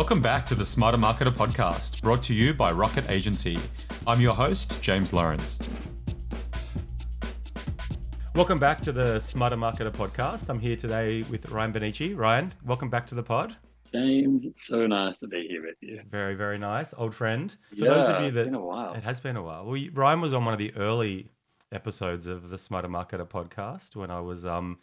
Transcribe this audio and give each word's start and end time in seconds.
Welcome 0.00 0.22
back 0.22 0.46
to 0.46 0.54
the 0.54 0.64
Smarter 0.64 0.96
Marketer 0.96 1.30
podcast, 1.30 2.00
brought 2.00 2.22
to 2.22 2.32
you 2.32 2.54
by 2.54 2.72
Rocket 2.72 3.04
Agency. 3.10 3.58
I'm 4.06 4.18
your 4.18 4.34
host, 4.34 4.80
James 4.80 5.12
Lawrence. 5.12 5.58
Welcome 8.34 8.58
back 8.58 8.80
to 8.80 8.92
the 8.92 9.20
Smarter 9.20 9.56
Marketer 9.56 9.90
podcast. 9.90 10.48
I'm 10.48 10.58
here 10.58 10.74
today 10.74 11.20
with 11.24 11.50
Ryan 11.50 11.74
Bonnici. 11.74 12.16
Ryan, 12.16 12.50
welcome 12.64 12.88
back 12.88 13.06
to 13.08 13.14
the 13.14 13.22
pod. 13.22 13.54
James, 13.92 14.46
it's 14.46 14.66
so 14.66 14.86
nice 14.86 15.18
to 15.18 15.26
be 15.26 15.46
here 15.46 15.62
with 15.62 15.76
you. 15.82 16.00
Very, 16.10 16.34
very 16.34 16.56
nice. 16.56 16.94
Old 16.96 17.14
friend. 17.14 17.54
For 17.68 17.84
yeah, 17.84 17.88
those 17.92 18.08
of 18.08 18.24
you 18.24 18.30
that. 18.30 18.40
It's 18.40 18.46
been 18.46 18.54
a 18.54 18.64
while. 18.64 18.94
It 18.94 19.04
has 19.04 19.20
been 19.20 19.36
a 19.36 19.42
while. 19.42 19.66
Well, 19.66 19.82
Ryan 19.92 20.22
was 20.22 20.32
on 20.32 20.46
one 20.46 20.54
of 20.54 20.58
the 20.58 20.74
early 20.76 21.28
episodes 21.72 22.26
of 22.26 22.48
the 22.48 22.56
Smarter 22.56 22.88
Marketer 22.88 23.28
podcast 23.28 23.96
when 23.96 24.10
I 24.10 24.20
was 24.20 24.46
um, 24.46 24.78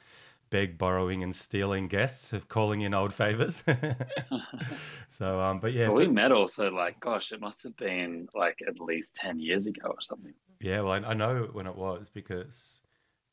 beg, 0.50 0.77
borrowing, 0.77 1.23
and 1.23 1.36
stealing 1.36 1.88
guests, 1.88 2.34
of 2.34 2.47
calling 2.50 2.82
in 2.82 2.93
old 2.93 3.14
favors. 3.14 3.64
so, 5.18 5.39
um, 5.39 5.60
but 5.60 5.74
yeah, 5.74 5.88
well, 5.88 5.97
we 5.97 6.07
met 6.07 6.32
also 6.32 6.71
like, 6.71 7.00
gosh, 7.00 7.32
it 7.32 7.42
must 7.42 7.64
have 7.64 7.75
been 7.78 8.28
like 8.33 8.60
at 8.68 8.79
least 8.79 9.15
ten 9.15 9.39
years 9.39 9.68
ago 9.68 9.88
or 9.89 10.02
something. 10.02 10.33
Yeah, 10.60 10.82
well, 10.82 10.93
I, 10.93 11.10
I 11.10 11.14
know 11.14 11.50
when 11.52 11.68
it 11.68 11.75
was 11.75 12.10
because 12.10 12.82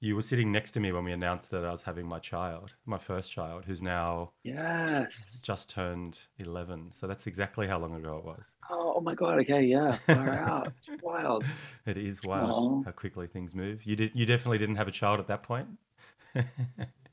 you 0.00 0.14
were 0.14 0.22
sitting 0.22 0.52
next 0.52 0.72
to 0.72 0.80
me 0.80 0.92
when 0.92 1.02
we 1.04 1.12
announced 1.12 1.50
that 1.50 1.64
I 1.64 1.70
was 1.70 1.82
having 1.82 2.06
my 2.06 2.18
child, 2.18 2.74
my 2.84 2.98
first 2.98 3.32
child, 3.32 3.64
who's 3.66 3.80
now 3.80 4.32
yes 4.42 5.42
just 5.44 5.70
turned 5.70 6.20
eleven. 6.38 6.90
So 6.92 7.06
that's 7.06 7.26
exactly 7.26 7.66
how 7.66 7.78
long 7.78 7.94
ago 7.94 8.18
it 8.18 8.24
was. 8.24 8.44
Oh, 8.70 8.94
oh 8.96 9.00
my 9.00 9.14
god! 9.14 9.38
Okay, 9.40 9.62
yeah, 9.62 9.96
far 10.06 10.30
out. 10.30 10.72
It's 10.76 10.90
wild. 11.02 11.48
It 11.86 11.98
is 11.98 12.18
wild 12.24 12.50
Aww. 12.50 12.84
how 12.86 12.92
quickly 12.92 13.26
things 13.26 13.54
move. 13.54 13.84
You 13.84 13.96
did. 13.96 14.12
You 14.14 14.26
definitely 14.26 14.58
didn't 14.58 14.76
have 14.76 14.88
a 14.88 14.92
child 14.92 15.20
at 15.20 15.28
that 15.28 15.42
point. 15.42 15.68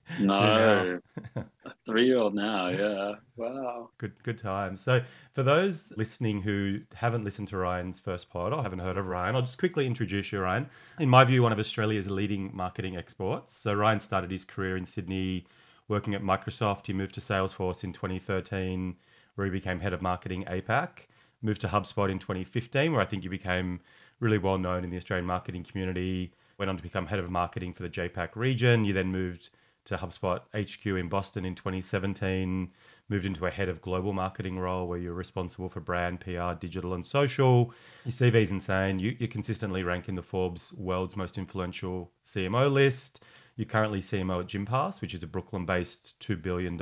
No, 0.20 1.00
a 1.36 1.73
three-year-old 1.86 2.36
now. 2.36 2.68
Yeah, 2.68 3.14
wow. 3.36 3.90
Good, 3.98 4.14
good 4.23 4.38
times. 4.38 4.81
So, 4.81 5.02
for 5.34 5.44
those 5.44 5.86
listening 5.95 6.42
who 6.42 6.81
haven't 6.94 7.23
listened 7.23 7.48
to 7.50 7.58
Ryan's 7.58 8.00
first 8.00 8.30
pod 8.30 8.53
or 8.53 8.62
haven't 8.62 8.80
heard 8.80 8.98
of 8.98 9.08
Ryan, 9.08 9.36
I'll 9.36 9.42
just 9.42 9.58
quickly 9.58 9.88
introduce 9.88 10.31
you, 10.31 10.40
Ryan. 10.40 10.70
In 11.00 11.09
my 11.09 11.23
view, 11.23 11.44
one 11.44 11.52
of 11.52 11.59
Australia's 11.59 12.09
leading 12.09 12.52
marketing 12.53 12.98
experts. 12.98 13.56
So, 13.56 13.73
Ryan 13.73 14.00
started 14.00 14.31
his 14.31 14.44
career 14.44 14.78
in 14.78 14.86
Sydney, 14.86 15.45
working 15.88 16.14
at 16.14 16.22
Microsoft. 16.22 16.88
He 16.88 16.94
moved 16.94 17.16
to 17.16 17.22
Salesforce 17.22 17.84
in 17.84 17.94
2013, 17.94 18.95
where 19.36 19.45
he 19.45 19.52
became 19.52 19.80
head 19.80 19.94
of 19.94 20.02
marketing 20.02 20.45
APAC. 20.45 21.08
Moved 21.42 21.62
to 21.62 21.68
HubSpot 21.68 22.12
in 22.12 22.20
2015, 22.20 22.92
where 22.92 23.02
I 23.02 23.06
think 23.06 23.23
you 23.23 23.30
became 23.30 23.80
really 24.20 24.38
well 24.38 24.58
known 24.58 24.84
in 24.84 24.90
the 24.90 24.97
Australian 24.97 25.25
marketing 25.25 25.64
community. 25.64 26.34
Went 26.58 26.70
on 26.70 26.78
to 26.78 26.84
become 26.84 27.08
head 27.08 27.20
of 27.20 27.31
marketing 27.31 27.73
for 27.73 27.81
the 27.81 27.90
JPAC 27.90 28.36
region. 28.36 28.86
You 28.86 28.94
then 28.94 29.12
moved 29.12 29.50
to 29.86 29.98
HubSpot 29.98 30.42
HQ 30.54 30.86
in 30.86 31.10
Boston 31.10 31.46
in 31.46 31.56
2017, 31.56 32.70
moved 33.10 33.26
into 33.26 33.46
a 33.46 33.52
head 33.52 33.70
of 33.70 33.82
global 33.82 34.14
marketing 34.14 34.60
role 34.60 34.88
where 34.88 35.00
you're 35.00 35.14
responsible 35.14 35.70
for 35.70 35.80
brand, 35.80 36.20
PR, 36.20 36.54
digital, 36.60 36.94
and 36.94 37.06
social. 37.06 37.74
Your 38.06 38.12
CV 38.12 38.36
is 38.36 38.52
insane. 38.52 39.00
You, 39.00 39.16
you 39.20 39.28
consistently 39.28 39.84
rank 39.84 40.08
in 40.08 40.16
the 40.16 40.22
Forbes 40.22 40.72
world's 40.74 41.18
most 41.18 41.38
influential 41.38 42.12
CMO 42.26 42.72
list. 42.72 43.24
You're 43.56 43.66
currently 43.66 44.02
CMO 44.02 44.42
at 44.42 44.48
Gympass, 44.48 45.02
which 45.02 45.14
is 45.14 45.24
a 45.24 45.28
Brooklyn 45.28 45.66
based 45.66 46.20
$2 46.22 46.42
billion 46.42 46.78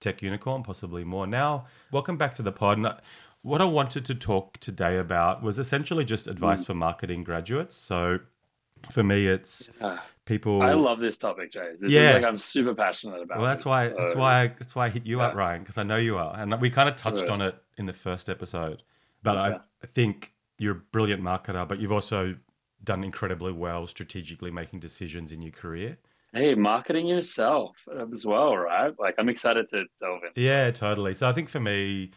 tech 0.00 0.22
unicorn, 0.22 0.62
possibly 0.62 1.04
more 1.04 1.26
now. 1.26 1.66
Welcome 1.92 2.16
back 2.16 2.34
to 2.36 2.42
the 2.42 2.52
pod. 2.52 2.78
And 2.78 2.94
what 3.42 3.60
I 3.60 3.64
wanted 3.64 4.04
to 4.06 4.14
talk 4.14 4.58
today 4.58 4.98
about 4.98 5.42
was 5.42 5.58
essentially 5.58 6.04
just 6.04 6.26
advice 6.26 6.62
mm. 6.62 6.66
for 6.66 6.74
marketing 6.74 7.24
graduates. 7.24 7.74
So 7.76 8.20
for 8.90 9.02
me, 9.02 9.26
it's 9.26 9.70
people. 10.24 10.62
I 10.62 10.72
love 10.74 11.00
this 11.00 11.16
topic, 11.16 11.52
Jay. 11.52 11.70
This 11.72 11.92
yeah. 11.92 12.10
is 12.10 12.14
like 12.14 12.24
I'm 12.24 12.38
super 12.38 12.74
passionate 12.74 13.22
about. 13.22 13.38
Well, 13.38 13.46
that's 13.46 13.64
why 13.64 13.86
so... 13.86 13.94
that's 13.98 14.14
why 14.14 14.42
I, 14.42 14.46
that's 14.48 14.74
why 14.74 14.86
I 14.86 14.88
hit 14.90 15.06
you 15.06 15.18
yeah. 15.18 15.26
up, 15.26 15.34
Ryan, 15.34 15.62
because 15.62 15.78
I 15.78 15.82
know 15.82 15.96
you 15.96 16.16
are, 16.16 16.38
and 16.38 16.60
we 16.60 16.70
kind 16.70 16.88
of 16.88 16.96
touched 16.96 17.28
on 17.28 17.40
it 17.40 17.54
in 17.76 17.86
the 17.86 17.92
first 17.92 18.28
episode. 18.28 18.82
But. 19.22 19.62
I 19.80 19.86
think 19.86 20.32
you're 20.58 20.72
a 20.72 20.82
brilliant 20.92 21.22
marketer, 21.22 21.66
but 21.68 21.78
you've 21.78 21.92
also 21.92 22.34
done 22.82 23.04
incredibly 23.04 23.52
well 23.52 23.86
strategically 23.86 24.50
making 24.50 24.80
decisions 24.80 25.32
in 25.32 25.42
your 25.42 25.52
career. 25.52 25.98
Hey, 26.32 26.54
marketing 26.54 27.06
yourself 27.06 27.76
as 28.12 28.26
well, 28.26 28.56
right? 28.56 28.92
Like 28.98 29.14
I'm 29.18 29.28
excited 29.28 29.68
to 29.68 29.84
delve 30.00 30.22
into. 30.26 30.40
Yeah, 30.40 30.70
totally. 30.72 31.14
So 31.14 31.28
I 31.28 31.32
think 31.32 31.48
for 31.48 31.60
me, 31.60 32.10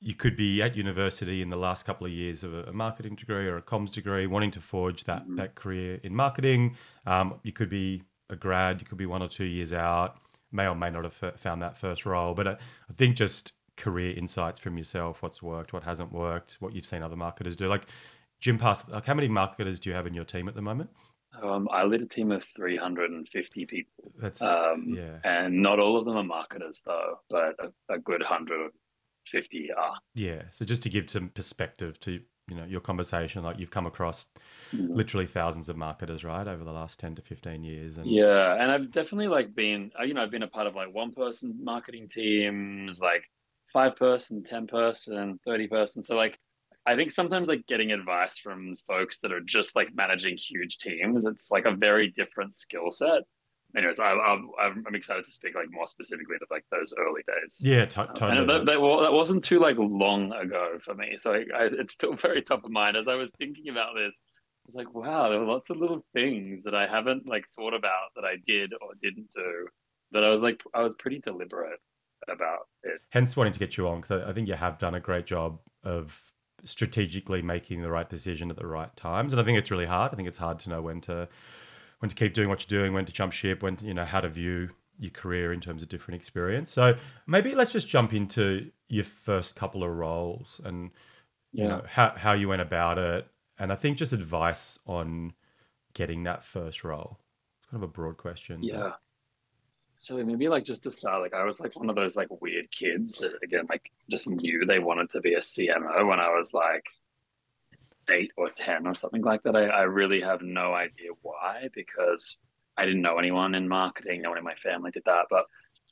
you 0.00 0.14
could 0.14 0.36
be 0.36 0.62
at 0.62 0.76
university 0.76 1.42
in 1.42 1.50
the 1.50 1.56
last 1.56 1.84
couple 1.84 2.06
of 2.06 2.12
years 2.12 2.42
of 2.42 2.54
a, 2.54 2.72
marketing 2.72 3.16
degree 3.16 3.46
or 3.46 3.58
a 3.58 3.62
comms 3.62 3.92
degree, 3.92 4.26
wanting 4.26 4.50
to 4.50 4.60
forge 4.60 5.04
that 5.04 5.22
mm-hmm. 5.22 5.36
that 5.36 5.54
career 5.54 6.00
in 6.02 6.14
marketing. 6.14 6.76
Um, 7.06 7.34
you 7.42 7.52
could 7.52 7.68
be 7.68 8.02
a 8.30 8.36
grad, 8.36 8.80
you 8.80 8.86
could 8.86 8.98
be 8.98 9.06
one 9.06 9.22
or 9.22 9.28
two 9.28 9.44
years 9.44 9.72
out, 9.72 10.18
may 10.52 10.66
or 10.66 10.74
may 10.74 10.90
not 10.90 11.04
have 11.04 11.38
found 11.38 11.60
that 11.62 11.76
first 11.76 12.06
role. 12.06 12.32
But 12.34 12.48
I, 12.48 12.52
I 12.52 12.92
think 12.96 13.16
just 13.16 13.52
career 13.76 14.16
insights 14.16 14.58
from 14.58 14.78
yourself, 14.78 15.22
what's 15.22 15.42
worked, 15.42 15.72
what 15.72 15.82
hasn't 15.82 16.12
worked, 16.12 16.56
what 16.60 16.74
you've 16.74 16.86
seen 16.86 17.02
other 17.02 17.16
marketers 17.16 17.56
do. 17.56 17.68
Like 17.68 17.86
Gympass, 18.40 18.88
like 18.88 19.04
how 19.04 19.14
many 19.14 19.28
marketers 19.28 19.78
do 19.78 19.90
you 19.90 19.96
have 19.96 20.06
in 20.06 20.14
your 20.14 20.24
team 20.24 20.48
at 20.48 20.54
the 20.54 20.62
moment? 20.62 20.88
Um, 21.42 21.68
I 21.70 21.84
lead 21.84 22.02
a 22.02 22.06
team 22.06 22.32
of 22.32 22.42
350 22.42 23.66
people. 23.66 24.12
That's 24.18 24.42
um, 24.42 24.94
yeah, 24.96 25.18
and 25.24 25.62
not 25.62 25.78
all 25.78 25.96
of 25.96 26.04
them 26.04 26.16
are 26.16 26.24
marketers 26.24 26.82
though, 26.84 27.20
but 27.28 27.54
a, 27.60 27.94
a 27.94 27.98
good 27.98 28.22
hundred 28.22 28.72
50 29.30 29.70
are. 29.72 29.94
Yeah. 30.14 30.42
So 30.50 30.64
just 30.64 30.82
to 30.84 30.88
give 30.88 31.10
some 31.10 31.28
perspective 31.30 31.98
to 32.00 32.20
you 32.48 32.56
know 32.56 32.64
your 32.64 32.80
conversation, 32.80 33.44
like 33.44 33.58
you've 33.58 33.70
come 33.70 33.86
across 33.86 34.26
mm. 34.72 34.88
literally 34.90 35.26
thousands 35.26 35.68
of 35.68 35.76
marketers, 35.76 36.24
right, 36.24 36.46
over 36.46 36.64
the 36.64 36.72
last 36.72 36.98
10 36.98 37.14
to 37.16 37.22
15 37.22 37.62
years. 37.62 37.98
And 37.98 38.10
yeah, 38.10 38.54
and 38.60 38.70
I've 38.70 38.90
definitely 38.90 39.28
like 39.28 39.54
been, 39.54 39.92
uh, 39.98 40.02
you 40.02 40.14
know, 40.14 40.22
I've 40.22 40.30
been 40.30 40.42
a 40.42 40.48
part 40.48 40.66
of 40.66 40.74
like 40.74 40.92
one 40.92 41.12
person 41.12 41.58
marketing 41.62 42.08
teams, 42.08 43.00
like 43.00 43.22
five 43.72 43.96
person, 43.96 44.42
10 44.42 44.66
person, 44.66 45.38
30 45.46 45.68
person. 45.68 46.02
So 46.02 46.16
like 46.16 46.38
I 46.86 46.96
think 46.96 47.10
sometimes 47.10 47.46
like 47.46 47.66
getting 47.66 47.92
advice 47.92 48.38
from 48.38 48.74
folks 48.88 49.20
that 49.20 49.32
are 49.32 49.40
just 49.40 49.76
like 49.76 49.94
managing 49.94 50.36
huge 50.36 50.78
teams, 50.78 51.26
it's 51.26 51.50
like 51.50 51.66
a 51.66 51.76
very 51.76 52.10
different 52.10 52.54
skill 52.54 52.90
set 52.90 53.22
anyways, 53.76 54.00
I, 54.00 54.12
am 54.12 54.50
I'm, 54.60 54.84
I'm 54.86 54.94
excited 54.94 55.24
to 55.24 55.30
speak 55.30 55.54
like 55.54 55.70
more 55.70 55.86
specifically 55.86 56.36
to 56.38 56.46
like 56.50 56.64
those 56.70 56.94
early 56.98 57.22
days. 57.26 57.60
Yeah, 57.62 57.86
t- 57.86 58.00
um, 58.00 58.08
totally. 58.08 58.38
And 58.38 58.48
that, 58.48 58.66
that, 58.66 58.80
that, 58.80 59.12
wasn't 59.12 59.44
too 59.44 59.58
like 59.58 59.76
long 59.78 60.32
ago 60.32 60.78
for 60.80 60.94
me, 60.94 61.16
so 61.16 61.32
I, 61.32 61.44
I, 61.54 61.68
it's 61.72 61.92
still 61.92 62.14
very 62.14 62.42
top 62.42 62.64
of 62.64 62.70
mind. 62.70 62.96
As 62.96 63.08
I 63.08 63.14
was 63.14 63.30
thinking 63.38 63.68
about 63.68 63.94
this, 63.96 64.20
I 64.20 64.66
was 64.66 64.74
like, 64.74 64.94
wow, 64.94 65.28
there 65.28 65.38
were 65.38 65.46
lots 65.46 65.70
of 65.70 65.78
little 65.78 66.04
things 66.12 66.64
that 66.64 66.74
I 66.74 66.86
haven't 66.86 67.26
like 67.26 67.46
thought 67.56 67.74
about 67.74 68.10
that 68.16 68.24
I 68.24 68.36
did 68.46 68.72
or 68.74 68.90
didn't 69.02 69.30
do. 69.34 69.68
That 70.12 70.24
I 70.24 70.30
was 70.30 70.42
like, 70.42 70.60
I 70.74 70.82
was 70.82 70.94
pretty 70.96 71.20
deliberate 71.20 71.78
about 72.28 72.66
it. 72.82 73.00
Hence, 73.10 73.36
wanting 73.36 73.52
to 73.52 73.58
get 73.58 73.76
you 73.76 73.88
on 73.88 74.00
because 74.00 74.22
I 74.22 74.32
think 74.32 74.48
you 74.48 74.54
have 74.54 74.78
done 74.78 74.94
a 74.94 75.00
great 75.00 75.26
job 75.26 75.58
of 75.84 76.20
strategically 76.64 77.40
making 77.40 77.80
the 77.80 77.90
right 77.90 78.08
decision 78.08 78.50
at 78.50 78.56
the 78.56 78.66
right 78.66 78.94
times, 78.96 79.32
and 79.32 79.40
I 79.40 79.44
think 79.44 79.58
it's 79.58 79.70
really 79.70 79.86
hard. 79.86 80.12
I 80.12 80.16
think 80.16 80.28
it's 80.28 80.36
hard 80.36 80.58
to 80.60 80.70
know 80.70 80.82
when 80.82 81.00
to 81.02 81.28
when 82.00 82.08
to 82.08 82.16
keep 82.16 82.34
doing 82.34 82.48
what 82.48 82.68
you're 82.68 82.80
doing, 82.80 82.92
when 82.92 83.06
to 83.06 83.12
jump 83.12 83.32
ship, 83.32 83.62
when 83.62 83.78
you 83.80 83.94
know 83.94 84.04
how 84.04 84.20
to 84.20 84.28
view 84.28 84.70
your 84.98 85.10
career 85.10 85.52
in 85.52 85.60
terms 85.60 85.82
of 85.82 85.88
different 85.88 86.20
experience. 86.20 86.70
So 86.70 86.96
maybe 87.26 87.54
let's 87.54 87.72
just 87.72 87.88
jump 87.88 88.12
into 88.12 88.70
your 88.88 89.04
first 89.04 89.56
couple 89.56 89.82
of 89.82 89.90
roles 89.90 90.60
and 90.64 90.90
you 91.52 91.66
know 91.66 91.82
how 91.86 92.12
how 92.16 92.32
you 92.32 92.48
went 92.48 92.62
about 92.62 92.98
it, 92.98 93.26
and 93.58 93.72
I 93.72 93.76
think 93.76 93.96
just 93.96 94.12
advice 94.12 94.78
on 94.86 95.32
getting 95.94 96.24
that 96.24 96.44
first 96.44 96.84
role. 96.84 97.18
It's 97.58 97.70
kind 97.70 97.82
of 97.82 97.88
a 97.88 97.92
broad 97.92 98.16
question. 98.16 98.62
Yeah. 98.62 98.92
So 99.96 100.16
maybe 100.24 100.48
like 100.48 100.64
just 100.64 100.82
to 100.84 100.90
start, 100.90 101.20
like 101.20 101.34
I 101.34 101.44
was 101.44 101.60
like 101.60 101.76
one 101.76 101.90
of 101.90 101.96
those 101.96 102.16
like 102.16 102.28
weird 102.40 102.70
kids 102.70 103.18
that 103.18 103.32
again 103.42 103.66
like 103.68 103.90
just 104.08 104.28
knew 104.28 104.64
they 104.64 104.78
wanted 104.78 105.10
to 105.10 105.20
be 105.20 105.34
a 105.34 105.40
CMO 105.40 106.08
when 106.08 106.20
I 106.20 106.30
was 106.30 106.54
like 106.54 106.86
eight 108.10 108.32
or 108.36 108.48
10 108.48 108.86
or 108.86 108.94
something 108.94 109.22
like 109.22 109.42
that. 109.42 109.56
I, 109.56 109.66
I 109.66 109.82
really 109.82 110.20
have 110.20 110.42
no 110.42 110.74
idea 110.74 111.10
why 111.22 111.68
because 111.74 112.40
I 112.76 112.84
didn't 112.84 113.02
know 113.02 113.18
anyone 113.18 113.54
in 113.54 113.68
marketing. 113.68 114.22
No 114.22 114.30
one 114.30 114.38
in 114.38 114.44
my 114.44 114.54
family 114.54 114.90
did 114.90 115.04
that. 115.06 115.26
But 115.30 115.46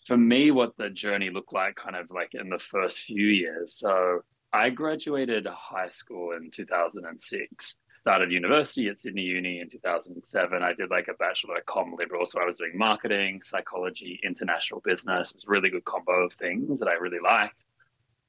for 0.06 0.16
me, 0.16 0.50
what 0.50 0.76
the 0.76 0.90
journey 0.90 1.30
looked 1.30 1.52
like 1.52 1.76
kind 1.76 1.96
of 1.96 2.10
like 2.10 2.34
in 2.34 2.48
the 2.48 2.58
first 2.58 3.00
few 3.00 3.26
years. 3.26 3.74
So 3.74 4.20
I 4.52 4.70
graduated 4.70 5.46
high 5.46 5.90
school 5.90 6.32
in 6.32 6.50
2006 6.50 7.78
started 8.00 8.32
university 8.32 8.88
at 8.88 8.96
Sydney 8.96 9.22
Uni 9.22 9.60
in 9.60 9.68
2007. 9.68 10.62
I 10.62 10.72
did 10.72 10.90
like 10.90 11.08
a 11.08 11.14
bachelor 11.14 11.58
of 11.58 11.66
com 11.66 11.94
liberal, 11.98 12.24
so 12.24 12.40
I 12.40 12.44
was 12.46 12.56
doing 12.56 12.72
marketing, 12.74 13.42
psychology, 13.42 14.18
international 14.24 14.80
business. 14.80 15.30
It 15.30 15.36
was 15.36 15.44
a 15.44 15.50
really 15.50 15.68
good 15.68 15.84
combo 15.84 16.24
of 16.24 16.32
things 16.32 16.80
that 16.80 16.88
I 16.88 16.94
really 16.94 17.20
liked. 17.22 17.66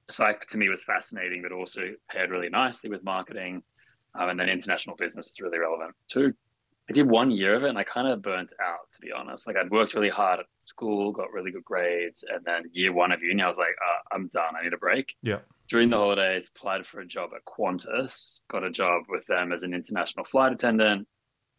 Psych 0.09 0.45
to 0.47 0.57
me 0.57 0.67
was 0.67 0.83
fascinating, 0.83 1.41
but 1.41 1.51
also 1.51 1.93
paired 2.11 2.31
really 2.31 2.49
nicely 2.49 2.89
with 2.89 3.03
marketing. 3.03 3.63
Um, 4.19 4.29
and 4.29 4.39
then 4.39 4.49
international 4.49 4.97
business 4.97 5.27
is 5.27 5.39
really 5.39 5.57
relevant 5.57 5.95
too. 6.07 6.33
I 6.89 6.93
did 6.93 7.07
one 7.07 7.29
year 7.29 7.53
of 7.53 7.63
it 7.63 7.69
and 7.69 7.77
I 7.77 7.83
kind 7.83 8.07
of 8.07 8.21
burnt 8.21 8.51
out, 8.61 8.91
to 8.93 8.99
be 8.99 9.11
honest. 9.11 9.45
Like 9.45 9.55
I'd 9.55 9.69
worked 9.69 9.93
really 9.93 10.09
hard 10.09 10.39
at 10.39 10.47
school, 10.57 11.11
got 11.11 11.31
really 11.31 11.51
good 11.51 11.63
grades, 11.63 12.25
and 12.27 12.43
then 12.43 12.63
year 12.71 12.91
one 12.91 13.11
of 13.11 13.21
uni, 13.21 13.43
I 13.43 13.47
was 13.47 13.59
like, 13.59 13.67
uh, 13.67 14.15
I'm 14.15 14.27
done. 14.27 14.55
I 14.59 14.63
need 14.63 14.73
a 14.73 14.77
break. 14.77 15.15
Yeah. 15.21 15.39
During 15.67 15.91
the 15.91 15.97
holidays, 15.97 16.51
applied 16.53 16.87
for 16.87 16.99
a 16.99 17.05
job 17.05 17.29
at 17.35 17.45
Qantas, 17.45 18.41
got 18.49 18.63
a 18.63 18.71
job 18.71 19.03
with 19.07 19.25
them 19.27 19.51
as 19.51 19.61
an 19.61 19.75
international 19.75 20.25
flight 20.25 20.51
attendant. 20.51 21.07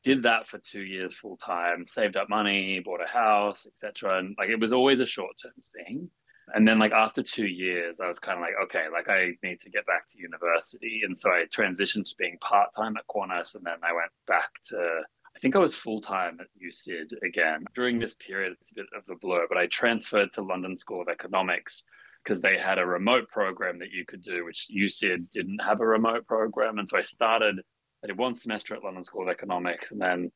Did 0.02 0.24
that 0.24 0.48
for 0.48 0.58
two 0.58 0.82
years 0.82 1.14
full 1.14 1.36
time, 1.36 1.86
saved 1.86 2.16
up 2.16 2.28
money, 2.28 2.80
bought 2.80 3.00
a 3.00 3.08
house, 3.08 3.66
etc. 3.66 4.18
And 4.18 4.34
like 4.36 4.48
it 4.48 4.58
was 4.58 4.72
always 4.72 4.98
a 4.98 5.06
short 5.06 5.36
term 5.40 5.52
thing. 5.76 6.10
And 6.54 6.66
then 6.66 6.78
like 6.78 6.92
after 6.92 7.22
two 7.22 7.46
years, 7.46 8.00
I 8.00 8.06
was 8.06 8.18
kind 8.18 8.38
of 8.38 8.42
like, 8.42 8.54
okay, 8.64 8.86
like 8.92 9.08
I 9.08 9.32
need 9.42 9.60
to 9.60 9.70
get 9.70 9.86
back 9.86 10.08
to 10.08 10.18
university. 10.18 11.02
And 11.04 11.16
so 11.16 11.30
I 11.30 11.44
transitioned 11.44 12.04
to 12.04 12.14
being 12.18 12.38
part-time 12.40 12.96
at 12.96 13.06
Qantas 13.08 13.54
and 13.54 13.64
then 13.64 13.78
I 13.82 13.92
went 13.92 14.10
back 14.26 14.50
to 14.68 15.02
I 15.34 15.38
think 15.38 15.56
I 15.56 15.60
was 15.60 15.74
full 15.74 16.00
time 16.00 16.38
at 16.40 16.48
USyd 16.62 17.12
again. 17.22 17.64
During 17.74 17.98
this 17.98 18.14
period, 18.14 18.56
it's 18.60 18.72
a 18.72 18.74
bit 18.74 18.86
of 18.96 19.04
a 19.08 19.16
blur, 19.16 19.46
but 19.48 19.58
I 19.58 19.66
transferred 19.66 20.32
to 20.32 20.42
London 20.42 20.76
School 20.76 21.00
of 21.00 21.08
Economics 21.08 21.84
because 22.22 22.40
they 22.40 22.58
had 22.58 22.78
a 22.78 22.86
remote 22.86 23.28
program 23.28 23.78
that 23.78 23.90
you 23.90 24.04
could 24.04 24.22
do, 24.22 24.44
which 24.44 24.68
USyd 24.76 25.30
didn't 25.30 25.62
have 25.62 25.80
a 25.80 25.86
remote 25.86 26.26
program. 26.26 26.78
And 26.78 26.88
so 26.88 26.98
I 26.98 27.02
started, 27.02 27.60
I 28.04 28.08
did 28.08 28.18
one 28.18 28.34
semester 28.34 28.74
at 28.74 28.84
London 28.84 29.02
School 29.02 29.22
of 29.22 29.28
Economics, 29.28 29.92
and 29.92 30.00
then 30.00 30.30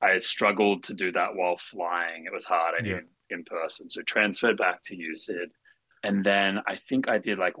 I 0.00 0.18
struggled 0.18 0.84
to 0.84 0.94
do 0.94 1.12
that 1.12 1.34
while 1.34 1.56
flying. 1.56 2.24
It 2.24 2.32
was 2.32 2.44
hard. 2.44 2.74
I 2.80 2.84
yeah. 2.84 3.00
In 3.30 3.44
person. 3.44 3.88
So 3.88 4.02
transferred 4.02 4.56
back 4.56 4.82
to 4.84 4.96
USyd. 4.96 5.48
And 6.02 6.24
then 6.24 6.60
I 6.66 6.76
think 6.76 7.08
I 7.08 7.18
did 7.18 7.38
like 7.38 7.54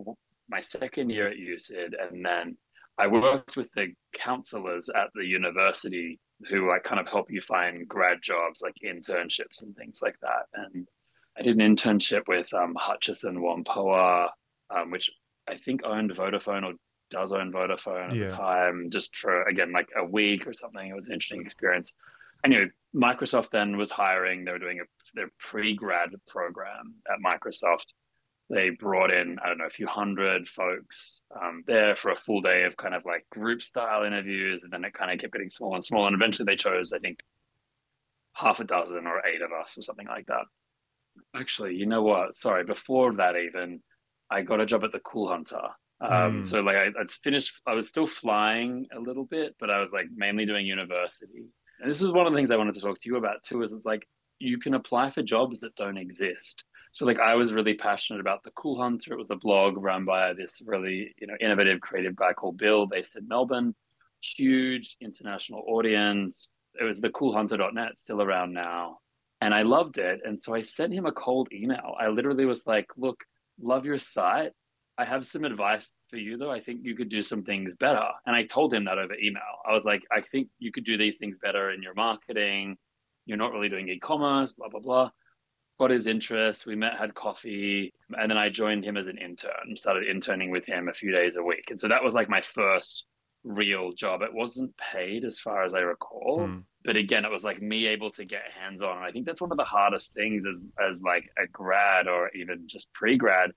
my 0.48 0.60
second 0.60 1.10
year 1.10 1.28
at 1.28 1.36
USyd. 1.36 1.92
And 2.00 2.24
then 2.24 2.56
I 2.98 3.06
worked 3.06 3.56
with 3.56 3.70
the 3.72 3.92
counselors 4.12 4.88
at 4.88 5.10
the 5.14 5.24
university 5.24 6.18
who 6.48 6.68
like 6.68 6.84
kind 6.84 7.00
of 7.00 7.08
help 7.08 7.30
you 7.30 7.40
find 7.40 7.88
grad 7.88 8.18
jobs, 8.22 8.60
like 8.62 8.74
internships 8.84 9.62
and 9.62 9.74
things 9.76 10.00
like 10.02 10.18
that. 10.20 10.46
And 10.54 10.86
I 11.36 11.42
did 11.42 11.58
an 11.58 11.76
internship 11.76 12.22
with 12.26 12.52
um, 12.54 12.74
Hutchison 12.76 13.40
Whampoa, 13.40 14.28
um, 14.70 14.90
which 14.90 15.10
I 15.48 15.54
think 15.54 15.84
owned 15.84 16.10
Vodafone 16.12 16.64
or 16.64 16.74
does 17.10 17.32
own 17.32 17.52
Vodafone 17.52 18.10
at 18.10 18.16
yeah. 18.16 18.26
the 18.26 18.32
time, 18.32 18.90
just 18.90 19.16
for 19.16 19.44
again 19.44 19.72
like 19.72 19.88
a 19.96 20.04
week 20.04 20.46
or 20.46 20.52
something. 20.52 20.88
It 20.88 20.94
was 20.94 21.06
an 21.06 21.14
interesting 21.14 21.40
experience. 21.40 21.94
I 22.44 22.48
knew 22.48 22.70
Microsoft 22.94 23.50
then 23.50 23.76
was 23.76 23.90
hiring. 23.90 24.44
They 24.44 24.52
were 24.52 24.58
doing 24.58 24.80
a, 24.80 24.84
their 25.14 25.30
pre-grad 25.38 26.10
program 26.26 26.94
at 27.10 27.18
Microsoft. 27.24 27.92
They 28.50 28.70
brought 28.70 29.10
in 29.10 29.38
I 29.44 29.48
don't 29.48 29.58
know 29.58 29.66
a 29.66 29.70
few 29.70 29.86
hundred 29.86 30.48
folks 30.48 31.22
um, 31.38 31.64
there 31.66 31.94
for 31.94 32.10
a 32.10 32.16
full 32.16 32.40
day 32.40 32.64
of 32.64 32.78
kind 32.78 32.94
of 32.94 33.04
like 33.04 33.26
group 33.30 33.60
style 33.60 34.04
interviews, 34.04 34.64
and 34.64 34.72
then 34.72 34.84
it 34.84 34.94
kind 34.94 35.10
of 35.10 35.18
kept 35.18 35.34
getting 35.34 35.50
smaller 35.50 35.74
and 35.74 35.84
smaller. 35.84 36.06
And 36.06 36.16
eventually, 36.16 36.46
they 36.46 36.56
chose 36.56 36.92
I 36.92 36.98
think 36.98 37.22
half 38.34 38.60
a 38.60 38.64
dozen 38.64 39.06
or 39.06 39.26
eight 39.26 39.42
of 39.42 39.50
us 39.52 39.76
or 39.76 39.82
something 39.82 40.06
like 40.06 40.26
that 40.26 40.44
actually, 41.34 41.74
you 41.74 41.86
know 41.86 42.02
what? 42.02 42.34
Sorry, 42.34 42.64
before 42.64 43.12
that 43.14 43.36
even, 43.36 43.80
I 44.30 44.42
got 44.42 44.60
a 44.60 44.66
job 44.66 44.84
at 44.84 44.92
the 44.92 45.00
Cool 45.00 45.28
Hunter. 45.28 45.60
Um, 46.00 46.42
mm. 46.42 46.46
So 46.46 46.60
like 46.60 46.76
I, 46.76 46.86
I'd 46.98 47.10
finished, 47.10 47.60
I 47.66 47.74
was 47.74 47.88
still 47.88 48.06
flying 48.06 48.86
a 48.94 49.00
little 49.00 49.24
bit, 49.24 49.56
but 49.58 49.70
I 49.70 49.80
was 49.80 49.92
like 49.92 50.06
mainly 50.14 50.46
doing 50.46 50.66
university. 50.66 51.46
And 51.80 51.90
this 51.90 52.02
is 52.02 52.10
one 52.10 52.26
of 52.26 52.32
the 52.32 52.36
things 52.36 52.50
I 52.50 52.56
wanted 52.56 52.74
to 52.74 52.80
talk 52.80 52.98
to 52.98 53.08
you 53.08 53.16
about 53.16 53.42
too. 53.42 53.62
Is 53.62 53.72
it's 53.72 53.86
like 53.86 54.06
you 54.38 54.58
can 54.58 54.74
apply 54.74 55.10
for 55.10 55.22
jobs 55.22 55.60
that 55.60 55.74
don't 55.76 55.98
exist. 55.98 56.64
So 56.92 57.04
like 57.04 57.18
I 57.18 57.34
was 57.34 57.52
really 57.52 57.74
passionate 57.74 58.20
about 58.20 58.42
the 58.42 58.50
Cool 58.52 58.80
Hunter. 58.80 59.12
It 59.12 59.18
was 59.18 59.30
a 59.30 59.36
blog 59.36 59.76
run 59.76 60.04
by 60.04 60.32
this 60.32 60.62
really 60.66 61.14
you 61.20 61.26
know 61.26 61.36
innovative, 61.40 61.80
creative 61.80 62.16
guy 62.16 62.32
called 62.32 62.56
Bill, 62.58 62.86
based 62.86 63.16
in 63.16 63.28
Melbourne. 63.28 63.74
Huge 64.20 64.96
international 65.00 65.64
audience. 65.68 66.52
It 66.80 66.84
was 66.84 67.00
the 67.00 67.10
coolhunter.net, 67.10 67.98
still 67.98 68.22
around 68.22 68.52
now 68.52 68.98
and 69.40 69.54
I 69.54 69.62
loved 69.62 69.98
it. 69.98 70.20
And 70.24 70.38
so 70.38 70.54
I 70.54 70.62
sent 70.62 70.92
him 70.92 71.06
a 71.06 71.12
cold 71.12 71.48
email. 71.52 71.94
I 71.98 72.08
literally 72.08 72.44
was 72.44 72.66
like, 72.66 72.86
look, 72.96 73.24
love 73.60 73.84
your 73.84 73.98
site. 73.98 74.52
I 74.98 75.04
have 75.04 75.26
some 75.26 75.44
advice 75.44 75.90
for 76.10 76.16
you 76.16 76.36
though. 76.36 76.50
I 76.50 76.60
think 76.60 76.80
you 76.82 76.96
could 76.96 77.08
do 77.08 77.22
some 77.22 77.44
things 77.44 77.76
better. 77.76 78.04
And 78.26 78.34
I 78.34 78.44
told 78.44 78.74
him 78.74 78.84
that 78.86 78.98
over 78.98 79.14
email. 79.14 79.42
I 79.66 79.72
was 79.72 79.84
like, 79.84 80.04
I 80.10 80.20
think 80.20 80.48
you 80.58 80.72
could 80.72 80.84
do 80.84 80.98
these 80.98 81.18
things 81.18 81.38
better 81.38 81.70
in 81.70 81.82
your 81.82 81.94
marketing. 81.94 82.76
You're 83.24 83.38
not 83.38 83.52
really 83.52 83.68
doing 83.68 83.88
e-commerce, 83.88 84.54
blah, 84.54 84.68
blah, 84.68 84.80
blah. 84.80 85.10
Got 85.78 85.90
his 85.90 86.06
interest. 86.06 86.66
We 86.66 86.74
met, 86.74 86.96
had 86.96 87.14
coffee, 87.14 87.92
and 88.18 88.28
then 88.28 88.38
I 88.38 88.48
joined 88.48 88.84
him 88.84 88.96
as 88.96 89.06
an 89.06 89.18
intern, 89.18 89.76
started 89.76 90.08
interning 90.08 90.50
with 90.50 90.66
him 90.66 90.88
a 90.88 90.92
few 90.92 91.12
days 91.12 91.36
a 91.36 91.42
week. 91.42 91.70
And 91.70 91.78
so 91.78 91.86
that 91.86 92.02
was 92.02 92.14
like 92.14 92.28
my 92.28 92.40
first 92.40 93.06
real 93.44 93.92
job. 93.92 94.22
It 94.22 94.34
wasn't 94.34 94.76
paid 94.76 95.24
as 95.24 95.38
far 95.38 95.62
as 95.62 95.74
I 95.74 95.80
recall. 95.80 96.40
Mm 96.40 96.64
but 96.84 96.96
again 96.96 97.24
it 97.24 97.30
was 97.30 97.44
like 97.44 97.60
me 97.60 97.86
able 97.86 98.10
to 98.10 98.24
get 98.24 98.42
hands 98.58 98.82
on 98.82 98.96
and 98.96 99.04
i 99.04 99.10
think 99.10 99.26
that's 99.26 99.40
one 99.40 99.50
of 99.50 99.58
the 99.58 99.64
hardest 99.64 100.14
things 100.14 100.46
as 100.46 100.70
as 100.86 101.02
like 101.02 101.28
a 101.36 101.46
grad 101.48 102.08
or 102.08 102.30
even 102.34 102.62
just 102.66 102.92
pre-grad 102.94 103.50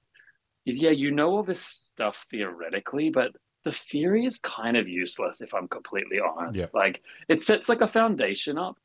is 0.66 0.80
yeah 0.80 0.90
you 0.90 1.12
know 1.12 1.32
all 1.32 1.44
this 1.44 1.62
stuff 1.62 2.26
theoretically 2.30 3.10
but 3.10 3.32
the 3.64 3.72
theory 3.72 4.26
is 4.26 4.38
kind 4.40 4.78
of 4.78 4.88
useless 4.88 5.42
if 5.42 5.54
i'm 5.54 5.68
completely 5.68 6.20
honest 6.20 6.72
yeah. 6.74 6.80
like 6.80 7.02
it 7.30 7.42
sets 7.42 7.70
like 7.70 7.82
a 7.82 7.88
foundation 7.88 8.58
up 8.58 8.78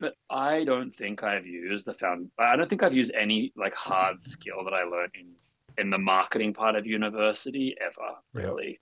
but 0.00 0.14
i 0.30 0.64
don't 0.64 0.94
think 0.94 1.22
i've 1.22 1.46
used 1.46 1.86
the 1.86 1.94
found 1.94 2.30
i 2.38 2.56
don't 2.56 2.68
think 2.68 2.82
i've 2.82 2.94
used 2.94 3.12
any 3.14 3.52
like 3.56 3.74
hard 3.74 4.20
skill 4.20 4.64
that 4.64 4.74
i 4.74 4.82
learned 4.82 5.12
in 5.18 5.32
in 5.78 5.90
the 5.90 5.98
marketing 5.98 6.54
part 6.54 6.74
of 6.74 6.86
university 6.86 7.76
ever 7.80 8.14
really 8.32 8.78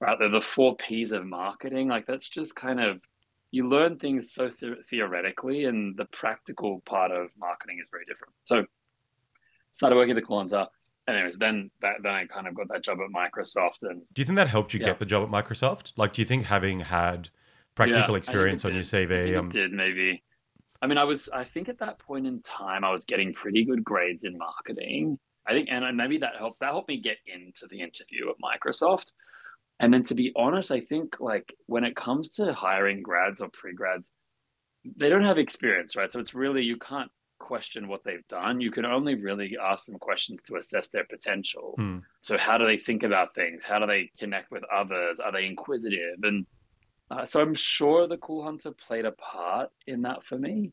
yeah. 0.00 0.08
right 0.08 0.18
the, 0.18 0.28
the 0.28 0.40
four 0.40 0.74
p's 0.76 1.12
of 1.12 1.26
marketing 1.26 1.88
like 1.88 2.06
that's 2.06 2.28
just 2.28 2.54
kind 2.54 2.80
of 2.80 3.00
you 3.50 3.66
learn 3.66 3.96
things 3.96 4.32
so 4.32 4.48
the- 4.48 4.82
theoretically, 4.88 5.64
and 5.64 5.96
the 5.96 6.04
practical 6.06 6.80
part 6.80 7.10
of 7.10 7.30
marketing 7.38 7.78
is 7.80 7.88
very 7.90 8.04
different. 8.04 8.34
So, 8.44 8.66
started 9.72 9.96
working 9.96 10.12
at 10.12 10.16
the 10.16 10.22
Cool 10.22 10.38
Hunter. 10.38 10.66
Anyways, 11.08 11.38
then 11.38 11.70
that, 11.80 11.96
then 12.02 12.14
I 12.14 12.26
kind 12.26 12.46
of 12.46 12.54
got 12.54 12.68
that 12.68 12.84
job 12.84 12.98
at 13.00 13.10
Microsoft. 13.10 13.82
And 13.82 14.02
do 14.12 14.20
you 14.20 14.26
think 14.26 14.36
that 14.36 14.48
helped 14.48 14.74
you 14.74 14.80
yeah. 14.80 14.86
get 14.86 14.98
the 14.98 15.06
job 15.06 15.22
at 15.22 15.30
Microsoft? 15.30 15.94
Like, 15.96 16.12
do 16.12 16.20
you 16.20 16.26
think 16.26 16.44
having 16.44 16.80
had 16.80 17.30
practical 17.78 18.14
yeah, 18.14 18.18
experience 18.18 18.64
on 18.64 18.74
your 18.74 18.82
CV, 18.82 19.38
um... 19.38 19.48
did 19.48 19.72
maybe. 19.72 20.22
I 20.82 20.86
mean, 20.86 20.98
I 20.98 21.04
was. 21.04 21.28
I 21.30 21.44
think 21.44 21.68
at 21.68 21.78
that 21.78 21.98
point 21.98 22.26
in 22.26 22.42
time, 22.42 22.84
I 22.84 22.90
was 22.90 23.04
getting 23.04 23.32
pretty 23.32 23.64
good 23.64 23.82
grades 23.82 24.24
in 24.24 24.36
marketing. 24.36 25.18
I 25.46 25.52
think, 25.52 25.68
and 25.70 25.96
maybe 25.96 26.18
that 26.18 26.36
helped. 26.36 26.60
That 26.60 26.72
helped 26.72 26.88
me 26.88 27.00
get 27.00 27.16
into 27.26 27.66
the 27.68 27.80
interview 27.80 28.28
at 28.28 28.36
Microsoft. 28.42 29.12
And 29.80 29.94
then 29.94 30.02
to 30.04 30.14
be 30.14 30.32
honest, 30.36 30.72
I 30.72 30.80
think 30.80 31.20
like 31.20 31.54
when 31.66 31.84
it 31.84 31.96
comes 31.96 32.32
to 32.34 32.52
hiring 32.52 33.00
grads 33.00 33.40
or 33.40 33.48
pre-grads, 33.48 34.12
they 34.96 35.08
don't 35.08 35.22
have 35.22 35.38
experience, 35.38 35.94
right? 35.94 36.10
So 36.10 36.18
it's 36.18 36.34
really 36.34 36.64
you 36.64 36.76
can't 36.76 37.10
question 37.38 37.88
what 37.88 38.04
they've 38.04 38.26
done. 38.28 38.60
You 38.60 38.70
can 38.70 38.84
only 38.84 39.14
really 39.14 39.56
ask 39.60 39.86
them 39.86 39.98
questions 39.98 40.42
to 40.42 40.56
assess 40.56 40.88
their 40.88 41.04
potential. 41.04 41.74
Hmm. 41.76 41.98
So 42.20 42.36
how 42.36 42.58
do 42.58 42.66
they 42.66 42.78
think 42.78 43.02
about 43.02 43.34
things? 43.34 43.64
How 43.64 43.78
do 43.78 43.86
they 43.86 44.10
connect 44.18 44.50
with 44.50 44.64
others? 44.64 45.20
Are 45.20 45.32
they 45.32 45.46
inquisitive? 45.46 46.18
And 46.22 46.46
uh, 47.10 47.24
so 47.24 47.40
I'm 47.40 47.54
sure 47.54 48.06
the 48.06 48.18
Cool 48.18 48.44
Hunter 48.44 48.72
played 48.72 49.04
a 49.04 49.12
part 49.12 49.70
in 49.86 50.02
that 50.02 50.24
for 50.24 50.38
me. 50.38 50.72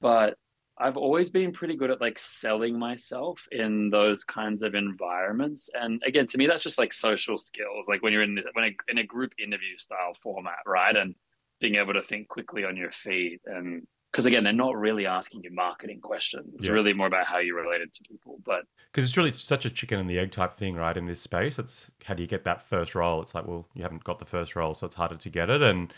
But 0.00 0.36
I've 0.78 0.96
always 0.96 1.30
been 1.30 1.52
pretty 1.52 1.76
good 1.76 1.90
at 1.90 2.00
like 2.00 2.18
selling 2.18 2.78
myself 2.78 3.46
in 3.52 3.90
those 3.90 4.24
kinds 4.24 4.62
of 4.62 4.74
environments. 4.74 5.70
And 5.74 6.02
again, 6.06 6.26
to 6.28 6.38
me, 6.38 6.46
that's 6.46 6.62
just 6.62 6.78
like 6.78 6.92
social 6.92 7.38
skills. 7.38 7.88
Like 7.88 8.02
when 8.02 8.12
you're 8.12 8.22
in 8.22 8.34
this, 8.34 8.46
when 8.54 8.64
a, 8.64 8.90
in 8.90 8.98
a 8.98 9.04
group 9.04 9.34
interview 9.38 9.76
style 9.76 10.14
format, 10.14 10.60
right? 10.66 10.96
And 10.96 11.14
being 11.60 11.76
able 11.76 11.92
to 11.92 12.02
think 12.02 12.28
quickly 12.28 12.64
on 12.64 12.76
your 12.76 12.90
feet. 12.90 13.40
And 13.46 13.86
because 14.12 14.26
again, 14.26 14.44
they're 14.44 14.52
not 14.52 14.76
really 14.76 15.06
asking 15.06 15.42
you 15.42 15.50
marketing 15.52 16.00
questions. 16.00 16.54
It's 16.54 16.66
yeah. 16.66 16.72
really 16.72 16.92
more 16.92 17.06
about 17.06 17.26
how 17.26 17.38
you 17.38 17.56
related 17.56 17.92
to 17.94 18.02
people. 18.04 18.38
But 18.44 18.64
because 18.92 19.08
it's 19.08 19.16
really 19.16 19.32
such 19.32 19.64
a 19.64 19.70
chicken 19.70 19.98
and 19.98 20.08
the 20.08 20.18
egg 20.18 20.30
type 20.30 20.54
thing, 20.54 20.76
right? 20.76 20.96
In 20.96 21.06
this 21.06 21.20
space, 21.20 21.58
it's 21.58 21.90
how 22.04 22.14
do 22.14 22.22
you 22.22 22.28
get 22.28 22.44
that 22.44 22.62
first 22.62 22.94
role? 22.94 23.22
It's 23.22 23.34
like, 23.34 23.46
well, 23.46 23.66
you 23.74 23.82
haven't 23.82 24.04
got 24.04 24.18
the 24.18 24.26
first 24.26 24.54
role, 24.54 24.74
so 24.74 24.86
it's 24.86 24.94
harder 24.94 25.16
to 25.16 25.30
get 25.30 25.50
it. 25.50 25.62
And 25.62 25.92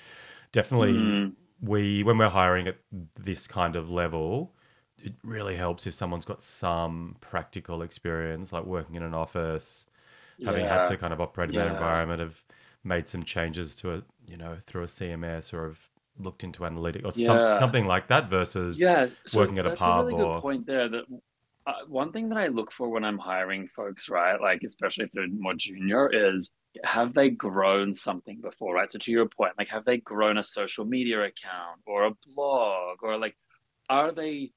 definitely, 0.52 0.92
mm. 0.92 1.32
we 1.60 2.02
when 2.02 2.16
we're 2.16 2.28
hiring 2.28 2.68
at 2.68 2.76
this 3.18 3.46
kind 3.46 3.76
of 3.76 3.90
level 3.90 4.54
it 5.04 5.14
really 5.22 5.54
helps 5.54 5.86
if 5.86 5.94
someone's 5.94 6.24
got 6.24 6.42
some 6.42 7.16
practical 7.20 7.82
experience, 7.82 8.52
like 8.52 8.64
working 8.64 8.96
in 8.96 9.02
an 9.02 9.12
office, 9.12 9.86
yeah. 10.38 10.48
having 10.48 10.64
had 10.64 10.86
to 10.86 10.96
kind 10.96 11.12
of 11.12 11.20
operate 11.20 11.50
in 11.50 11.54
yeah. 11.54 11.64
that 11.64 11.72
environment, 11.72 12.20
have 12.20 12.42
made 12.84 13.06
some 13.06 13.22
changes 13.22 13.76
to 13.76 13.94
a, 13.94 14.02
you 14.26 14.38
know, 14.38 14.56
through 14.66 14.82
a 14.82 14.86
CMS 14.86 15.52
or 15.52 15.66
have 15.66 15.78
looked 16.18 16.44
into 16.44 16.60
analytics 16.60 17.04
or 17.04 17.12
yeah. 17.20 17.50
some, 17.50 17.58
something 17.58 17.86
like 17.86 18.08
that 18.08 18.30
versus 18.30 18.78
yeah, 18.78 19.06
so 19.26 19.38
working 19.38 19.58
at 19.58 19.66
a 19.66 19.70
pub. 19.70 19.78
That's 19.78 19.90
a 19.90 19.96
really 20.16 20.22
or... 20.22 20.36
good 20.36 20.42
point 20.42 20.66
there. 20.66 20.88
That 20.88 21.04
uh, 21.66 21.72
one 21.88 22.10
thing 22.10 22.28
that 22.28 22.38
I 22.38 22.48
look 22.48 22.70
for 22.70 22.88
when 22.88 23.04
I'm 23.04 23.18
hiring 23.18 23.66
folks, 23.66 24.08
right, 24.08 24.40
like 24.40 24.62
especially 24.64 25.04
if 25.04 25.12
they're 25.12 25.26
more 25.28 25.54
junior, 25.54 26.10
is 26.12 26.54
have 26.84 27.14
they 27.14 27.30
grown 27.30 27.92
something 27.92 28.40
before, 28.40 28.74
right? 28.74 28.90
So 28.90 28.98
to 28.98 29.12
your 29.12 29.26
point, 29.26 29.52
like 29.58 29.68
have 29.68 29.84
they 29.84 29.98
grown 29.98 30.38
a 30.38 30.42
social 30.42 30.84
media 30.84 31.22
account 31.22 31.80
or 31.86 32.04
a 32.04 32.12
blog 32.34 32.98
or 33.02 33.16
like 33.18 33.36
are 33.88 34.12
they 34.12 34.52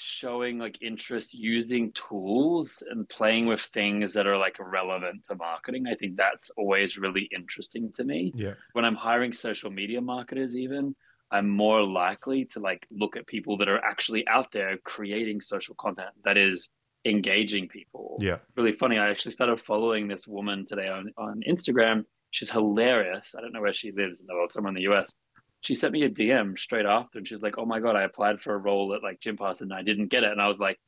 showing 0.00 0.58
like 0.58 0.80
interest 0.82 1.34
using 1.34 1.92
tools 1.92 2.82
and 2.90 3.08
playing 3.08 3.46
with 3.46 3.60
things 3.60 4.12
that 4.14 4.26
are 4.26 4.36
like 4.36 4.56
relevant 4.58 5.24
to 5.24 5.34
marketing. 5.34 5.86
I 5.86 5.94
think 5.94 6.16
that's 6.16 6.50
always 6.56 6.98
really 6.98 7.28
interesting 7.34 7.90
to 7.92 8.04
me. 8.04 8.32
Yeah. 8.34 8.54
When 8.72 8.84
i'm 8.84 8.94
hiring 8.94 9.32
social 9.32 9.70
media 9.70 10.00
marketers 10.00 10.56
even 10.56 10.94
i'm 11.30 11.48
more 11.48 11.82
likely 11.82 12.44
to 12.46 12.60
like 12.60 12.86
look 12.90 13.16
at 13.16 13.26
people 13.26 13.56
that 13.58 13.68
are 13.68 13.82
actually 13.84 14.26
out 14.28 14.52
there 14.52 14.78
creating 14.84 15.40
social 15.40 15.74
content 15.76 16.10
that 16.24 16.36
is 16.36 16.70
engaging 17.04 17.68
people. 17.68 18.18
Yeah. 18.20 18.38
Really 18.56 18.72
funny 18.72 18.98
i 18.98 19.08
actually 19.08 19.32
started 19.32 19.60
following 19.60 20.08
this 20.08 20.26
woman 20.26 20.64
today 20.64 20.88
on, 20.88 21.12
on 21.16 21.42
instagram. 21.48 22.04
She's 22.32 22.50
hilarious. 22.50 23.34
I 23.36 23.40
don't 23.40 23.52
know 23.52 23.60
where 23.60 23.72
she 23.72 23.90
lives 23.90 24.20
in 24.20 24.28
the 24.28 24.34
world 24.34 24.52
somewhere 24.52 24.70
in 24.70 24.76
the 24.76 24.82
us 24.82 25.18
she 25.60 25.74
sent 25.74 25.92
me 25.92 26.02
a 26.02 26.10
DM 26.10 26.58
straight 26.58 26.86
after, 26.86 27.18
and 27.18 27.28
she's 27.28 27.42
like, 27.42 27.58
"Oh 27.58 27.66
my 27.66 27.80
god, 27.80 27.96
I 27.96 28.02
applied 28.02 28.40
for 28.40 28.54
a 28.54 28.58
role 28.58 28.94
at 28.94 29.02
like 29.02 29.20
Jim 29.20 29.36
Gympass 29.36 29.60
and 29.60 29.72
I 29.72 29.82
didn't 29.82 30.08
get 30.08 30.24
it." 30.24 30.32
And 30.32 30.40
I 30.40 30.48
was 30.48 30.58
like, 30.58 30.78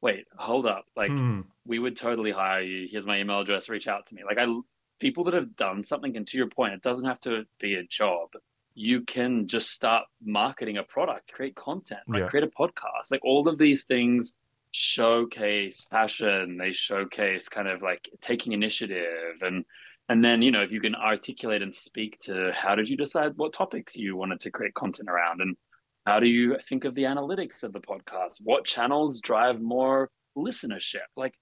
"Wait, 0.00 0.26
hold 0.36 0.66
up! 0.66 0.84
Like, 0.96 1.10
hmm. 1.10 1.42
we 1.66 1.78
would 1.78 1.96
totally 1.96 2.30
hire 2.30 2.62
you. 2.62 2.88
Here's 2.90 3.06
my 3.06 3.18
email 3.20 3.40
address. 3.40 3.68
Reach 3.68 3.88
out 3.88 4.06
to 4.06 4.14
me. 4.14 4.22
Like 4.24 4.38
I, 4.38 4.46
people 5.00 5.24
that 5.24 5.34
have 5.34 5.56
done 5.56 5.82
something, 5.82 6.16
and 6.16 6.26
to 6.28 6.36
your 6.36 6.48
point, 6.48 6.74
it 6.74 6.82
doesn't 6.82 7.06
have 7.06 7.20
to 7.20 7.44
be 7.58 7.74
a 7.74 7.82
job. 7.82 8.28
You 8.74 9.02
can 9.02 9.48
just 9.48 9.70
start 9.70 10.04
marketing 10.22 10.78
a 10.78 10.84
product, 10.84 11.32
create 11.32 11.56
content, 11.56 12.00
right? 12.06 12.20
Yeah. 12.20 12.28
create 12.28 12.44
a 12.44 12.46
podcast. 12.48 13.10
Like 13.10 13.24
all 13.24 13.48
of 13.48 13.58
these 13.58 13.84
things 13.84 14.34
showcase 14.72 15.86
passion. 15.90 16.56
They 16.56 16.72
showcase 16.72 17.48
kind 17.48 17.68
of 17.68 17.82
like 17.82 18.08
taking 18.20 18.52
initiative 18.52 19.42
and 19.42 19.64
and 20.10 20.22
then 20.22 20.42
you 20.42 20.50
know 20.50 20.60
if 20.60 20.72
you 20.72 20.80
can 20.80 20.94
articulate 20.94 21.62
and 21.62 21.72
speak 21.72 22.18
to 22.18 22.52
how 22.52 22.74
did 22.74 22.88
you 22.88 22.96
decide 22.96 23.32
what 23.36 23.54
topics 23.54 23.96
you 23.96 24.16
wanted 24.16 24.40
to 24.40 24.50
create 24.50 24.74
content 24.74 25.08
around 25.08 25.40
and 25.40 25.56
how 26.04 26.20
do 26.20 26.26
you 26.26 26.58
think 26.68 26.84
of 26.84 26.94
the 26.94 27.04
analytics 27.04 27.62
of 27.62 27.72
the 27.72 27.80
podcast 27.80 28.40
what 28.42 28.64
channels 28.64 29.20
drive 29.20 29.60
more 29.60 30.10
listenership 30.36 31.08
like 31.16 31.34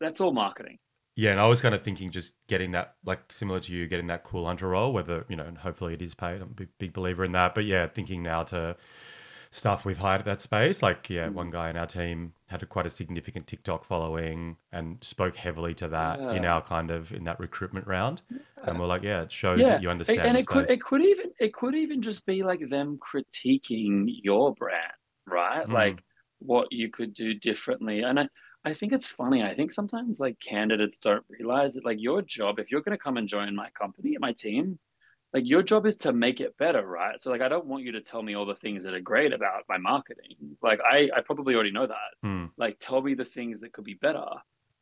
that's 0.00 0.20
all 0.20 0.32
marketing 0.32 0.78
Yeah, 1.16 1.30
and 1.30 1.40
I 1.40 1.46
was 1.46 1.60
kind 1.60 1.74
of 1.76 1.82
thinking 1.82 2.10
just 2.10 2.34
getting 2.48 2.72
that, 2.72 2.96
like 3.04 3.32
similar 3.32 3.60
to 3.60 3.72
you, 3.72 3.86
getting 3.86 4.08
that 4.08 4.24
cool 4.24 4.46
hunter 4.46 4.68
role, 4.68 4.92
whether, 4.92 5.24
you 5.28 5.36
know, 5.36 5.44
and 5.44 5.56
hopefully 5.56 5.94
it 5.94 6.02
is 6.02 6.12
paid. 6.12 6.42
I'm 6.42 6.54
a 6.58 6.66
big 6.78 6.92
believer 6.92 7.24
in 7.24 7.30
that. 7.32 7.54
But 7.54 7.66
yeah, 7.66 7.86
thinking 7.86 8.20
now 8.20 8.42
to 8.44 8.76
stuff 9.54 9.84
we've 9.84 9.98
hired 9.98 10.18
at 10.20 10.24
that 10.24 10.40
space. 10.40 10.82
Like, 10.82 11.08
yeah, 11.08 11.28
Mm. 11.28 11.34
one 11.34 11.50
guy 11.50 11.70
in 11.70 11.76
our 11.76 11.86
team 11.86 12.32
had 12.48 12.62
a, 12.62 12.66
quite 12.66 12.86
a 12.86 12.90
significant 12.90 13.46
TikTok 13.46 13.84
following 13.84 14.56
and 14.72 14.98
spoke 15.02 15.36
heavily 15.36 15.74
to 15.74 15.88
that 15.88 16.18
in 16.36 16.44
our 16.44 16.60
kind 16.60 16.90
of, 16.90 17.12
in 17.12 17.22
that 17.24 17.38
recruitment 17.38 17.86
round. 17.86 18.22
And 18.64 18.80
we're 18.80 18.86
like, 18.86 19.02
yeah, 19.04 19.22
it 19.22 19.30
shows 19.30 19.60
yeah 19.60 19.68
that 19.70 19.82
you 19.82 19.90
understand. 19.90 20.20
and 20.22 20.36
it 20.36 20.46
could 20.46 20.68
it 20.68 20.80
could 20.82 21.02
even 21.02 21.30
it 21.38 21.52
could 21.54 21.74
even 21.76 22.02
just 22.02 22.26
be 22.26 22.42
like 22.42 22.68
them 22.68 22.98
critiquing 22.98 24.06
your 24.22 24.54
brand 24.54 24.92
right 25.26 25.66
Mm. 25.66 25.72
like 25.72 26.02
what 26.40 26.66
you 26.72 26.90
could 26.90 27.14
do 27.14 27.32
differently 27.34 28.02
and 28.02 28.18
I, 28.20 28.28
I 28.64 28.74
think 28.74 28.92
it's 28.92 29.06
funny 29.06 29.42
i 29.42 29.54
think 29.54 29.72
sometimes 29.72 30.20
like 30.20 30.38
candidates 30.40 30.98
don't 30.98 31.24
realize 31.28 31.74
that 31.74 31.84
like 31.86 32.00
your 32.00 32.20
job 32.22 32.58
if 32.58 32.70
you're 32.70 32.82
going 32.82 32.96
to 32.98 33.02
come 33.02 33.16
and 33.16 33.28
join 33.28 33.54
my 33.54 33.70
company 33.70 34.16
my 34.18 34.32
team 34.32 34.78
like 35.34 35.48
your 35.48 35.62
job 35.62 35.84
is 35.84 35.96
to 35.96 36.12
make 36.12 36.40
it 36.40 36.56
better 36.56 36.86
right? 36.86 37.20
So 37.20 37.30
like 37.30 37.42
i 37.42 37.48
don't 37.48 37.66
want 37.66 37.84
you 37.84 37.92
to 37.92 38.00
tell 38.00 38.22
me 38.22 38.34
all 38.34 38.46
the 38.46 38.54
things 38.54 38.84
that 38.84 38.94
are 38.94 39.00
great 39.00 39.32
about 39.32 39.64
my 39.68 39.78
marketing. 39.78 40.36
Like 40.62 40.80
i 40.84 41.10
i 41.14 41.20
probably 41.20 41.54
already 41.54 41.72
know 41.72 41.86
that. 41.86 42.10
Hmm. 42.22 42.46
like 42.56 42.78
tell 42.78 43.02
me 43.02 43.14
the 43.14 43.24
things 43.24 43.60
that 43.60 43.72
could 43.72 43.84
be 43.84 43.94
better. 43.94 44.26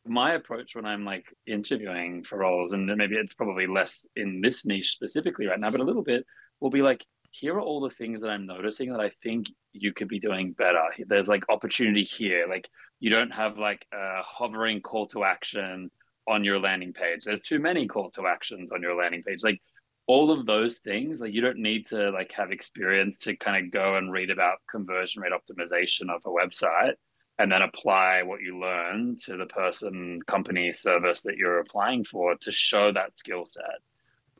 My 0.06 0.32
approach 0.32 0.74
when 0.76 0.84
i'm 0.84 1.04
like 1.04 1.26
interviewing 1.46 2.24
for 2.24 2.38
roles 2.38 2.72
and 2.72 2.86
maybe 2.86 3.16
it's 3.16 3.34
probably 3.34 3.66
less 3.66 4.06
in 4.16 4.40
this 4.40 4.66
niche 4.66 4.90
specifically 4.90 5.46
right 5.46 5.60
now 5.60 5.70
but 5.70 5.80
a 5.80 5.84
little 5.84 6.02
bit 6.02 6.26
will 6.60 6.70
be 6.70 6.82
like 6.82 7.04
here 7.30 7.54
are 7.54 7.60
all 7.60 7.80
the 7.80 7.88
things 7.88 8.20
that 8.20 8.30
i'm 8.30 8.44
noticing 8.44 8.90
that 8.90 9.00
i 9.00 9.08
think 9.08 9.46
you 9.72 9.92
could 9.92 10.08
be 10.08 10.20
doing 10.20 10.52
better. 10.52 10.82
There's 11.06 11.28
like 11.28 11.44
opportunity 11.48 12.02
here. 12.02 12.46
Like 12.48 12.68
you 13.00 13.10
don't 13.10 13.32
have 13.32 13.58
like 13.58 13.86
a 13.92 14.22
hovering 14.22 14.80
call 14.80 15.06
to 15.08 15.24
action 15.24 15.90
on 16.28 16.44
your 16.44 16.60
landing 16.60 16.92
page. 16.92 17.24
There's 17.24 17.40
too 17.40 17.58
many 17.58 17.86
call 17.86 18.10
to 18.12 18.26
actions 18.26 18.70
on 18.70 18.82
your 18.82 18.94
landing 18.94 19.22
page. 19.22 19.42
Like 19.42 19.60
all 20.06 20.30
of 20.30 20.46
those 20.46 20.78
things 20.78 21.20
like 21.20 21.32
you 21.32 21.40
don't 21.40 21.58
need 21.58 21.86
to 21.86 22.10
like 22.10 22.32
have 22.32 22.50
experience 22.50 23.18
to 23.18 23.36
kind 23.36 23.64
of 23.64 23.70
go 23.72 23.96
and 23.96 24.12
read 24.12 24.30
about 24.30 24.58
conversion 24.68 25.22
rate 25.22 25.32
optimization 25.32 26.10
of 26.10 26.22
a 26.24 26.28
website 26.28 26.94
and 27.38 27.50
then 27.50 27.62
apply 27.62 28.22
what 28.22 28.40
you 28.40 28.58
learn 28.58 29.16
to 29.16 29.36
the 29.36 29.46
person 29.46 30.20
company 30.26 30.72
service 30.72 31.22
that 31.22 31.36
you're 31.36 31.60
applying 31.60 32.04
for 32.04 32.36
to 32.36 32.50
show 32.52 32.92
that 32.92 33.14
skill 33.16 33.44
set 33.46 33.80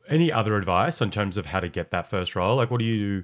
Any 0.09 0.31
other 0.31 0.57
advice 0.57 1.01
in 1.01 1.11
terms 1.11 1.37
of 1.37 1.45
how 1.45 1.59
to 1.61 1.69
get 1.69 1.91
that 1.91 2.09
first 2.09 2.35
role? 2.35 2.55
Like, 2.57 2.69
what 2.71 2.81
are 2.81 2.83
you 2.85 3.23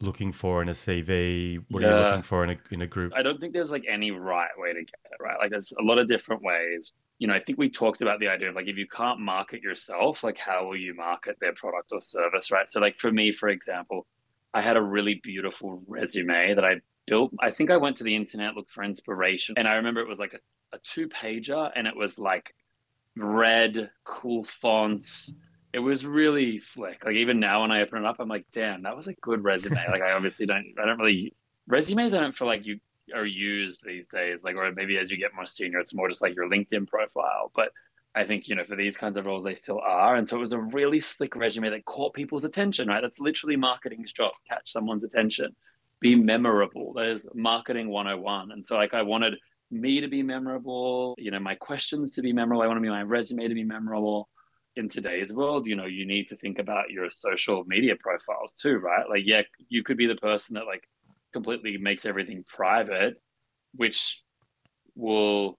looking 0.00 0.32
for 0.32 0.62
in 0.62 0.68
a 0.68 0.72
CV? 0.72 1.62
What 1.70 1.82
are 1.82 1.86
you 1.86 1.94
looking 1.96 2.22
for 2.22 2.44
in 2.44 2.50
a, 2.50 2.56
in 2.70 2.82
a 2.82 2.86
group? 2.86 3.12
I 3.16 3.22
don't 3.22 3.40
think 3.40 3.52
there's 3.52 3.70
like 3.70 3.84
any 3.88 4.10
right 4.10 4.50
way 4.56 4.72
to 4.72 4.80
get 4.80 5.00
it, 5.12 5.22
right? 5.22 5.38
Like 5.38 5.50
there's 5.50 5.72
a 5.78 5.82
lot 5.82 5.98
of 5.98 6.06
different 6.06 6.42
ways. 6.42 6.94
You 7.20 7.28
know, 7.28 7.34
I 7.34 7.40
think 7.40 7.58
we 7.58 7.70
talked 7.70 8.00
about 8.02 8.18
the 8.18 8.28
idea 8.28 8.48
of 8.48 8.56
like 8.56 8.66
if 8.66 8.76
you 8.76 8.88
can't 8.88 9.20
market 9.20 9.62
yourself, 9.62 10.24
like 10.24 10.38
how 10.38 10.66
will 10.66 10.76
you 10.76 10.94
market 10.94 11.36
their 11.40 11.52
product 11.52 11.92
or 11.92 12.00
service, 12.00 12.50
right? 12.50 12.68
So 12.68 12.80
like 12.80 12.96
for 12.96 13.12
me, 13.12 13.30
for 13.30 13.48
example, 13.48 14.06
I 14.52 14.60
had 14.60 14.76
a 14.76 14.82
really 14.82 15.20
beautiful 15.22 15.82
resume 15.86 16.54
that 16.54 16.64
I 16.64 16.80
built. 17.06 17.32
I 17.38 17.50
think 17.50 17.70
I 17.70 17.76
went 17.76 17.96
to 17.98 18.04
the 18.04 18.16
internet, 18.16 18.56
looked 18.56 18.70
for 18.70 18.82
inspiration, 18.82 19.54
and 19.58 19.68
I 19.68 19.74
remember 19.74 20.00
it 20.00 20.08
was 20.08 20.18
like 20.18 20.34
a, 20.34 20.76
a 20.76 20.80
two 20.82 21.08
pager 21.08 21.70
and 21.76 21.86
it 21.86 21.94
was 21.94 22.18
like 22.18 22.54
red, 23.16 23.90
cool 24.04 24.42
fonts. 24.42 25.34
It 25.72 25.78
was 25.78 26.04
really 26.04 26.58
slick. 26.58 27.04
Like 27.04 27.16
even 27.16 27.38
now 27.38 27.62
when 27.62 27.70
I 27.70 27.82
open 27.82 27.98
it 27.98 28.06
up, 28.06 28.16
I'm 28.18 28.28
like, 28.28 28.46
damn, 28.50 28.82
that 28.82 28.96
was 28.96 29.08
a 29.08 29.14
good 29.14 29.44
resume. 29.44 29.76
like 29.90 30.02
I 30.02 30.12
obviously 30.12 30.46
don't 30.46 30.66
I 30.82 30.86
don't 30.86 30.98
really 30.98 31.34
resumes 31.68 32.14
I 32.14 32.20
don't 32.20 32.34
feel 32.34 32.48
like 32.48 32.66
you 32.66 32.80
are 33.14 33.26
used 33.26 33.84
these 33.84 34.08
days. 34.08 34.44
Like 34.44 34.56
or 34.56 34.72
maybe 34.72 34.98
as 34.98 35.10
you 35.10 35.16
get 35.16 35.34
more 35.34 35.46
senior, 35.46 35.78
it's 35.78 35.94
more 35.94 36.08
just 36.08 36.22
like 36.22 36.34
your 36.34 36.48
LinkedIn 36.48 36.88
profile. 36.88 37.50
But 37.54 37.72
I 38.14 38.24
think, 38.24 38.48
you 38.48 38.56
know, 38.56 38.64
for 38.64 38.76
these 38.76 38.96
kinds 38.96 39.16
of 39.16 39.26
roles 39.26 39.44
they 39.44 39.54
still 39.54 39.80
are. 39.80 40.16
And 40.16 40.28
so 40.28 40.36
it 40.36 40.40
was 40.40 40.52
a 40.52 40.60
really 40.60 41.00
slick 41.00 41.36
resume 41.36 41.70
that 41.70 41.84
caught 41.84 42.14
people's 42.14 42.44
attention, 42.44 42.88
right? 42.88 43.00
That's 43.00 43.20
literally 43.20 43.56
marketing's 43.56 44.12
job, 44.12 44.32
catch 44.48 44.72
someone's 44.72 45.04
attention. 45.04 45.54
Be 46.00 46.14
memorable. 46.14 46.92
That 46.94 47.06
is 47.06 47.28
marketing 47.34 47.88
101. 47.88 48.52
And 48.52 48.64
so 48.64 48.76
like 48.76 48.94
I 48.94 49.02
wanted 49.02 49.34
me 49.70 50.00
to 50.00 50.08
be 50.08 50.22
memorable, 50.22 51.14
you 51.18 51.30
know, 51.30 51.38
my 51.38 51.54
questions 51.54 52.14
to 52.14 52.22
be 52.22 52.32
memorable. 52.32 52.62
I 52.62 52.66
wanted 52.66 52.88
my 52.88 53.02
resume 53.02 53.46
to 53.46 53.54
be 53.54 53.64
memorable. 53.64 54.28
In 54.76 54.88
today's 54.88 55.32
world, 55.32 55.66
you 55.66 55.76
know, 55.76 55.86
you 55.86 56.06
need 56.06 56.28
to 56.28 56.36
think 56.36 56.58
about 56.58 56.90
your 56.90 57.10
social 57.10 57.64
media 57.66 57.96
profiles 57.96 58.54
too, 58.54 58.78
right? 58.78 59.08
Like, 59.08 59.22
yeah, 59.24 59.42
you 59.68 59.82
could 59.82 59.96
be 59.96 60.06
the 60.06 60.16
person 60.16 60.54
that 60.54 60.64
like 60.64 60.88
completely 61.32 61.76
makes 61.78 62.06
everything 62.06 62.44
private, 62.46 63.14
which 63.74 64.22
will 64.94 65.58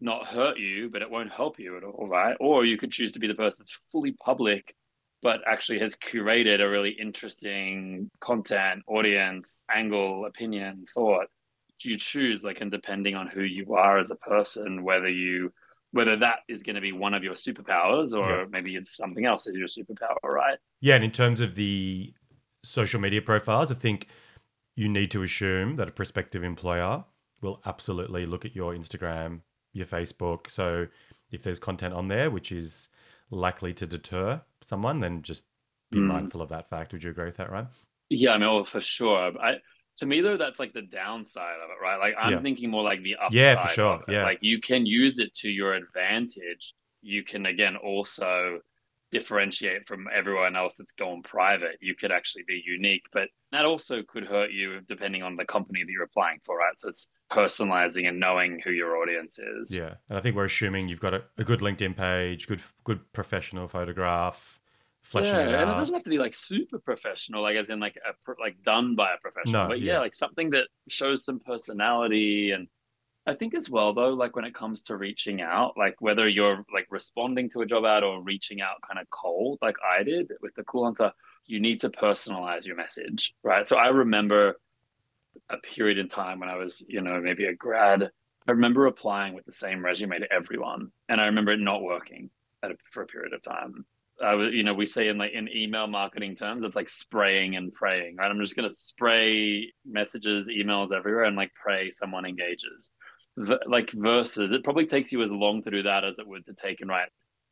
not 0.00 0.26
hurt 0.26 0.58
you, 0.58 0.90
but 0.90 1.02
it 1.02 1.10
won't 1.10 1.32
help 1.32 1.58
you 1.58 1.76
at 1.76 1.84
all, 1.84 2.08
right? 2.08 2.36
Or 2.40 2.64
you 2.64 2.76
could 2.76 2.90
choose 2.90 3.12
to 3.12 3.20
be 3.20 3.28
the 3.28 3.34
person 3.34 3.58
that's 3.60 3.78
fully 3.92 4.12
public, 4.12 4.74
but 5.22 5.40
actually 5.46 5.78
has 5.78 5.94
curated 5.94 6.60
a 6.60 6.68
really 6.68 6.90
interesting 6.90 8.10
content, 8.20 8.82
audience, 8.88 9.60
angle, 9.70 10.26
opinion, 10.26 10.84
thought. 10.92 11.26
You 11.84 11.96
choose, 11.96 12.44
like, 12.44 12.60
and 12.60 12.70
depending 12.70 13.16
on 13.16 13.26
who 13.26 13.42
you 13.42 13.74
are 13.74 13.98
as 13.98 14.12
a 14.12 14.16
person, 14.16 14.84
whether 14.84 15.08
you 15.08 15.52
whether 15.90 16.16
that 16.16 16.38
is 16.48 16.62
going 16.62 16.76
to 16.76 16.80
be 16.80 16.92
one 16.92 17.12
of 17.12 17.22
your 17.22 17.34
superpowers 17.34 18.18
or 18.18 18.28
Yeah. 18.28 18.44
maybe 18.50 18.76
it's 18.76 18.96
something 18.96 19.26
else 19.26 19.46
is 19.46 19.56
your 19.56 19.66
superpower, 19.66 20.16
right? 20.22 20.58
Yeah, 20.80 20.94
and 20.94 21.04
in 21.04 21.10
terms 21.10 21.40
of 21.40 21.54
the 21.54 22.14
social 22.64 22.98
media 22.98 23.20
profiles, 23.20 23.70
I 23.70 23.74
think 23.74 24.08
you 24.74 24.88
need 24.88 25.10
to 25.10 25.22
assume 25.22 25.76
that 25.76 25.88
a 25.88 25.92
prospective 25.92 26.42
employer 26.42 27.04
will 27.42 27.60
absolutely 27.66 28.24
look 28.26 28.44
at 28.44 28.54
your 28.56 28.74
Instagram, 28.74 29.40
your 29.72 29.86
Facebook. 29.86 30.50
So 30.50 30.86
if 31.30 31.42
there's 31.42 31.58
content 31.58 31.94
on 31.94 32.08
there 32.08 32.30
which 32.30 32.52
is 32.52 32.88
likely 33.30 33.74
to 33.74 33.86
deter 33.86 34.40
someone, 34.62 35.00
then 35.00 35.22
just 35.22 35.46
be 35.90 35.98
Mm. 35.98 36.06
mindful 36.06 36.40
of 36.42 36.48
that 36.50 36.68
fact. 36.70 36.92
Would 36.92 37.02
you 37.04 37.10
agree 37.10 37.26
with 37.26 37.36
that, 37.36 37.50
Ryan? 37.50 37.68
Yeah, 38.08 38.32
I 38.32 38.38
mean, 38.38 38.64
for 38.64 38.80
sure. 38.80 39.32
I 39.40 39.60
to 39.96 40.06
me 40.06 40.22
though, 40.22 40.38
that's 40.38 40.58
like 40.58 40.72
the 40.72 40.80
downside 40.82 41.56
of 41.62 41.68
it, 41.68 41.82
right? 41.82 41.98
Like 41.98 42.14
I'm 42.18 42.32
Yeah. 42.32 42.40
thinking 42.40 42.70
more 42.70 42.82
like 42.82 43.02
the 43.02 43.16
upside. 43.16 43.34
Yeah, 43.34 43.66
for 43.66 43.72
sure. 43.72 43.92
of 43.94 44.08
it. 44.08 44.12
Yeah. 44.12 44.24
Like 44.24 44.38
you 44.40 44.58
can 44.58 44.86
use 44.86 45.18
it 45.18 45.34
to 45.34 45.50
your 45.50 45.74
advantage. 45.74 46.74
You 47.02 47.22
can 47.24 47.44
again 47.46 47.76
also 47.76 48.60
differentiate 49.12 49.86
from 49.86 50.08
everyone 50.12 50.56
else 50.56 50.74
that's 50.76 50.92
gone 50.92 51.22
private. 51.22 51.76
You 51.80 51.94
could 51.94 52.10
actually 52.10 52.44
be 52.48 52.62
unique, 52.66 53.04
but 53.12 53.28
that 53.52 53.64
also 53.64 54.02
could 54.02 54.24
hurt 54.24 54.50
you 54.50 54.80
depending 54.88 55.22
on 55.22 55.36
the 55.36 55.44
company 55.44 55.84
that 55.84 55.92
you're 55.92 56.02
applying 56.02 56.40
for, 56.44 56.58
right? 56.58 56.72
So 56.78 56.88
it's 56.88 57.10
personalizing 57.30 58.08
and 58.08 58.18
knowing 58.18 58.60
who 58.64 58.72
your 58.72 58.96
audience 58.96 59.38
is. 59.38 59.76
Yeah, 59.76 59.94
and 60.08 60.18
I 60.18 60.20
think 60.20 60.34
we're 60.34 60.46
assuming 60.46 60.88
you've 60.88 61.00
got 61.00 61.14
a, 61.14 61.22
a 61.38 61.44
good 61.44 61.60
LinkedIn 61.60 61.96
page, 61.96 62.48
good 62.48 62.62
good 62.84 63.00
professional 63.12 63.68
photograph, 63.68 64.58
fleshing 65.02 65.34
yeah, 65.34 65.48
it 65.48 65.54
and 65.54 65.70
it 65.70 65.74
doesn't 65.74 65.94
have 65.94 66.04
to 66.04 66.10
be 66.10 66.18
like 66.18 66.34
super 66.34 66.78
professional, 66.78 67.42
like 67.42 67.56
as 67.56 67.70
in 67.70 67.78
like 67.80 67.96
a 67.96 68.32
like 68.40 68.60
done 68.62 68.96
by 68.96 69.12
a 69.12 69.18
professional. 69.18 69.64
No, 69.64 69.68
but 69.68 69.80
yeah, 69.80 69.94
yeah. 69.94 69.98
like 70.00 70.14
something 70.14 70.50
that 70.50 70.68
shows 70.88 71.24
some 71.24 71.38
personality. 71.38 72.52
And 72.52 72.68
I 73.26 73.34
think 73.34 73.54
as 73.54 73.70
well 73.70 73.94
though, 73.94 74.10
like 74.10 74.34
when 74.34 74.44
it 74.44 74.54
comes 74.54 74.82
to 74.84 74.96
reaching 74.96 75.40
out, 75.40 75.76
like 75.76 75.94
whether 76.00 76.28
you're 76.28 76.64
like 76.74 76.86
responding 76.90 77.48
to 77.50 77.60
a 77.60 77.66
job 77.66 77.84
ad 77.84 78.02
or 78.02 78.22
reaching 78.22 78.60
out 78.60 78.82
kind 78.86 79.00
of 79.00 79.08
cold, 79.10 79.58
like 79.62 79.76
I 79.88 80.02
did 80.02 80.32
with 80.40 80.54
the 80.54 80.64
Cool 80.64 80.84
Hunter, 80.84 81.12
you 81.46 81.60
need 81.60 81.80
to 81.80 81.88
personalize 81.88 82.66
your 82.66 82.76
message, 82.76 83.34
right? 83.42 83.66
So 83.66 83.76
I 83.76 83.88
remember 83.88 84.56
a 85.48 85.56
period 85.58 85.98
in 85.98 86.08
time 86.08 86.40
when 86.40 86.48
I 86.48 86.56
was, 86.56 86.84
you 86.88 87.00
know, 87.00 87.20
maybe 87.20 87.46
a 87.46 87.54
grad. 87.54 88.10
I 88.48 88.50
remember 88.50 88.86
applying 88.86 89.34
with 89.34 89.44
the 89.44 89.52
same 89.52 89.84
resume 89.84 90.18
to 90.18 90.32
everyone, 90.32 90.90
and 91.08 91.20
I 91.20 91.26
remember 91.26 91.52
it 91.52 91.60
not 91.60 91.82
working 91.82 92.30
a, 92.62 92.70
for 92.90 93.02
a 93.02 93.06
period 93.06 93.32
of 93.34 93.42
time. 93.42 93.84
I 94.22 94.34
was, 94.34 94.52
you 94.52 94.62
know, 94.62 94.74
we 94.74 94.86
say 94.86 95.08
in 95.08 95.18
like 95.18 95.32
in 95.32 95.48
email 95.48 95.86
marketing 95.86 96.34
terms, 96.34 96.64
it's 96.64 96.76
like 96.76 96.88
spraying 96.88 97.56
and 97.56 97.72
praying, 97.72 98.16
right? 98.16 98.30
I'm 98.30 98.40
just 98.40 98.56
going 98.56 98.68
to 98.68 98.74
spray 98.74 99.72
messages, 99.84 100.48
emails 100.48 100.92
everywhere, 100.92 101.24
and 101.24 101.36
like 101.36 101.54
pray 101.54 101.90
someone 101.90 102.24
engages. 102.24 102.92
Like 103.36 103.90
verses, 103.92 104.52
it 104.52 104.64
probably 104.64 104.86
takes 104.86 105.10
you 105.12 105.22
as 105.22 105.32
long 105.32 105.62
to 105.62 105.70
do 105.70 105.82
that 105.84 106.04
as 106.04 106.18
it 106.18 106.26
would 106.26 106.44
to 106.46 106.54
take 106.54 106.80
and 106.80 106.90
write 106.90 107.08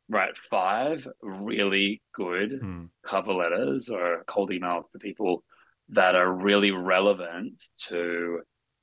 write 0.09 0.37
five 0.37 1.07
really 1.21 2.01
good 2.13 2.59
Hmm. 2.61 2.85
cover 3.03 3.33
letters 3.33 3.89
or 3.89 4.23
cold 4.27 4.51
emails 4.51 4.89
to 4.91 4.99
people 4.99 5.43
that 5.89 6.15
are 6.15 6.31
really 6.31 6.71
relevant 6.71 7.61
to 7.87 8.41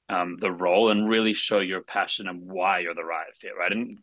um, 0.09 0.37
the 0.38 0.50
role 0.50 0.90
and 0.90 1.09
really 1.09 1.35
show 1.35 1.61
your 1.61 1.83
passion 1.83 2.28
and 2.28 2.40
why 2.50 2.78
you're 2.81 2.95
the 2.95 3.05
right 3.05 3.35
fit, 3.38 3.52
right? 3.59 3.73
And 3.73 3.99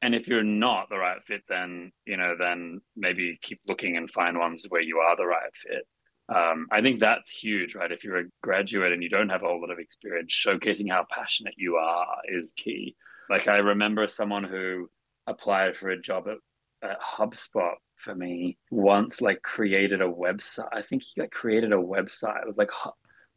and 0.00 0.14
if 0.16 0.26
you're 0.26 0.42
not 0.42 0.88
the 0.88 0.98
right 0.98 1.22
fit, 1.24 1.42
then 1.48 1.92
you 2.06 2.16
know, 2.16 2.34
then 2.38 2.80
maybe 2.96 3.38
keep 3.40 3.60
looking 3.68 3.96
and 3.96 4.10
find 4.10 4.38
ones 4.38 4.66
where 4.68 4.82
you 4.82 4.98
are 4.98 5.16
the 5.16 5.26
right 5.26 5.54
fit. 5.54 5.86
Um, 6.34 6.66
I 6.70 6.80
think 6.80 7.00
that's 7.00 7.30
huge, 7.30 7.74
right? 7.74 7.92
If 7.92 8.04
you're 8.04 8.18
a 8.18 8.24
graduate 8.42 8.92
and 8.92 9.02
you 9.02 9.08
don't 9.08 9.28
have 9.28 9.42
a 9.42 9.46
whole 9.46 9.60
lot 9.60 9.70
of 9.70 9.78
experience, 9.78 10.32
showcasing 10.32 10.90
how 10.90 11.04
passionate 11.10 11.54
you 11.56 11.76
are 11.76 12.06
is 12.28 12.52
key. 12.56 12.96
Like 13.28 13.48
I 13.48 13.58
remember 13.58 14.06
someone 14.06 14.44
who 14.44 14.88
applied 15.26 15.76
for 15.76 15.90
a 15.90 16.00
job 16.00 16.26
at, 16.28 16.90
at 16.90 17.00
HubSpot 17.00 17.74
for 17.96 18.14
me 18.14 18.58
once, 18.70 19.20
like 19.20 19.42
created 19.42 20.00
a 20.00 20.08
website. 20.08 20.68
I 20.72 20.82
think 20.82 21.02
he 21.02 21.20
like 21.20 21.30
created 21.30 21.72
a 21.72 21.76
website. 21.76 22.42
It 22.42 22.46
was 22.46 22.58
like 22.58 22.70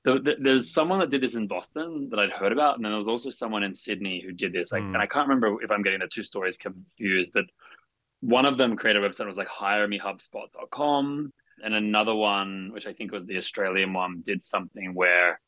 there's 0.05 0.71
someone 0.71 0.99
that 0.99 1.09
did 1.09 1.21
this 1.21 1.33
in 1.33 1.47
Boston 1.47 2.09
that 2.11 2.19
I'd 2.19 2.31
heard 2.31 2.51
about, 2.51 2.75
and 2.75 2.85
then 2.85 2.91
there 2.91 2.97
was 2.97 3.07
also 3.07 3.31
someone 3.31 3.63
in 3.63 3.73
Sydney 3.73 4.21
who 4.23 4.31
did 4.31 4.53
this. 4.53 4.71
Like, 4.71 4.83
mm. 4.83 4.93
and 4.93 4.97
I 4.97 5.07
can't 5.07 5.27
remember 5.27 5.61
if 5.63 5.71
I'm 5.71 5.81
getting 5.81 5.99
the 5.99 6.07
two 6.07 6.21
stories 6.21 6.57
confused, 6.57 7.31
but 7.33 7.45
one 8.21 8.45
of 8.45 8.57
them 8.57 8.75
created 8.75 9.03
a 9.03 9.07
website 9.07 9.25
was 9.25 9.37
like 9.37 9.47
hiremehubspot.com, 9.47 11.33
and 11.65 11.73
another 11.73 12.13
one, 12.13 12.69
which 12.71 12.85
I 12.85 12.93
think 12.93 13.11
was 13.11 13.25
the 13.25 13.37
Australian 13.37 13.91
one, 13.91 14.21
did 14.23 14.41
something 14.43 14.93
where 14.93 15.41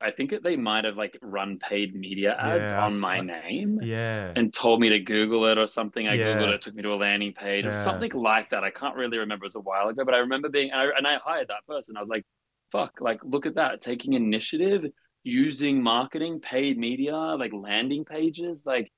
I 0.00 0.10
think 0.12 0.32
they 0.42 0.56
might 0.56 0.84
have 0.84 0.96
like 0.96 1.18
run 1.20 1.58
paid 1.58 1.94
media 1.94 2.34
ads 2.40 2.72
yeah, 2.72 2.84
on 2.84 2.98
my 2.98 3.20
name. 3.20 3.78
Yeah. 3.82 4.32
And 4.34 4.52
told 4.52 4.80
me 4.80 4.88
to 4.88 4.98
Google 4.98 5.44
it 5.46 5.58
or 5.58 5.66
something. 5.66 6.08
I 6.08 6.14
yeah. 6.14 6.28
Googled 6.28 6.48
it, 6.48 6.54
it 6.54 6.62
took 6.62 6.74
me 6.74 6.82
to 6.84 6.94
a 6.94 6.96
landing 6.96 7.34
page 7.34 7.64
yeah. 7.64 7.70
or 7.70 7.74
something 7.74 8.10
like 8.12 8.48
that. 8.50 8.64
I 8.64 8.70
can't 8.70 8.96
really 8.96 9.18
remember. 9.18 9.44
It 9.44 9.48
was 9.48 9.56
a 9.56 9.60
while 9.60 9.88
ago, 9.88 10.06
but 10.06 10.14
I 10.14 10.18
remember 10.18 10.48
being, 10.48 10.70
and 10.70 10.80
I, 10.80 10.84
and 10.96 11.06
I 11.06 11.18
hired 11.22 11.48
that 11.48 11.66
person. 11.68 11.98
I 11.98 12.00
was 12.00 12.08
like, 12.08 12.24
fuck, 12.72 13.00
like, 13.00 13.22
look 13.22 13.44
at 13.44 13.56
that. 13.56 13.82
Taking 13.82 14.14
initiative, 14.14 14.86
using 15.22 15.82
marketing, 15.82 16.40
paid 16.40 16.78
media, 16.78 17.14
like 17.14 17.52
landing 17.52 18.06
pages. 18.06 18.64
Like, 18.64 18.90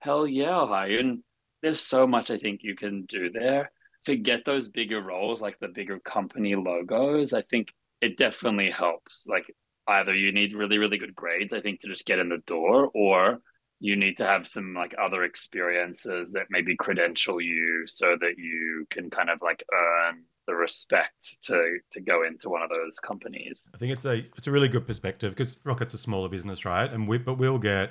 hell 0.00 0.26
yeah, 0.26 0.50
I'll 0.50 0.66
hire 0.66 0.90
you. 0.90 0.98
And 0.98 1.22
there's 1.62 1.80
so 1.80 2.06
much 2.06 2.30
I 2.30 2.36
think 2.36 2.60
you 2.62 2.74
can 2.74 3.06
do 3.06 3.30
there 3.30 3.70
to 4.06 4.16
get 4.16 4.44
those 4.44 4.68
bigger 4.68 5.00
roles, 5.00 5.42
like 5.42 5.58
the 5.58 5.68
bigger 5.68 5.98
company 6.00 6.54
logos. 6.54 7.32
I 7.32 7.42
think 7.42 7.72
it 8.00 8.16
definitely 8.16 8.70
helps. 8.70 9.26
Like, 9.28 9.50
either 9.90 10.14
you 10.14 10.32
need 10.32 10.54
really 10.54 10.78
really 10.78 10.98
good 10.98 11.14
grades 11.14 11.52
i 11.52 11.60
think 11.60 11.80
to 11.80 11.88
just 11.88 12.06
get 12.06 12.18
in 12.18 12.28
the 12.28 12.38
door 12.46 12.90
or 12.94 13.38
you 13.80 13.96
need 13.96 14.16
to 14.16 14.26
have 14.26 14.46
some 14.46 14.74
like 14.74 14.94
other 15.02 15.24
experiences 15.24 16.32
that 16.32 16.46
maybe 16.50 16.76
credential 16.76 17.40
you 17.40 17.84
so 17.86 18.16
that 18.20 18.34
you 18.36 18.86
can 18.90 19.08
kind 19.10 19.30
of 19.30 19.40
like 19.42 19.62
earn 19.72 20.22
the 20.46 20.54
respect 20.54 21.42
to 21.42 21.78
to 21.90 22.00
go 22.00 22.24
into 22.24 22.48
one 22.48 22.62
of 22.62 22.68
those 22.68 22.98
companies 22.98 23.68
i 23.74 23.78
think 23.78 23.92
it's 23.92 24.04
a 24.04 24.22
it's 24.36 24.46
a 24.46 24.50
really 24.50 24.68
good 24.68 24.86
perspective 24.86 25.32
because 25.32 25.58
rocket's 25.64 25.94
a 25.94 25.98
smaller 25.98 26.28
business 26.28 26.64
right 26.64 26.92
and 26.92 27.06
we 27.08 27.18
but 27.18 27.34
we'll 27.34 27.58
get 27.58 27.90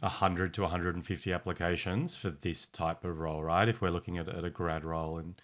100 0.00 0.54
to 0.54 0.62
150 0.62 1.32
applications 1.32 2.16
for 2.16 2.30
this 2.30 2.66
type 2.66 3.04
of 3.04 3.18
role 3.18 3.42
right 3.42 3.68
if 3.68 3.80
we're 3.80 3.90
looking 3.90 4.18
at, 4.18 4.28
at 4.28 4.44
a 4.44 4.50
grad 4.50 4.84
role 4.84 5.18
in 5.18 5.34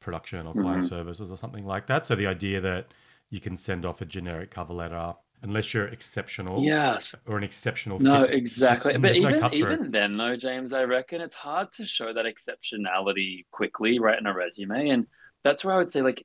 production 0.00 0.46
or 0.46 0.52
client 0.52 0.78
mm-hmm. 0.78 0.88
services 0.88 1.30
or 1.30 1.36
something 1.36 1.66
like 1.66 1.86
that 1.86 2.06
so 2.06 2.14
the 2.14 2.26
idea 2.26 2.60
that 2.60 2.86
you 3.30 3.40
can 3.40 3.56
send 3.56 3.84
off 3.84 4.00
a 4.00 4.04
generic 4.04 4.50
cover 4.50 4.72
letter 4.72 5.14
unless 5.42 5.72
you're 5.72 5.86
exceptional. 5.86 6.62
Yes. 6.62 7.14
Or 7.26 7.36
an 7.36 7.44
exceptional. 7.44 7.98
No, 8.00 8.22
fit. 8.22 8.34
exactly. 8.34 8.92
Just, 8.92 9.02
but 9.02 9.16
even 9.16 9.40
no 9.40 9.50
even 9.52 9.90
then, 9.90 10.16
though, 10.16 10.36
James, 10.36 10.72
I 10.72 10.84
reckon 10.84 11.20
it's 11.20 11.34
hard 11.34 11.72
to 11.72 11.84
show 11.84 12.12
that 12.12 12.24
exceptionality 12.24 13.44
quickly, 13.50 13.98
right, 13.98 14.18
in 14.18 14.26
a 14.26 14.34
resume, 14.34 14.88
and 14.88 15.06
that's 15.42 15.64
where 15.64 15.74
I 15.74 15.78
would 15.78 15.90
say, 15.90 16.02
like, 16.02 16.24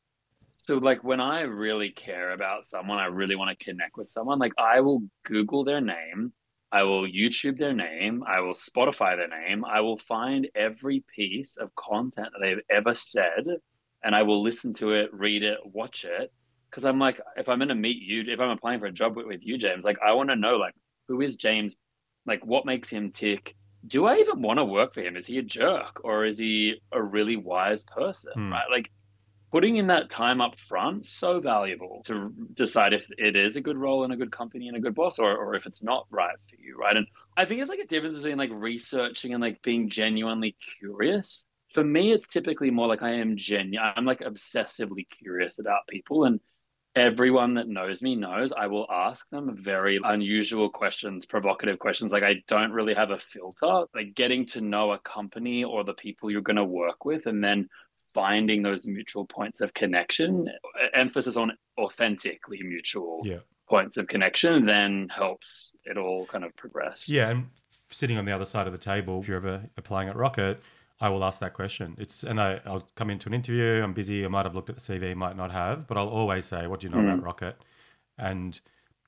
so 0.57 0.77
like 0.77 1.03
when 1.03 1.19
I 1.19 1.41
really 1.41 1.89
care 1.89 2.31
about 2.31 2.63
someone, 2.63 2.97
I 2.97 3.07
really 3.07 3.35
want 3.35 3.57
to 3.57 3.65
connect 3.65 3.97
with 3.97 4.07
someone. 4.07 4.39
Like 4.39 4.53
I 4.57 4.79
will 4.79 5.03
Google 5.25 5.65
their 5.65 5.81
name. 5.81 6.31
I 6.73 6.83
will 6.83 7.07
YouTube 7.07 7.57
their 7.57 7.73
name. 7.73 8.23
I 8.27 8.41
will 8.41 8.53
Spotify 8.53 9.15
their 9.15 9.29
name. 9.29 9.63
I 9.63 9.79
will 9.81 9.97
find 9.97 10.49
every 10.55 11.03
piece 11.15 11.55
of 11.55 11.73
content 11.75 12.29
that 12.33 12.39
they've 12.41 12.63
ever 12.69 12.93
said 12.93 13.45
and 14.03 14.15
I 14.15 14.23
will 14.23 14.41
listen 14.41 14.73
to 14.73 14.93
it, 14.93 15.13
read 15.13 15.43
it, 15.43 15.59
watch 15.63 16.03
it, 16.03 16.31
because 16.69 16.85
I'm 16.85 16.99
like, 16.99 17.21
if 17.37 17.47
I'm 17.47 17.59
gonna 17.59 17.75
meet 17.75 18.01
you, 18.01 18.23
if 18.27 18.39
I'm 18.39 18.49
applying 18.49 18.79
for 18.79 18.87
a 18.87 18.91
job 18.91 19.15
with, 19.15 19.25
with 19.25 19.41
you, 19.43 19.57
James, 19.57 19.85
like 19.85 19.97
I 20.05 20.13
want 20.13 20.29
to 20.29 20.35
know, 20.35 20.57
like, 20.57 20.73
who 21.07 21.21
is 21.21 21.35
James? 21.35 21.77
Like, 22.25 22.45
what 22.45 22.65
makes 22.65 22.89
him 22.89 23.11
tick? 23.11 23.55
Do 23.85 24.05
I 24.05 24.17
even 24.17 24.41
want 24.41 24.59
to 24.59 24.65
work 24.65 24.93
for 24.93 25.01
him? 25.01 25.15
Is 25.15 25.25
he 25.25 25.37
a 25.39 25.43
jerk 25.43 26.01
or 26.03 26.25
is 26.25 26.37
he 26.37 26.81
a 26.91 27.01
really 27.01 27.35
wise 27.35 27.83
person? 27.83 28.33
Hmm. 28.33 28.51
Right? 28.51 28.69
Like, 28.71 28.91
putting 29.53 29.75
in 29.75 29.85
that 29.85 30.09
time 30.09 30.41
up 30.41 30.57
front 30.57 31.05
so 31.05 31.39
valuable 31.39 32.01
to 32.03 32.33
decide 32.55 32.91
if 32.91 33.07
it 33.19 33.35
is 33.35 33.55
a 33.55 33.61
good 33.61 33.77
role 33.77 34.03
in 34.03 34.09
a 34.09 34.17
good 34.17 34.31
company 34.31 34.67
and 34.67 34.75
a 34.75 34.79
good 34.79 34.95
boss, 34.95 35.19
or 35.19 35.37
or 35.37 35.53
if 35.53 35.67
it's 35.67 35.83
not 35.83 36.07
right 36.09 36.35
for 36.49 36.55
you, 36.55 36.75
right? 36.75 36.97
And 36.97 37.05
I 37.37 37.45
think 37.45 37.61
it's 37.61 37.69
like 37.69 37.77
a 37.77 37.85
difference 37.85 38.15
between 38.15 38.39
like 38.39 38.49
researching 38.51 39.31
and 39.31 39.41
like 39.41 39.61
being 39.61 39.91
genuinely 39.91 40.57
curious. 40.79 41.45
For 41.69 41.83
me, 41.83 42.11
it's 42.11 42.25
typically 42.25 42.71
more 42.71 42.87
like 42.87 43.03
I 43.03 43.11
am 43.11 43.37
genuine. 43.37 43.93
I'm 43.95 44.05
like 44.05 44.21
obsessively 44.21 45.07
curious 45.07 45.59
about 45.59 45.87
people 45.87 46.25
and 46.25 46.39
everyone 46.95 47.55
that 47.55 47.67
knows 47.67 48.01
me 48.01 48.15
knows 48.15 48.51
I 48.51 48.67
will 48.67 48.87
ask 48.89 49.29
them 49.29 49.55
very 49.55 49.99
unusual 50.03 50.69
questions, 50.69 51.27
provocative 51.27 51.77
questions. 51.77 52.11
Like 52.11 52.23
I 52.23 52.43
don't 52.47 52.71
really 52.71 52.95
have 52.95 53.11
a 53.11 53.19
filter. 53.19 53.85
Like 53.93 54.15
getting 54.15 54.47
to 54.47 54.61
know 54.61 54.93
a 54.93 54.99
company 54.99 55.63
or 55.63 55.83
the 55.83 55.93
people 55.93 56.31
you're 56.31 56.41
going 56.41 56.55
to 56.55 56.63
work 56.63 57.05
with 57.05 57.27
and 57.27 57.43
then 57.43 57.69
finding 58.13 58.61
those 58.61 58.87
mutual 58.87 59.25
points 59.25 59.61
of 59.61 59.73
connection, 59.73 60.49
emphasis 60.93 61.37
on 61.37 61.51
authentically 61.79 62.61
mutual 62.63 63.21
yeah. 63.23 63.39
points 63.67 63.97
of 63.97 64.07
connection, 64.07 64.65
then 64.65 65.09
helps 65.09 65.73
it 65.85 65.97
all 65.97 66.25
kind 66.25 66.43
of 66.43 66.55
progress. 66.55 67.09
Yeah. 67.09 67.29
And 67.29 67.49
sitting 67.89 68.17
on 68.17 68.25
the 68.25 68.31
other 68.31 68.45
side 68.45 68.67
of 68.67 68.73
the 68.73 68.79
table, 68.79 69.19
if 69.21 69.27
you're 69.27 69.37
ever 69.37 69.63
applying 69.77 70.09
at 70.09 70.15
Rocket, 70.15 70.61
I 70.99 71.09
will 71.09 71.23
ask 71.23 71.39
that 71.39 71.53
question. 71.53 71.95
It's 71.97 72.23
and 72.23 72.39
I, 72.39 72.61
I'll 72.65 72.87
come 72.95 73.09
into 73.09 73.27
an 73.27 73.33
interview. 73.33 73.81
I'm 73.83 73.93
busy. 73.93 74.23
I 74.23 74.27
might 74.27 74.45
have 74.45 74.55
looked 74.55 74.69
at 74.69 74.77
the 74.77 74.81
CV, 74.81 75.15
might 75.15 75.35
not 75.35 75.51
have, 75.51 75.87
but 75.87 75.97
I'll 75.97 76.07
always 76.07 76.45
say, 76.45 76.67
"What 76.67 76.79
do 76.79 76.87
you 76.87 76.93
know 76.93 77.01
mm. 77.01 77.13
about 77.13 77.23
Rocket?" 77.23 77.57
And 78.17 78.59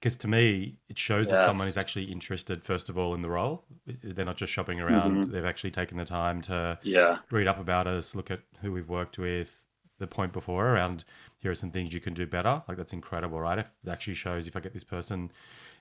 because 0.05 0.17
to 0.17 0.27
me, 0.27 0.77
it 0.87 0.99
shows 0.99 1.27
yes. 1.27 1.35
that 1.35 1.45
someone 1.47 1.67
is 1.67 1.79
actually 1.79 2.03
interested, 2.03 2.63
first 2.63 2.89
of 2.89 2.97
all, 2.99 3.15
in 3.15 3.23
the 3.23 3.29
role. 3.29 3.63
They're 4.03 4.23
not 4.23 4.37
just 4.37 4.53
shopping 4.53 4.79
around. 4.79 5.15
Mm-hmm. 5.17 5.31
They've 5.31 5.45
actually 5.45 5.71
taken 5.71 5.97
the 5.97 6.05
time 6.05 6.43
to 6.43 6.77
yeah. 6.83 7.17
read 7.31 7.47
up 7.47 7.59
about 7.59 7.87
us, 7.87 8.13
look 8.13 8.29
at 8.29 8.41
who 8.61 8.71
we've 8.71 8.87
worked 8.87 9.17
with. 9.17 9.63
The 9.97 10.05
point 10.05 10.31
before 10.31 10.67
around 10.67 11.05
here 11.39 11.49
are 11.49 11.55
some 11.55 11.71
things 11.71 11.91
you 11.91 12.01
can 12.01 12.13
do 12.13 12.27
better. 12.27 12.61
Like 12.67 12.77
that's 12.77 12.93
incredible, 12.93 13.39
right? 13.39 13.57
If 13.57 13.65
it 13.83 13.89
actually 13.89 14.13
shows 14.13 14.45
if 14.45 14.55
I 14.55 14.59
get 14.59 14.73
this 14.75 14.83
person 14.83 15.31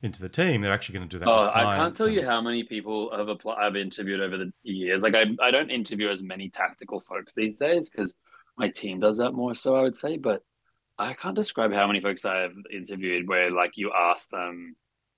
into 0.00 0.22
the 0.22 0.30
team, 0.30 0.62
they're 0.62 0.72
actually 0.72 0.94
going 0.94 1.08
to 1.10 1.18
do 1.18 1.18
that. 1.18 1.28
Oh, 1.28 1.50
I 1.52 1.76
can't 1.76 1.94
tell 1.94 2.06
and... 2.06 2.14
you 2.14 2.24
how 2.24 2.40
many 2.40 2.62
people 2.64 3.14
have 3.14 3.28
applied. 3.28 3.58
I've 3.62 3.76
interviewed 3.76 4.22
over 4.22 4.38
the 4.38 4.50
years. 4.62 5.02
Like 5.02 5.14
I, 5.14 5.24
I 5.42 5.50
don't 5.50 5.68
interview 5.68 6.08
as 6.08 6.22
many 6.22 6.48
tactical 6.48 6.98
folks 6.98 7.34
these 7.34 7.56
days 7.56 7.90
because 7.90 8.14
my 8.56 8.70
team 8.70 9.00
does 9.00 9.18
that 9.18 9.32
more. 9.32 9.52
So 9.52 9.74
I 9.74 9.82
would 9.82 9.96
say, 9.96 10.16
but 10.16 10.42
I 10.98 11.14
can't 11.14 11.34
describe 11.34 11.72
how 11.72 11.86
many 11.86 12.00
folks 12.00 12.24
I 12.24 12.42
have 12.42 12.54
interviewed 12.72 13.28
where 13.28 13.50
like 13.50 13.76
you 13.76 13.92
ask 13.92 14.28
them, 14.28 14.76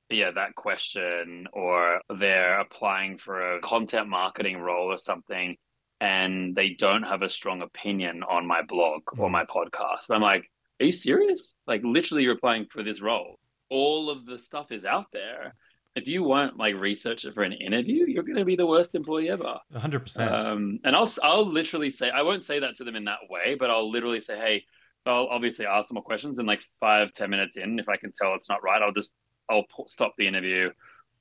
yeah, 0.08 0.30
that 0.30 0.54
question, 0.54 1.46
or 1.52 2.00
they're 2.18 2.60
applying 2.60 3.18
for 3.18 3.56
a 3.56 3.60
content 3.60 4.08
marketing 4.08 4.58
role 4.58 4.92
or 4.92 4.98
something, 4.98 5.56
and 6.00 6.54
they 6.54 6.70
don't 6.70 7.02
have 7.02 7.22
a 7.22 7.28
strong 7.28 7.62
opinion 7.62 8.22
on 8.22 8.46
my 8.46 8.62
blog 8.62 9.02
mm. 9.04 9.18
or 9.18 9.30
my 9.30 9.44
podcast. 9.44 10.10
I'm 10.10 10.22
like, 10.22 10.50
are 10.80 10.86
you 10.86 10.92
serious? 10.92 11.54
Like 11.66 11.82
literally, 11.84 12.22
you're 12.22 12.34
applying 12.34 12.66
for 12.66 12.82
this 12.82 13.00
role 13.00 13.38
all 13.68 14.10
of 14.10 14.26
the 14.26 14.38
stuff 14.38 14.72
is 14.72 14.84
out 14.84 15.06
there. 15.12 15.54
If 15.94 16.08
you 16.08 16.22
won't 16.22 16.58
like 16.58 16.74
research 16.74 17.24
it 17.24 17.32
for 17.32 17.42
an 17.42 17.54
interview, 17.54 18.04
you're 18.06 18.22
going 18.22 18.36
to 18.36 18.44
be 18.44 18.56
the 18.56 18.66
worst 18.66 18.94
employee 18.94 19.30
ever. 19.30 19.58
100%. 19.74 20.30
Um, 20.30 20.78
and 20.84 20.94
I'll 20.94 21.10
I'll 21.22 21.50
literally 21.50 21.88
say 21.88 22.10
I 22.10 22.22
won't 22.22 22.44
say 22.44 22.58
that 22.58 22.76
to 22.76 22.84
them 22.84 22.96
in 22.96 23.04
that 23.04 23.20
way, 23.30 23.56
but 23.58 23.70
I'll 23.70 23.90
literally 23.90 24.20
say, 24.20 24.36
hey, 24.36 24.64
I'll 25.06 25.28
obviously 25.28 25.66
ask 25.66 25.88
them 25.88 25.94
more 25.94 26.02
questions. 26.02 26.38
And 26.38 26.48
like 26.48 26.62
five 26.80 27.12
ten 27.12 27.30
minutes 27.30 27.56
in, 27.56 27.78
if 27.78 27.88
I 27.88 27.96
can 27.96 28.12
tell 28.12 28.34
it's 28.34 28.48
not 28.48 28.62
right, 28.62 28.82
I'll 28.82 28.92
just 28.92 29.14
I'll 29.50 29.64
stop 29.86 30.14
the 30.18 30.26
interview. 30.26 30.70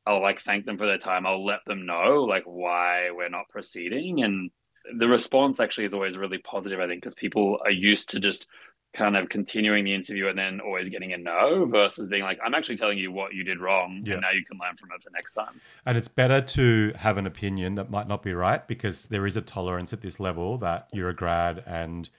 I'll 0.05 0.21
like 0.21 0.39
thank 0.39 0.65
them 0.65 0.77
for 0.77 0.85
their 0.85 0.97
time. 0.97 1.25
I'll 1.25 1.45
let 1.45 1.61
them 1.65 1.85
know 1.85 2.23
like 2.23 2.43
why 2.45 3.09
we're 3.11 3.29
not 3.29 3.49
proceeding 3.49 4.23
and 4.23 4.51
the 4.99 5.07
response 5.07 5.59
actually 5.59 5.85
is 5.85 5.95
always 5.95 6.15
really 6.15 6.37
positive 6.37 6.79
i 6.79 6.85
think 6.85 7.01
because 7.01 7.15
people 7.15 7.57
are 7.65 7.71
used 7.71 8.07
to 8.07 8.19
just 8.19 8.47
kind 8.95 9.15
of 9.15 9.29
continuing 9.29 9.83
the 9.83 9.93
interview 9.93 10.27
and 10.27 10.37
then 10.37 10.59
always 10.59 10.89
getting 10.89 11.13
a 11.13 11.17
no 11.17 11.65
versus 11.65 12.07
being 12.07 12.23
like, 12.23 12.39
I'm 12.43 12.55
actually 12.55 12.77
telling 12.77 12.97
you 12.97 13.11
what 13.11 13.33
you 13.33 13.43
did 13.43 13.59
wrong 13.59 14.01
yeah. 14.03 14.13
and 14.13 14.21
now 14.21 14.31
you 14.31 14.43
can 14.43 14.57
learn 14.57 14.75
from 14.77 14.89
it 14.95 15.03
for 15.03 15.09
next 15.11 15.33
time. 15.33 15.59
And 15.85 15.97
it's 15.97 16.07
better 16.07 16.41
to 16.41 16.93
have 16.95 17.17
an 17.17 17.27
opinion 17.27 17.75
that 17.75 17.91
might 17.91 18.07
not 18.07 18.23
be 18.23 18.33
right 18.33 18.65
because 18.67 19.07
there 19.07 19.27
is 19.27 19.37
a 19.37 19.41
tolerance 19.41 19.93
at 19.93 20.01
this 20.01 20.19
level 20.19 20.57
that 20.59 20.87
you're 20.93 21.09
a 21.09 21.15
grad 21.15 21.61
and 21.67 22.09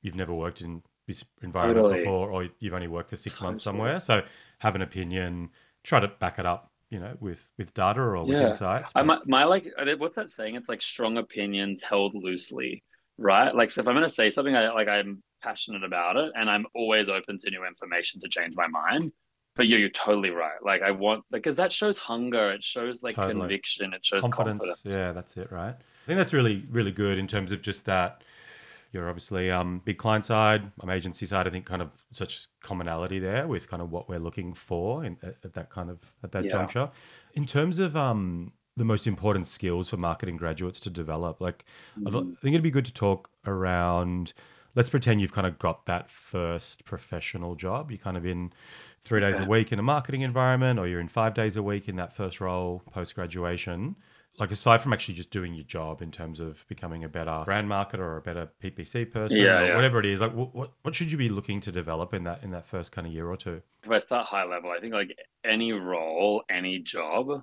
you've 0.00 0.16
never 0.16 0.32
worked 0.32 0.62
in 0.62 0.82
this 1.12 1.24
environment 1.42 1.84
totally. 1.84 2.00
before 2.00 2.30
or 2.30 2.48
you've 2.58 2.74
only 2.74 2.88
worked 2.88 3.10
for 3.10 3.16
six 3.16 3.34
totally. 3.34 3.48
months 3.50 3.64
somewhere. 3.64 4.00
So 4.00 4.22
have 4.58 4.74
an 4.74 4.82
opinion, 4.82 5.50
try 5.82 6.00
to 6.00 6.08
back 6.08 6.38
it 6.38 6.46
up 6.46 6.70
you 6.90 7.00
know 7.00 7.16
with 7.20 7.48
with 7.56 7.72
data 7.72 8.00
or 8.00 8.22
with 8.22 8.36
insights 8.36 8.92
but... 8.92 9.00
I, 9.00 9.02
my, 9.02 9.18
my 9.24 9.44
like 9.44 9.66
what's 9.96 10.16
that 10.16 10.28
saying 10.28 10.56
it's 10.56 10.68
like 10.68 10.82
strong 10.82 11.16
opinions 11.16 11.80
held 11.80 12.14
loosely 12.14 12.84
right 13.16 13.54
like 13.54 13.70
so 13.70 13.80
if 13.80 13.88
i'm 13.88 13.94
going 13.94 14.04
to 14.04 14.10
say 14.10 14.28
something 14.28 14.54
i 14.54 14.68
like 14.72 14.88
i'm 14.88 15.22
passionate 15.42 15.84
about 15.84 16.16
it 16.16 16.32
and 16.34 16.48
I'm 16.48 16.66
always 16.74 17.08
open 17.08 17.36
to 17.38 17.50
new 17.50 17.66
information 17.66 18.20
to 18.20 18.28
change 18.28 18.54
my 18.56 18.68
mind. 18.68 19.12
but 19.54 19.66
yeah, 19.68 19.76
you're 19.76 19.90
totally 19.90 20.30
right. 20.30 20.62
Like 20.64 20.82
I 20.82 20.92
want 20.92 21.24
because 21.30 21.56
that 21.56 21.72
shows 21.72 21.98
hunger, 21.98 22.52
it 22.52 22.64
shows 22.64 23.02
like 23.02 23.16
Totally. 23.16 23.34
conviction, 23.34 23.92
it 23.92 24.04
shows 24.04 24.22
confidence. 24.22 24.58
confidence. 24.58 24.82
Yeah, 24.84 25.12
that's 25.12 25.36
it, 25.36 25.52
right? 25.52 25.74
I 25.74 26.06
think 26.06 26.16
that's 26.16 26.32
really, 26.32 26.64
really 26.70 26.92
good 26.92 27.18
in 27.18 27.26
terms 27.26 27.52
of 27.52 27.60
just 27.60 27.84
that. 27.84 28.22
You're 28.92 29.08
obviously 29.08 29.50
um, 29.50 29.80
big 29.84 29.96
client 29.96 30.24
side, 30.24 30.70
um, 30.80 30.90
agency 30.90 31.24
side. 31.24 31.46
I 31.46 31.50
think 31.50 31.64
kind 31.64 31.80
of 31.80 31.90
such 32.12 32.46
commonality 32.62 33.18
there 33.18 33.48
with 33.48 33.68
kind 33.68 33.82
of 33.82 33.90
what 33.90 34.08
we're 34.08 34.18
looking 34.18 34.52
for 34.52 35.04
in, 35.04 35.16
at, 35.22 35.36
at 35.44 35.54
that 35.54 35.70
kind 35.70 35.88
of 35.90 35.98
at 36.22 36.32
that 36.32 36.44
Yeah. 36.44 36.50
juncture. 36.50 36.90
In 37.34 37.46
terms 37.46 37.78
of 37.78 37.96
um, 37.96 38.52
the 38.76 38.84
most 38.84 39.06
important 39.06 39.46
skills 39.46 39.88
for 39.88 39.96
marketing 39.96 40.36
graduates 40.36 40.78
to 40.80 40.90
develop, 40.90 41.40
like 41.40 41.64
Mhm. 41.98 42.08
I 42.08 42.40
think 42.42 42.54
it'd 42.54 42.62
be 42.62 42.70
good 42.70 42.84
to 42.84 42.92
talk 42.94 43.30
around. 43.46 44.34
Let's 44.74 44.88
pretend 44.90 45.20
you've 45.20 45.32
kind 45.32 45.46
of 45.46 45.58
got 45.58 45.84
that 45.86 46.10
first 46.10 46.84
professional 46.84 47.54
job. 47.54 47.90
You're 47.90 47.98
kind 47.98 48.16
of 48.16 48.24
in 48.26 48.52
three 49.02 49.20
days 49.20 49.38
a 49.38 49.44
week 49.44 49.72
in 49.72 49.78
a 49.78 49.82
marketing 49.82 50.20
environment, 50.22 50.78
or 50.78 50.86
you're 50.86 51.00
in 51.00 51.08
five 51.08 51.34
days 51.34 51.56
a 51.56 51.62
week 51.62 51.88
in 51.88 51.96
that 51.96 52.14
first 52.14 52.40
role 52.40 52.82
post 52.90 53.14
graduation. 53.14 53.96
Like 54.38 54.50
aside 54.50 54.80
from 54.82 54.92
actually 54.92 55.14
just 55.14 55.30
doing 55.30 55.54
your 55.54 55.64
job 55.64 56.02
in 56.02 56.10
terms 56.10 56.40
of 56.40 56.64
becoming 56.68 57.04
a 57.04 57.08
better 57.08 57.42
brand 57.44 57.68
marketer 57.68 57.98
or 58.00 58.16
a 58.16 58.22
better 58.22 58.50
PPC 58.60 59.04
person 59.04 59.36
Yeah, 59.42 59.60
or 59.60 59.68
yeah. 59.68 59.74
whatever 59.74 60.00
it 60.00 60.06
is, 60.06 60.20
like 60.20 60.34
what, 60.34 60.54
what 60.54 60.72
what 60.82 60.94
should 60.94 61.10
you 61.12 61.18
be 61.18 61.28
looking 61.28 61.60
to 61.62 61.72
develop 61.72 62.14
in 62.14 62.24
that 62.24 62.42
in 62.42 62.50
that 62.52 62.66
first 62.66 62.92
kind 62.92 63.06
of 63.06 63.12
year 63.12 63.28
or 63.28 63.36
two? 63.36 63.62
If 63.84 63.90
I 63.90 63.98
start 63.98 64.26
high 64.26 64.44
level, 64.44 64.70
I 64.70 64.80
think 64.80 64.94
like 64.94 65.16
any 65.44 65.72
role, 65.72 66.44
any 66.48 66.78
job, 66.78 67.42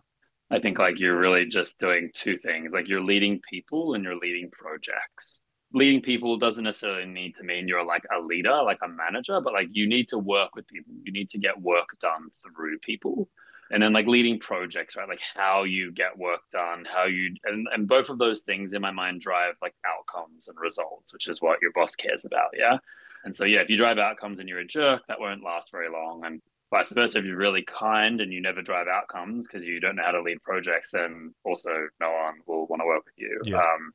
I 0.49 0.59
think 0.59 0.79
like 0.79 0.99
you're 0.99 1.19
really 1.19 1.45
just 1.45 1.79
doing 1.79 2.11
two 2.13 2.35
things. 2.35 2.73
Like 2.73 2.87
you're 2.87 3.03
leading 3.03 3.41
people 3.49 3.93
and 3.93 4.03
you're 4.03 4.17
leading 4.17 4.49
projects. 4.51 5.41
Leading 5.73 6.01
people 6.01 6.37
doesn't 6.37 6.63
necessarily 6.63 7.05
need 7.05 7.35
to 7.35 7.43
mean 7.43 7.67
you're 7.67 7.85
like 7.85 8.03
a 8.15 8.19
leader, 8.19 8.63
like 8.63 8.79
a 8.83 8.87
manager, 8.87 9.39
but 9.41 9.53
like 9.53 9.67
you 9.71 9.87
need 9.87 10.07
to 10.09 10.17
work 10.17 10.55
with 10.55 10.67
people. 10.67 10.93
You 11.03 11.11
need 11.11 11.29
to 11.29 11.37
get 11.37 11.61
work 11.61 11.89
done 11.99 12.29
through 12.41 12.79
people. 12.79 13.29
And 13.71 13.83
then 13.83 13.93
like 13.93 14.07
leading 14.07 14.39
projects, 14.39 14.95
right? 14.95 15.07
Like 15.07 15.21
how 15.35 15.63
you 15.63 15.91
get 15.91 16.17
work 16.17 16.41
done, 16.51 16.85
how 16.85 17.05
you 17.05 17.35
and, 17.43 17.67
and 17.71 17.87
both 17.87 18.09
of 18.09 18.17
those 18.17 18.41
things 18.41 18.73
in 18.73 18.81
my 18.81 18.91
mind 18.91 19.21
drive 19.21 19.53
like 19.61 19.75
outcomes 19.85 20.47
and 20.47 20.57
results, 20.59 21.13
which 21.13 21.27
is 21.27 21.41
what 21.41 21.59
your 21.61 21.71
boss 21.73 21.93
cares 21.95 22.25
about. 22.25 22.49
Yeah. 22.57 22.77
And 23.23 23.35
so 23.35 23.45
yeah, 23.45 23.59
if 23.59 23.69
you 23.69 23.77
drive 23.77 23.99
outcomes 23.99 24.39
and 24.39 24.49
you're 24.49 24.59
a 24.59 24.65
jerk, 24.65 25.03
that 25.07 25.19
won't 25.19 25.43
last 25.43 25.71
very 25.71 25.89
long. 25.89 26.25
And 26.25 26.41
vice 26.71 26.91
versa, 26.91 27.19
if 27.19 27.25
you're 27.25 27.37
really 27.37 27.63
kind 27.63 28.21
and 28.21 28.33
you 28.33 28.41
never 28.41 28.61
drive 28.61 28.87
outcomes 28.87 29.47
because 29.47 29.65
you 29.65 29.79
don't 29.79 29.95
know 29.95 30.03
how 30.03 30.13
to 30.13 30.21
lead 30.21 30.41
projects, 30.41 30.91
then 30.91 31.33
also 31.43 31.69
no 31.99 32.11
one 32.11 32.39
will 32.47 32.65
want 32.67 32.81
to 32.81 32.87
work 32.87 33.05
with 33.05 33.15
you. 33.17 33.39
Yeah. 33.43 33.57
Um, 33.57 33.91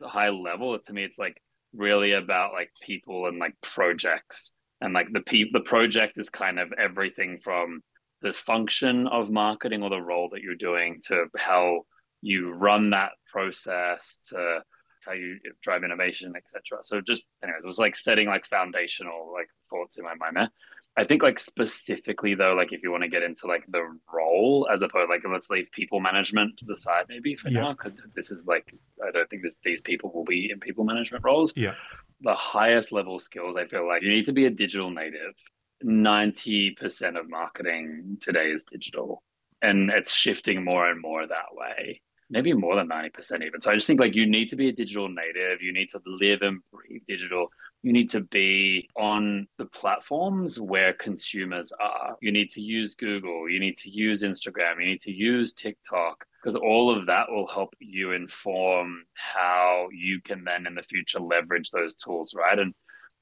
the 0.00 0.08
high 0.08 0.28
level 0.28 0.78
to 0.78 0.92
me, 0.92 1.04
it's 1.04 1.18
like 1.18 1.42
really 1.74 2.12
about 2.12 2.52
like 2.52 2.70
people 2.80 3.26
and 3.26 3.38
like 3.38 3.54
projects, 3.60 4.52
and 4.80 4.92
like 4.92 5.10
the 5.12 5.22
pe- 5.22 5.50
the 5.52 5.60
project 5.60 6.18
is 6.18 6.28
kind 6.28 6.58
of 6.58 6.72
everything 6.78 7.38
from 7.38 7.82
the 8.22 8.32
function 8.32 9.06
of 9.06 9.30
marketing 9.30 9.82
or 9.82 9.90
the 9.90 10.00
role 10.00 10.28
that 10.32 10.42
you're 10.42 10.54
doing 10.54 11.00
to 11.06 11.26
how 11.36 11.82
you 12.22 12.52
run 12.52 12.90
that 12.90 13.10
process 13.30 14.18
to 14.30 14.60
how 15.04 15.12
you 15.12 15.38
drive 15.62 15.84
innovation, 15.84 16.32
etc. 16.36 16.78
So 16.82 17.00
just 17.00 17.26
anyways, 17.42 17.64
it's 17.64 17.78
like 17.78 17.94
setting 17.94 18.26
like 18.26 18.46
foundational 18.46 19.30
like 19.32 19.48
thoughts 19.70 19.98
in 19.98 20.04
my 20.04 20.14
mind 20.14 20.36
there. 20.36 20.50
I 20.98 21.04
think 21.04 21.22
like 21.22 21.38
specifically 21.38 22.34
though, 22.34 22.54
like 22.54 22.72
if 22.72 22.82
you 22.82 22.90
want 22.90 23.02
to 23.02 23.08
get 23.08 23.22
into 23.22 23.46
like 23.46 23.66
the 23.68 23.82
role 24.12 24.66
as 24.72 24.80
opposed 24.80 25.10
like 25.10 25.22
let's 25.30 25.50
leave 25.50 25.70
people 25.70 26.00
management 26.00 26.56
to 26.56 26.64
the 26.64 26.74
side 26.74 27.04
maybe 27.08 27.36
for 27.36 27.50
Yeah. 27.50 27.60
now 27.60 27.72
because 27.72 28.00
this 28.14 28.30
is 28.32 28.46
like 28.46 28.72
I 29.06 29.10
don't 29.10 29.28
think 29.28 29.42
this 29.42 29.58
these 29.62 29.82
people 29.82 30.10
will 30.12 30.24
be 30.24 30.50
in 30.50 30.58
people 30.58 30.84
management 30.84 31.22
roles. 31.22 31.52
Yeah. 31.54 31.74
The 32.22 32.34
highest 32.34 32.92
level 32.92 33.18
skills 33.18 33.56
I 33.56 33.66
feel 33.66 33.86
like 33.86 34.02
you 34.02 34.08
need 34.08 34.24
to 34.24 34.32
be 34.32 34.46
a 34.46 34.50
digital 34.50 34.90
native. 34.90 35.34
Ninety 35.82 36.70
percent 36.70 37.16
of 37.16 37.28
marketing 37.28 38.18
today 38.20 38.50
is 38.50 38.64
digital, 38.64 39.22
and 39.60 39.90
it's 39.90 40.12
shifting 40.12 40.64
more 40.64 40.88
and 40.90 41.00
more 41.00 41.26
that 41.26 41.54
way 41.54 42.00
maybe 42.30 42.52
more 42.52 42.76
than 42.76 42.88
90% 42.88 43.44
even. 43.44 43.60
So 43.60 43.70
I 43.70 43.74
just 43.74 43.86
think 43.86 44.00
like 44.00 44.14
you 44.14 44.26
need 44.26 44.48
to 44.48 44.56
be 44.56 44.68
a 44.68 44.72
digital 44.72 45.08
native. 45.08 45.62
You 45.62 45.72
need 45.72 45.88
to 45.90 46.00
live 46.04 46.42
and 46.42 46.60
breathe 46.72 47.02
digital. 47.06 47.48
You 47.82 47.92
need 47.92 48.10
to 48.10 48.22
be 48.22 48.88
on 48.96 49.46
the 49.58 49.66
platforms 49.66 50.58
where 50.58 50.92
consumers 50.92 51.72
are. 51.80 52.16
You 52.20 52.32
need 52.32 52.50
to 52.50 52.60
use 52.60 52.94
Google. 52.94 53.48
You 53.48 53.60
need 53.60 53.76
to 53.78 53.90
use 53.90 54.22
Instagram. 54.22 54.80
You 54.80 54.86
need 54.86 55.00
to 55.02 55.12
use 55.12 55.52
TikTok 55.52 56.24
because 56.42 56.56
all 56.56 56.96
of 56.96 57.06
that 57.06 57.30
will 57.30 57.46
help 57.46 57.74
you 57.78 58.12
inform 58.12 59.04
how 59.14 59.88
you 59.92 60.20
can 60.20 60.44
then 60.44 60.66
in 60.66 60.74
the 60.74 60.82
future 60.82 61.20
leverage 61.20 61.70
those 61.70 61.94
tools, 61.94 62.34
right? 62.34 62.58
And 62.58 62.74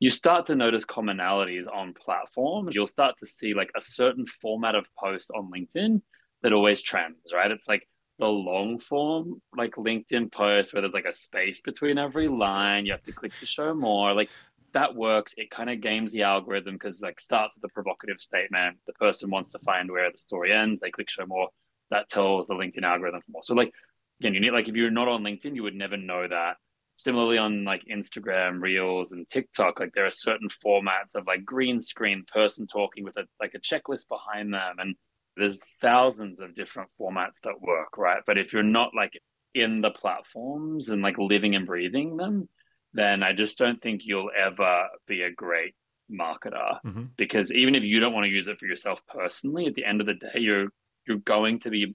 you 0.05 0.11
start 0.11 0.45
to 0.45 0.55
notice 0.55 0.85
commonalities 0.85 1.67
on 1.67 1.95
platforms. 1.95 2.77
You'll 2.77 2.87
start 2.87 3.17
to 3.21 3.27
see 3.27 3.55
like 3.55 3.73
a 3.75 3.81
certain 3.81 4.27
format 4.27 4.75
of 4.75 4.87
post 4.97 5.31
on 5.35 5.51
LinkedIn 5.51 6.03
that 6.43 6.53
always 6.53 6.83
trends, 6.83 7.33
right? 7.33 7.51
It's 7.51 7.67
like 7.67 7.89
the 8.19 8.29
long 8.29 8.79
form 8.79 9.41
like 9.57 9.77
LinkedIn 9.77 10.31
post 10.31 10.75
where 10.75 10.83
there's 10.83 10.93
like 10.93 11.07
a 11.07 11.13
space 11.15 11.63
between 11.63 11.97
every 11.97 12.29
line. 12.29 12.85
You 12.85 12.93
have 12.93 13.03
to 13.05 13.13
click 13.13 13.33
to 13.41 13.47
show 13.47 13.73
more. 13.73 14.13
Like 14.13 14.29
that 14.75 14.95
works. 14.95 15.33
It 15.39 15.49
kind 15.49 15.71
of 15.71 15.81
games 15.81 16.13
the 16.13 16.25
algorithm 16.25 16.75
because 16.75 17.01
like 17.01 17.19
starts 17.19 17.57
with 17.57 17.65
a 17.65 17.73
provocative 17.73 18.21
statement. 18.21 18.77
The 18.87 18.93
person 18.93 19.31
wants 19.31 19.53
to 19.53 19.59
find 19.61 19.91
where 19.91 20.11
the 20.11 20.19
story 20.19 20.53
ends. 20.53 20.81
They 20.81 20.91
click 20.91 21.09
show 21.09 21.25
more. 21.25 21.49
That 21.91 22.11
tells 22.11 22.49
the 22.49 22.55
LinkedIn 22.55 22.83
algorithm 22.83 23.23
for 23.23 23.31
more. 23.31 23.43
So 23.43 23.55
like 23.55 23.73
again, 24.21 24.35
you 24.35 24.41
need 24.41 24.51
like 24.51 24.69
if 24.69 24.77
you're 24.77 24.91
not 24.91 25.09
on 25.09 25.23
LinkedIn, 25.23 25.55
you 25.55 25.63
would 25.63 25.75
never 25.75 25.97
know 25.97 26.29
that. 26.29 26.59
Similarly 26.97 27.39
on 27.39 27.65
like 27.65 27.85
Instagram, 27.91 28.61
Reels, 28.63 29.13
and 29.13 29.29
TikTok, 29.29 29.81
like 29.81 29.93
there 29.95 30.07
are 30.07 30.11
certain 30.11 30.49
formats 30.49 31.15
of 31.15 31.27
like 31.27 31.45
green 31.45 31.81
screen 31.81 32.25
person 32.27 32.67
talking 32.67 33.05
with 33.05 33.17
a 33.17 33.25
like 33.41 33.55
a 33.55 33.61
checklist 33.61 34.09
behind 34.09 34.55
them 34.55 34.77
and 34.79 34.95
there's 35.37 35.61
thousands 35.81 36.39
of 36.39 36.55
different 36.55 36.89
formats 37.01 37.41
that 37.43 37.61
work, 37.61 37.99
right? 37.99 38.23
But 38.25 38.39
if 38.39 38.53
you're 38.53 38.63
not 38.63 38.93
like 38.95 39.19
in 39.53 39.81
the 39.81 39.91
platforms 39.91 40.91
and 40.91 41.03
like 41.03 41.19
living 41.19 41.57
and 41.57 41.67
breathing 41.67 42.17
them, 42.17 42.49
then 42.93 43.25
I 43.25 43.33
just 43.33 43.59
don't 43.59 43.83
think 43.83 44.03
you'll 44.05 44.31
ever 44.37 44.87
be 45.09 45.23
a 45.23 45.33
great 45.33 45.75
marketer 46.09 46.79
Mhm. 46.85 47.17
because 47.17 47.53
even 47.53 47.75
if 47.75 47.83
you 47.83 47.99
don't 47.99 48.13
want 48.13 48.25
to 48.27 48.31
use 48.31 48.47
it 48.47 48.61
for 48.61 48.67
yourself 48.67 49.05
personally, 49.07 49.67
at 49.67 49.75
the 49.75 49.85
end 49.85 50.01
of 50.01 50.07
the 50.07 50.15
day, 50.15 50.39
you're 50.39 50.69
you're 51.07 51.19
going 51.19 51.59
to 51.61 51.71
be 51.71 51.95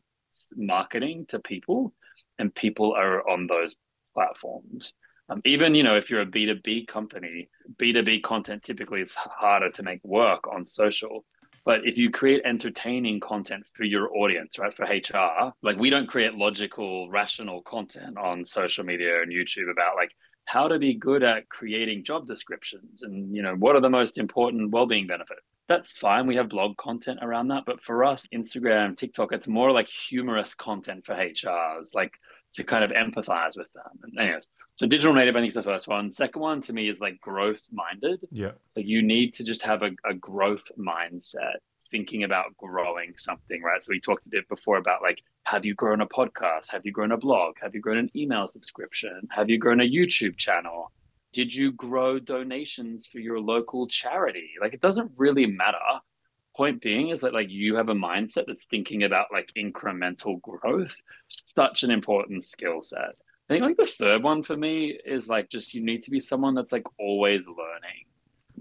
marketing 0.57 1.25
to 1.27 1.39
people, 1.39 1.95
and 2.37 2.53
people 2.53 2.93
are 2.93 3.27
on 3.27 3.47
those 3.47 3.75
platforms. 4.13 4.93
Um, 5.29 5.41
even 5.45 5.75
you 5.75 5.83
know 5.83 5.95
if 5.95 6.09
you're 6.09 6.21
a 6.21 6.25
B2B 6.25 6.87
company, 6.87 7.49
B2B 7.77 8.23
content 8.23 8.63
typically 8.63 9.01
is 9.01 9.13
harder 9.13 9.69
to 9.71 9.83
make 9.83 10.03
work 10.03 10.47
on 10.47 10.65
social. 10.65 11.25
But 11.65 11.81
if 11.85 11.97
you 11.97 12.09
create 12.09 12.41
entertaining 12.45 13.19
content 13.19 13.67
for 13.75 13.83
your 13.83 14.15
audience, 14.15 14.57
right, 14.57 14.73
for 14.73 14.85
HR, 14.85 15.53
like 15.61 15.77
we 15.77 15.91
don't 15.91 16.07
create 16.07 16.33
logical, 16.33 17.09
rational 17.11 17.61
content 17.61 18.17
on 18.17 18.43
social 18.43 18.83
media 18.83 19.21
and 19.21 19.31
YouTube 19.31 19.71
about 19.71 19.95
like 19.95 20.11
how 20.45 20.67
to 20.67 20.79
be 20.79 20.95
good 20.95 21.21
at 21.21 21.47
creating 21.49 22.03
job 22.03 22.25
descriptions 22.25 23.03
and 23.03 23.35
you 23.35 23.43
know 23.43 23.53
what 23.53 23.75
are 23.75 23.81
the 23.81 23.89
most 23.89 24.17
important 24.17 24.71
well-being 24.71 25.05
benefits. 25.05 25.41
That's 25.67 25.95
fine. 25.95 26.25
We 26.25 26.37
have 26.37 26.49
blog 26.49 26.75
content 26.77 27.19
around 27.21 27.49
that, 27.49 27.65
but 27.67 27.79
for 27.79 28.03
us, 28.03 28.25
Instagram, 28.33 28.97
TikTok, 28.97 29.31
it's 29.31 29.47
more 29.47 29.71
like 29.71 29.87
humorous 29.87 30.55
content 30.55 31.05
for 31.05 31.13
HRs, 31.13 31.93
like 31.93 32.17
to 32.53 32.63
kind 32.63 32.83
of 32.83 32.91
empathize 32.91 33.57
with 33.57 33.71
them. 33.73 33.99
And 34.03 34.17
anyways, 34.19 34.49
so 34.75 34.87
digital 34.87 35.13
native, 35.13 35.35
I 35.35 35.39
think 35.39 35.49
is 35.49 35.55
the 35.55 35.63
first 35.63 35.87
one. 35.87 36.09
Second 36.09 36.41
one 36.41 36.61
to 36.61 36.73
me 36.73 36.89
is 36.89 36.99
like 36.99 37.19
growth 37.21 37.61
minded. 37.71 38.21
Yeah. 38.31 38.51
So 38.67 38.79
you 38.79 39.01
need 39.01 39.33
to 39.33 39.43
just 39.43 39.63
have 39.63 39.83
a, 39.83 39.91
a 40.09 40.13
growth 40.13 40.71
mindset, 40.77 41.57
thinking 41.91 42.23
about 42.23 42.55
growing 42.57 43.13
something, 43.17 43.61
right? 43.61 43.81
So 43.83 43.91
we 43.91 43.99
talked 43.99 44.27
a 44.27 44.29
bit 44.29 44.47
before 44.47 44.77
about 44.77 45.01
like, 45.01 45.21
have 45.43 45.65
you 45.65 45.75
grown 45.75 46.01
a 46.01 46.07
podcast? 46.07 46.69
Have 46.71 46.85
you 46.85 46.91
grown 46.91 47.11
a 47.11 47.17
blog? 47.17 47.55
Have 47.61 47.75
you 47.75 47.81
grown 47.81 47.97
an 47.97 48.11
email 48.15 48.47
subscription? 48.47 49.27
Have 49.31 49.49
you 49.49 49.57
grown 49.57 49.81
a 49.81 49.89
YouTube 49.89 50.37
channel? 50.37 50.91
Did 51.33 51.53
you 51.53 51.71
grow 51.73 52.17
donations 52.17 53.05
for 53.05 53.19
your 53.19 53.39
local 53.39 53.85
charity? 53.85 54.51
Like 54.61 54.73
it 54.73 54.81
doesn't 54.81 55.11
really 55.17 55.45
matter. 55.45 55.77
Point 56.59 56.81
being 56.81 57.07
is 57.07 57.21
that 57.21 57.33
like 57.33 57.49
you 57.49 57.77
have 57.77 57.87
a 57.87 57.93
mindset 57.93 58.43
that's 58.45 58.65
thinking 58.65 59.03
about 59.03 59.27
like 59.31 59.49
incremental 59.55 60.41
growth, 60.41 61.01
such 61.29 61.83
an 61.83 61.89
important 61.89 62.43
skill 62.43 62.81
set. 62.81 63.15
I 63.49 63.53
think 63.53 63.63
like 63.63 63.77
the 63.77 63.85
third 63.85 64.23
one 64.23 64.43
for 64.43 64.57
me 64.57 64.99
is 65.05 65.29
like 65.29 65.49
just 65.49 65.73
you 65.73 65.81
need 65.81 66.03
to 66.03 66.11
be 66.11 66.19
someone 66.19 66.55
that's 66.55 66.73
like 66.73 66.85
always 66.99 67.47
learning. 67.47 68.07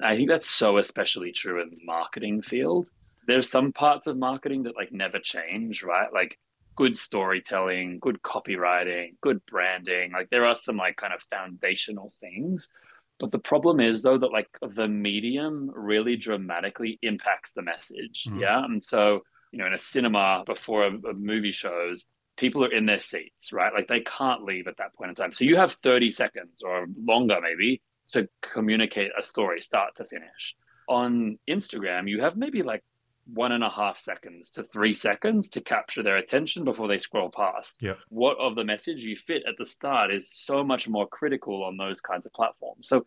I 0.01 0.15
think 0.15 0.29
that's 0.29 0.49
so 0.49 0.79
especially 0.79 1.33
true 1.33 1.61
in 1.61 1.71
the 1.71 1.85
marketing 1.85 2.41
field. 2.41 2.89
There's 3.27 3.51
some 3.51 3.73
parts 3.73 4.07
of 4.07 4.17
marketing 4.17 4.63
that 4.63 4.77
like 4.77 4.93
never 4.93 5.19
change, 5.19 5.83
right? 5.83 6.13
Like 6.13 6.39
good 6.77 6.97
storytelling, 6.97 7.99
good 7.99 8.23
copywriting, 8.23 9.17
good 9.23 9.45
branding. 9.47 10.13
Like 10.13 10.31
there 10.31 10.45
are 10.45 10.55
some 10.55 10.77
like 10.77 10.97
kind 10.97 11.13
of 11.13 11.23
foundational 11.23 12.13
things. 12.21 12.71
But 13.19 13.33
the 13.33 13.39
problem 13.39 13.81
is 13.81 14.03
though 14.03 14.19
that 14.19 14.33
like 14.33 14.49
the 14.63 14.89
medium 14.89 15.71
really 15.75 16.17
dramatically 16.17 16.99
impacts 17.03 17.53
the 17.53 17.63
message. 17.63 18.27
Mhm. 18.29 18.41
Yeah. 18.41 18.65
And 18.65 18.83
so, 18.83 19.23
you 19.53 19.59
know, 19.59 19.67
in 19.67 19.75
a 19.75 19.79
cinema 19.79 20.45
before 20.47 20.87
a, 20.87 20.95
a 20.95 21.15
movie 21.15 21.53
shows, 21.53 22.07
people 22.37 22.65
are 22.65 22.73
in 22.73 22.87
their 22.87 23.01
seats, 23.01 23.53
right? 23.53 23.73
Like 23.73 23.89
they 23.89 24.01
can't 24.01 24.45
leave 24.45 24.69
at 24.69 24.77
that 24.77 24.95
point 24.95 25.11
in 25.11 25.15
time. 25.15 25.33
So 25.33 25.45
you 25.45 25.57
have 25.57 25.73
30 25.73 26.11
seconds 26.11 26.63
or 26.63 26.87
longer 26.97 27.39
maybe 27.43 27.83
to 28.09 28.29
communicate 28.41 29.11
a 29.19 29.23
story 29.23 29.61
start 29.61 29.97
to 29.97 30.05
finish. 30.05 30.55
On 30.89 31.39
Instagram, 31.51 32.09
you 32.09 32.21
have 32.21 32.37
maybe 32.37 32.63
like 32.63 32.83
one 33.33 33.53
and 33.53 33.63
a 33.63 33.69
half 33.69 33.99
seconds 33.99 34.51
to 34.51 34.63
three 34.63 34.93
seconds 34.95 35.49
to 35.51 35.61
capture 35.61 36.03
their 36.03 36.17
attention 36.17 36.65
before 36.65 36.89
they 36.89 36.99
scroll 36.99 37.31
past. 37.31 37.77
Yeah. 37.81 37.95
What 38.09 38.39
of 38.39 38.55
the 38.55 38.65
message 38.65 39.05
you 39.05 39.17
fit 39.17 39.43
at 39.47 39.57
the 39.59 39.65
start 39.65 40.13
is 40.13 40.31
so 40.31 40.65
much 40.65 40.89
more 40.89 41.07
critical 41.07 41.63
on 41.63 41.77
those 41.77 42.01
kinds 42.01 42.25
of 42.27 42.33
platforms. 42.33 42.89
So 42.89 43.05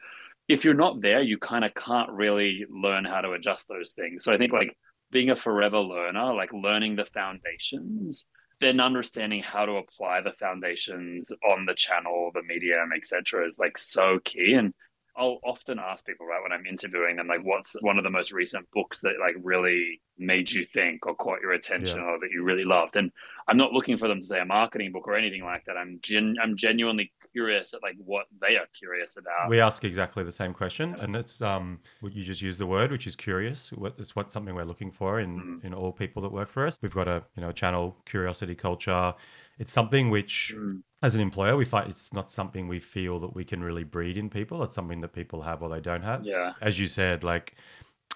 if 0.47 0.63
you're 0.63 0.73
not 0.73 1.01
there, 1.01 1.21
you 1.21 1.37
kind 1.37 1.65
of 1.65 1.73
can't 1.73 2.11
really 2.11 2.65
learn 2.69 3.05
how 3.05 3.21
to 3.21 3.31
adjust 3.31 3.67
those 3.67 3.91
things. 3.93 4.23
So 4.23 4.31
I 4.31 4.37
think 4.37 4.53
like 4.53 4.77
being 5.11 5.29
a 5.29 5.35
forever 5.35 5.79
learner, 5.79 6.33
like 6.33 6.53
learning 6.53 6.95
the 6.95 7.05
foundations, 7.05 8.29
then 8.59 8.79
understanding 8.79 9.41
how 9.41 9.65
to 9.65 9.73
apply 9.73 10.21
the 10.21 10.33
foundations 10.33 11.31
on 11.43 11.65
the 11.65 11.73
channel, 11.73 12.31
the 12.33 12.43
medium, 12.43 12.91
etc., 12.95 13.45
is 13.45 13.57
like 13.57 13.77
so 13.77 14.19
key. 14.23 14.53
And 14.53 14.73
I'll 15.15 15.39
often 15.43 15.79
ask 15.79 16.05
people, 16.05 16.25
right, 16.25 16.41
when 16.41 16.51
I'm 16.51 16.65
interviewing 16.65 17.17
them, 17.17 17.27
like, 17.27 17.43
what's 17.43 17.75
one 17.81 17.97
of 17.97 18.03
the 18.03 18.09
most 18.09 18.31
recent 18.31 18.67
books 18.73 19.01
that 19.01 19.13
like 19.19 19.35
really 19.43 20.01
made 20.17 20.51
you 20.51 20.63
think 20.63 21.05
or 21.05 21.15
caught 21.15 21.41
your 21.41 21.53
attention 21.53 21.97
yeah. 21.97 22.05
or 22.05 22.19
that 22.19 22.29
you 22.31 22.43
really 22.43 22.63
loved? 22.63 22.95
And 22.95 23.11
I'm 23.47 23.57
not 23.57 23.73
looking 23.73 23.97
for 23.97 24.07
them 24.07 24.21
to 24.21 24.25
say 24.25 24.39
a 24.39 24.45
marketing 24.45 24.91
book 24.91 25.07
or 25.07 25.15
anything 25.15 25.43
like 25.43 25.65
that. 25.65 25.77
I'm 25.77 25.99
gen- 26.01 26.37
I'm 26.41 26.55
genuinely 26.55 27.11
curious 27.33 27.73
at 27.73 27.81
like 27.81 27.95
what 28.03 28.25
they 28.41 28.57
are 28.57 28.67
curious 28.77 29.17
about. 29.17 29.49
We 29.49 29.59
ask 29.59 29.83
exactly 29.83 30.23
the 30.23 30.31
same 30.31 30.53
question, 30.53 30.95
and 30.99 31.15
it's 31.15 31.41
um, 31.41 31.79
you 32.01 32.23
just 32.23 32.41
use 32.41 32.57
the 32.57 32.67
word, 32.67 32.91
which 32.91 33.07
is 33.07 33.15
curious. 33.15 33.71
It's 33.97 34.15
what 34.15 34.31
something 34.31 34.53
we're 34.53 34.65
looking 34.65 34.91
for 34.91 35.19
in 35.19 35.59
mm. 35.61 35.65
in 35.65 35.73
all 35.73 35.91
people 35.91 36.21
that 36.23 36.31
work 36.31 36.49
for 36.49 36.65
us. 36.65 36.77
We've 36.81 36.93
got 36.93 37.07
a 37.07 37.23
you 37.35 37.41
know 37.41 37.51
channel 37.51 37.97
curiosity 38.05 38.55
culture. 38.55 39.13
It's 39.59 39.73
something 39.73 40.09
which, 40.09 40.55
mm. 40.57 40.81
As 41.01 41.15
an 41.15 41.21
employer, 41.21 41.57
we 41.57 41.65
find 41.65 41.89
it's 41.89 42.13
not 42.13 42.29
something 42.29 42.67
we 42.67 42.79
feel 42.79 43.19
that 43.19 43.35
we 43.35 43.43
can 43.43 43.63
really 43.63 43.83
breed 43.83 44.17
in 44.17 44.29
people. 44.29 44.63
It's 44.63 44.75
something 44.75 45.01
that 45.01 45.13
people 45.13 45.41
have 45.41 45.61
or 45.63 45.69
they 45.69 45.79
don't 45.79 46.03
have. 46.03 46.25
Yeah. 46.25 46.53
As 46.61 46.79
you 46.79 46.87
said, 46.87 47.23
like 47.23 47.55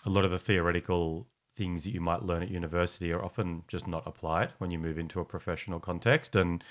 a 0.06 0.10
lot 0.10 0.26
of 0.26 0.32
the 0.32 0.40
theoretical 0.40 1.28
things 1.56 1.84
that 1.84 1.94
you 1.94 2.02
might 2.02 2.24
learn 2.24 2.44
at 2.44 2.52
university 2.52 3.12
are 3.12 3.24
often 3.24 3.64
just 3.68 3.88
not 3.88 4.04
applied 4.06 4.52
when 4.58 4.72
you 4.72 4.78
move 4.78 5.00
into 5.00 5.20
a 5.20 5.26
professional 5.26 5.80
context. 5.80 6.36
And 6.36 6.64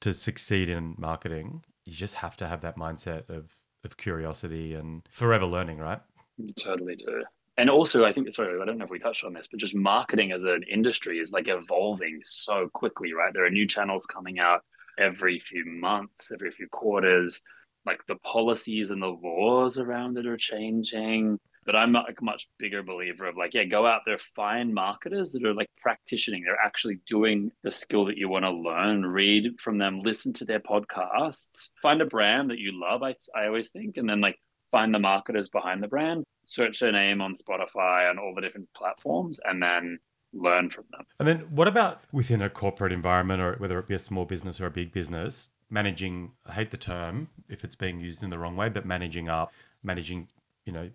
to 0.00 0.14
succeed 0.14 0.68
in 0.68 0.94
marketing, 0.98 1.64
you 1.84 1.94
just 1.94 2.14
have 2.14 2.36
to 2.36 2.46
have 2.46 2.60
that 2.60 2.76
mindset 2.76 3.28
of 3.28 3.56
of 3.84 3.96
curiosity 3.96 4.74
and 4.74 5.02
forever 5.10 5.46
learning, 5.46 5.78
right? 5.78 6.00
You 6.36 6.52
totally 6.54 6.96
do. 6.96 7.24
And 7.56 7.68
also, 7.68 8.04
I 8.04 8.12
think, 8.12 8.32
sorry, 8.32 8.60
I 8.60 8.64
don't 8.64 8.78
know 8.78 8.84
if 8.84 8.90
we 8.90 9.00
touched 9.00 9.24
on 9.24 9.32
this, 9.32 9.48
but 9.48 9.58
just 9.58 9.74
marketing 9.74 10.30
as 10.30 10.44
an 10.44 10.62
industry 10.70 11.18
is 11.18 11.32
like 11.32 11.48
evolving 11.48 12.20
so 12.22 12.68
quickly, 12.72 13.12
right? 13.12 13.32
There 13.32 13.44
are 13.44 13.50
new 13.50 13.66
channels 13.66 14.06
coming 14.06 14.38
out 14.38 14.62
every 14.98 15.38
few 15.38 15.64
months, 15.64 16.30
every 16.32 16.50
few 16.50 16.68
quarters. 16.68 17.40
Like 17.86 18.04
the 18.06 18.16
policies 18.16 18.90
and 18.90 19.00
the 19.00 19.06
laws 19.06 19.78
around 19.78 20.18
it 20.18 20.26
are 20.26 20.36
changing. 20.36 21.38
But 21.64 21.76
I'm 21.76 21.94
a 21.96 22.04
much 22.22 22.48
bigger 22.58 22.82
believer 22.82 23.26
of 23.26 23.36
like, 23.36 23.52
yeah, 23.52 23.64
go 23.64 23.86
out 23.86 24.02
there, 24.06 24.16
find 24.16 24.72
marketers 24.72 25.32
that 25.32 25.44
are 25.44 25.54
like 25.54 25.68
practicing. 25.76 26.42
They're 26.42 26.56
actually 26.56 27.00
doing 27.06 27.50
the 27.62 27.70
skill 27.70 28.06
that 28.06 28.16
you 28.16 28.28
want 28.28 28.46
to 28.46 28.50
learn, 28.50 29.04
read 29.04 29.60
from 29.60 29.76
them, 29.76 30.00
listen 30.00 30.32
to 30.34 30.46
their 30.46 30.60
podcasts, 30.60 31.70
find 31.82 32.00
a 32.00 32.06
brand 32.06 32.50
that 32.50 32.58
you 32.58 32.72
love. 32.72 33.02
I, 33.02 33.16
I 33.36 33.46
always 33.46 33.70
think, 33.70 33.98
and 33.98 34.08
then 34.08 34.20
like 34.20 34.36
find 34.70 34.94
the 34.94 34.98
marketers 34.98 35.50
behind 35.50 35.82
the 35.82 35.88
brand, 35.88 36.24
search 36.46 36.80
their 36.80 36.92
name 36.92 37.20
on 37.20 37.34
Spotify 37.34 38.08
and 38.08 38.18
all 38.18 38.32
the 38.34 38.40
different 38.40 38.68
platforms, 38.74 39.38
and 39.44 39.62
then 39.62 39.98
learn 40.32 40.70
from 40.70 40.84
them. 40.90 41.06
And 41.18 41.26
then 41.26 41.38
what 41.50 41.68
about 41.68 42.02
within 42.12 42.42
a 42.42 42.50
corporate 42.50 42.92
environment 42.92 43.40
or 43.40 43.54
whether 43.58 43.78
it 43.78 43.88
be 43.88 43.94
a 43.94 43.98
small 43.98 44.24
business 44.24 44.60
or 44.60 44.66
a 44.66 44.70
big 44.70 44.92
business, 44.92 45.48
managing, 45.70 46.32
I 46.46 46.52
hate 46.52 46.70
the 46.70 46.76
term 46.76 47.28
if 47.48 47.64
it's 47.64 47.76
being 47.76 48.00
used 48.00 48.22
in 48.22 48.30
the 48.30 48.38
wrong 48.38 48.56
way, 48.56 48.68
but 48.68 48.86
managing 48.86 49.28
up, 49.28 49.52
managing 49.82 50.28
you 50.64 50.72
know, 50.72 50.90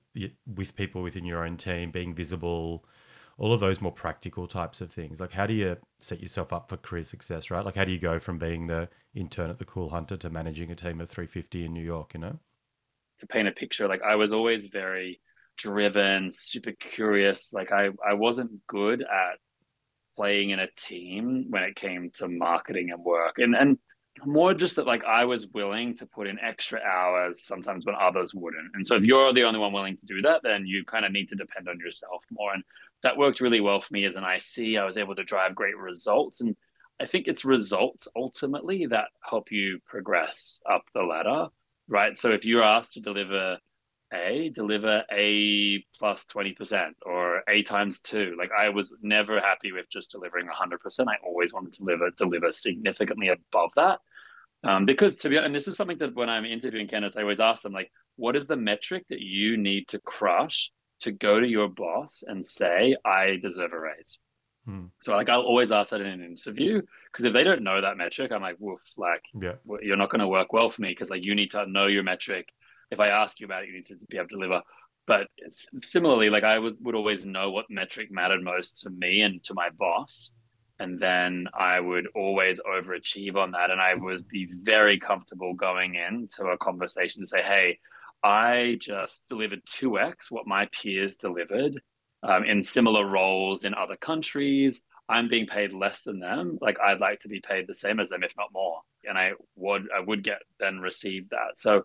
with 0.55 0.75
people 0.75 1.01
within 1.01 1.25
your 1.25 1.43
own 1.43 1.57
team, 1.57 1.89
being 1.89 2.13
visible, 2.13 2.85
all 3.39 3.51
of 3.51 3.59
those 3.59 3.81
more 3.81 3.91
practical 3.91 4.47
types 4.47 4.81
of 4.81 4.91
things. 4.91 5.19
Like, 5.19 5.31
how 5.31 5.47
do 5.47 5.53
you 5.53 5.77
set 5.97 6.21
yourself 6.21 6.53
up 6.53 6.69
for 6.69 6.77
career 6.77 7.03
success, 7.03 7.49
right? 7.49 7.65
Like, 7.65 7.75
how 7.75 7.83
do 7.83 7.91
you 7.91 7.97
go 7.97 8.19
from 8.19 8.37
being 8.37 8.67
the 8.67 8.87
intern 9.15 9.49
at 9.49 9.57
the 9.57 9.65
Cool 9.65 9.89
Hunter 9.89 10.15
to 10.17 10.29
managing 10.29 10.69
a 10.69 10.75
team 10.75 11.01
of 11.01 11.09
350 11.09 11.65
in 11.65 11.73
New 11.73 11.83
York, 11.83 12.13
you 12.13 12.19
know? 12.19 12.37
To 13.19 13.27
paint 13.27 13.47
a 13.47 13.51
picture, 13.51 13.87
like, 13.87 14.03
I 14.03 14.15
was 14.15 14.31
always 14.31 14.67
very 14.67 15.19
driven, 15.57 16.31
super 16.31 16.71
curious. 16.71 17.53
Like, 17.53 17.71
I, 17.71 17.89
I 18.05 18.13
wasn't 18.13 18.65
good 18.67 19.01
at 19.01 19.37
playing 20.15 20.51
in 20.51 20.59
a 20.59 20.67
team 20.77 21.47
when 21.49 21.63
it 21.63 21.75
came 21.75 22.11
to 22.15 22.27
marketing 22.27 22.91
and 22.91 23.03
work. 23.03 23.35
And, 23.37 23.55
and, 23.55 23.77
more 24.25 24.53
just 24.53 24.75
that 24.75 24.85
like 24.85 25.03
I 25.03 25.25
was 25.25 25.47
willing 25.47 25.95
to 25.97 26.05
put 26.05 26.27
in 26.27 26.39
extra 26.39 26.79
hours 26.81 27.43
sometimes 27.43 27.85
when 27.85 27.95
others 27.99 28.33
wouldn't. 28.33 28.71
And 28.75 28.85
so 28.85 28.95
if 28.95 29.03
you're 29.03 29.33
the 29.33 29.43
only 29.43 29.59
one 29.59 29.73
willing 29.73 29.97
to 29.97 30.05
do 30.05 30.21
that, 30.21 30.41
then 30.43 30.65
you 30.65 30.85
kind 30.85 31.05
of 31.05 31.11
need 31.11 31.29
to 31.29 31.35
depend 31.35 31.67
on 31.67 31.79
yourself 31.79 32.23
more. 32.31 32.53
And 32.53 32.63
that 33.01 33.17
worked 33.17 33.41
really 33.41 33.59
well 33.59 33.81
for 33.81 33.93
me 33.93 34.05
as 34.05 34.15
an 34.15 34.23
IC. 34.23 34.77
I 34.77 34.85
was 34.85 34.97
able 34.97 35.15
to 35.15 35.23
drive 35.23 35.55
great 35.55 35.77
results. 35.77 36.41
And 36.41 36.55
I 37.01 37.05
think 37.05 37.27
it's 37.27 37.43
results 37.43 38.07
ultimately 38.15 38.85
that 38.87 39.07
help 39.23 39.51
you 39.51 39.79
progress 39.85 40.61
up 40.69 40.83
the 40.93 41.03
ladder. 41.03 41.47
Right. 41.87 42.15
So 42.15 42.31
if 42.31 42.45
you're 42.45 42.63
asked 42.63 42.93
to 42.93 43.01
deliver 43.01 43.57
a 44.13 44.49
deliver 44.49 45.03
a 45.11 45.83
plus 45.97 46.25
20% 46.25 46.91
or 47.05 47.43
a 47.49 47.63
times 47.63 48.01
two 48.01 48.35
like 48.37 48.51
i 48.57 48.69
was 48.69 48.95
never 49.01 49.39
happy 49.39 49.71
with 49.71 49.89
just 49.89 50.11
delivering 50.11 50.47
100% 50.47 51.07
i 51.07 51.15
always 51.25 51.53
wanted 51.53 51.73
to 51.73 51.79
deliver 51.79 52.09
deliver 52.11 52.51
significantly 52.51 53.29
above 53.29 53.71
that 53.75 53.99
um, 54.65 54.85
because 54.85 55.17
to 55.17 55.29
be 55.29 55.37
honest, 55.37 55.45
and 55.47 55.55
this 55.55 55.67
is 55.67 55.75
something 55.75 55.97
that 55.97 56.15
when 56.15 56.29
i'm 56.29 56.45
interviewing 56.45 56.87
candidates 56.87 57.17
i 57.17 57.21
always 57.21 57.39
ask 57.39 57.63
them 57.63 57.73
like 57.73 57.91
what 58.15 58.35
is 58.35 58.47
the 58.47 58.55
metric 58.55 59.03
that 59.09 59.19
you 59.19 59.57
need 59.57 59.87
to 59.87 59.99
crush 59.99 60.71
to 61.01 61.11
go 61.11 61.39
to 61.39 61.47
your 61.47 61.67
boss 61.67 62.23
and 62.25 62.45
say 62.45 62.95
i 63.05 63.37
deserve 63.41 63.73
a 63.73 63.79
raise 63.79 64.19
hmm. 64.65 64.85
so 65.01 65.15
like 65.15 65.29
i'll 65.29 65.41
always 65.41 65.71
ask 65.71 65.91
that 65.91 66.01
in 66.01 66.07
an 66.07 66.23
interview 66.23 66.81
because 67.11 67.25
if 67.25 67.33
they 67.33 67.43
don't 67.43 67.63
know 67.63 67.81
that 67.81 67.97
metric 67.97 68.31
i'm 68.31 68.41
like 68.41 68.57
woof 68.59 68.81
like 68.97 69.23
yeah. 69.41 69.53
you're 69.81 69.97
not 69.97 70.09
going 70.09 70.21
to 70.21 70.27
work 70.27 70.53
well 70.53 70.69
for 70.69 70.81
me 70.81 70.89
because 70.89 71.09
like 71.09 71.23
you 71.23 71.35
need 71.35 71.49
to 71.49 71.65
know 71.65 71.87
your 71.87 72.03
metric 72.03 72.47
if 72.93 72.99
I 72.99 73.09
ask 73.09 73.39
you 73.39 73.45
about 73.45 73.63
it, 73.63 73.69
you 73.69 73.73
need 73.73 73.85
to 73.85 73.97
be 74.09 74.17
able 74.17 74.29
to 74.29 74.35
deliver. 74.35 74.61
But 75.05 75.27
similarly, 75.81 76.29
like 76.29 76.43
I 76.43 76.59
was 76.59 76.79
would 76.81 76.95
always 76.95 77.25
know 77.25 77.51
what 77.51 77.65
metric 77.69 78.09
mattered 78.09 78.41
most 78.41 78.81
to 78.81 78.89
me 78.89 79.21
and 79.21 79.43
to 79.43 79.53
my 79.53 79.69
boss, 79.77 80.31
and 80.79 80.99
then 80.99 81.47
I 81.53 81.79
would 81.79 82.07
always 82.15 82.61
overachieve 82.61 83.35
on 83.35 83.51
that, 83.51 83.69
and 83.69 83.81
I 83.81 83.95
would 83.95 84.27
be 84.29 84.47
very 84.63 84.99
comfortable 84.99 85.53
going 85.53 85.95
into 85.95 86.45
a 86.45 86.57
conversation 86.57 87.21
to 87.21 87.27
say, 87.27 87.41
"Hey, 87.41 87.79
I 88.23 88.77
just 88.79 89.27
delivered 89.27 89.61
two 89.65 89.99
x 89.99 90.31
what 90.31 90.47
my 90.47 90.67
peers 90.67 91.17
delivered 91.17 91.81
um, 92.23 92.45
in 92.45 92.63
similar 92.63 93.05
roles 93.05 93.65
in 93.65 93.73
other 93.73 93.97
countries." 93.97 94.85
I'm 95.09 95.27
being 95.27 95.47
paid 95.47 95.73
less 95.73 96.03
than 96.03 96.21
them. 96.21 96.57
Like 96.61 96.79
I'd 96.79 97.01
like 97.01 97.19
to 97.19 97.27
be 97.27 97.41
paid 97.41 97.67
the 97.67 97.73
same 97.73 97.99
as 97.99 98.07
them, 98.07 98.23
if 98.23 98.33
not 98.37 98.53
more. 98.53 98.79
And 99.03 99.17
I 99.17 99.33
would 99.55 99.89
I 99.93 99.99
would 99.99 100.23
get 100.23 100.41
then 100.61 100.79
receive 100.79 101.29
that. 101.29 101.57
So 101.57 101.83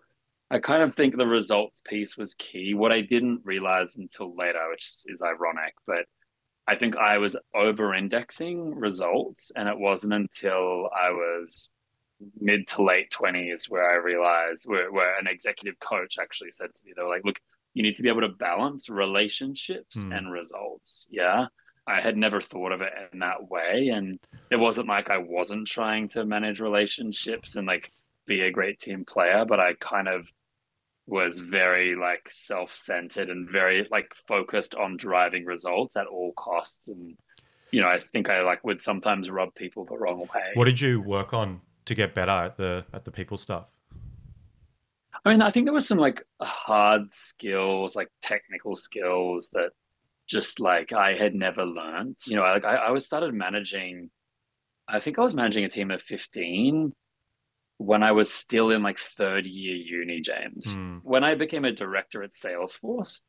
I 0.50 0.58
kind 0.60 0.82
of 0.82 0.94
think 0.94 1.16
the 1.16 1.26
results 1.26 1.82
piece 1.84 2.16
was 2.16 2.34
key. 2.34 2.74
What 2.74 2.92
I 2.92 3.02
didn't 3.02 3.42
realize 3.44 3.96
until 3.96 4.34
later, 4.34 4.70
which 4.70 4.88
is 5.06 5.22
ironic, 5.22 5.74
but 5.86 6.06
I 6.66 6.74
think 6.74 6.96
I 6.96 7.18
was 7.18 7.36
over 7.54 7.94
indexing 7.94 8.74
results. 8.74 9.52
And 9.54 9.68
it 9.68 9.78
wasn't 9.78 10.14
until 10.14 10.88
I 10.94 11.10
was 11.10 11.70
mid 12.40 12.66
to 12.68 12.82
late 12.82 13.10
20s 13.10 13.70
where 13.70 13.90
I 13.90 13.96
realized, 13.96 14.64
where, 14.66 14.90
where 14.90 15.18
an 15.18 15.26
executive 15.26 15.78
coach 15.80 16.18
actually 16.18 16.50
said 16.50 16.74
to 16.74 16.84
me, 16.84 16.92
they 16.96 17.02
were 17.02 17.10
like, 17.10 17.24
look, 17.24 17.40
you 17.74 17.82
need 17.82 17.96
to 17.96 18.02
be 18.02 18.08
able 18.08 18.22
to 18.22 18.28
balance 18.28 18.88
relationships 18.88 19.96
mm. 19.96 20.16
and 20.16 20.32
results. 20.32 21.08
Yeah. 21.10 21.46
I 21.86 22.00
had 22.00 22.16
never 22.16 22.40
thought 22.40 22.72
of 22.72 22.82
it 22.82 22.92
in 23.12 23.20
that 23.20 23.48
way. 23.50 23.88
And 23.88 24.18
it 24.50 24.56
wasn't 24.56 24.88
like 24.88 25.10
I 25.10 25.18
wasn't 25.18 25.66
trying 25.66 26.08
to 26.08 26.24
manage 26.24 26.60
relationships 26.60 27.56
and 27.56 27.66
like 27.66 27.92
be 28.26 28.42
a 28.42 28.50
great 28.50 28.78
team 28.78 29.04
player, 29.04 29.44
but 29.46 29.58
I 29.58 29.72
kind 29.74 30.06
of 30.06 30.30
was 31.08 31.38
very 31.38 31.96
like 31.96 32.28
self-centered 32.30 33.30
and 33.30 33.48
very 33.48 33.86
like 33.90 34.14
focused 34.14 34.74
on 34.74 34.96
driving 34.98 35.46
results 35.46 35.96
at 35.96 36.06
all 36.06 36.32
costs. 36.32 36.88
And 36.88 37.16
you 37.70 37.80
know 37.80 37.88
i 37.88 37.98
think 37.98 38.30
i 38.30 38.40
like 38.42 38.64
would 38.64 38.80
sometimes 38.80 39.30
rub 39.30 39.54
people 39.54 39.84
the 39.84 39.96
wrong 39.96 40.20
way. 40.20 40.50
What 40.54 40.66
did 40.66 40.80
you 40.80 41.00
work 41.00 41.32
on 41.32 41.60
to 41.86 41.94
get 41.94 42.14
better 42.14 42.30
at 42.30 42.56
the 42.56 42.84
at 42.92 43.04
the 43.04 43.10
people 43.10 43.38
stuff? 43.38 43.64
I 45.24 45.30
mean 45.30 45.42
i 45.42 45.50
think 45.50 45.66
there 45.66 45.74
was 45.74 45.88
some 45.88 45.98
like 45.98 46.22
hard 46.40 47.12
skills 47.12 47.96
like 47.96 48.08
technical 48.22 48.76
skills 48.76 49.48
that 49.52 49.70
just 50.26 50.60
like 50.60 50.92
i 50.92 51.14
had 51.14 51.34
never 51.34 51.64
learned. 51.64 52.18
You 52.26 52.36
know 52.36 52.42
like 52.42 52.64
i, 52.64 52.76
I 52.76 52.90
was 52.90 53.06
started 53.06 53.32
managing 53.32 54.10
i 54.86 55.00
think 55.00 55.18
i 55.18 55.22
was 55.22 55.34
managing 55.34 55.64
a 55.64 55.70
team 55.70 55.90
of 55.90 56.02
15 56.02 56.92
when 57.78 58.02
I 58.02 58.12
was 58.12 58.30
still 58.32 58.70
in 58.70 58.82
like 58.82 58.98
third 58.98 59.46
year 59.46 59.74
uni, 59.74 60.20
James. 60.20 60.76
Mm. 60.76 61.00
When 61.02 61.24
I 61.24 61.34
became 61.34 61.64
a 61.64 61.72
director 61.72 62.22
at 62.22 62.32
Salesforce, 62.32 63.22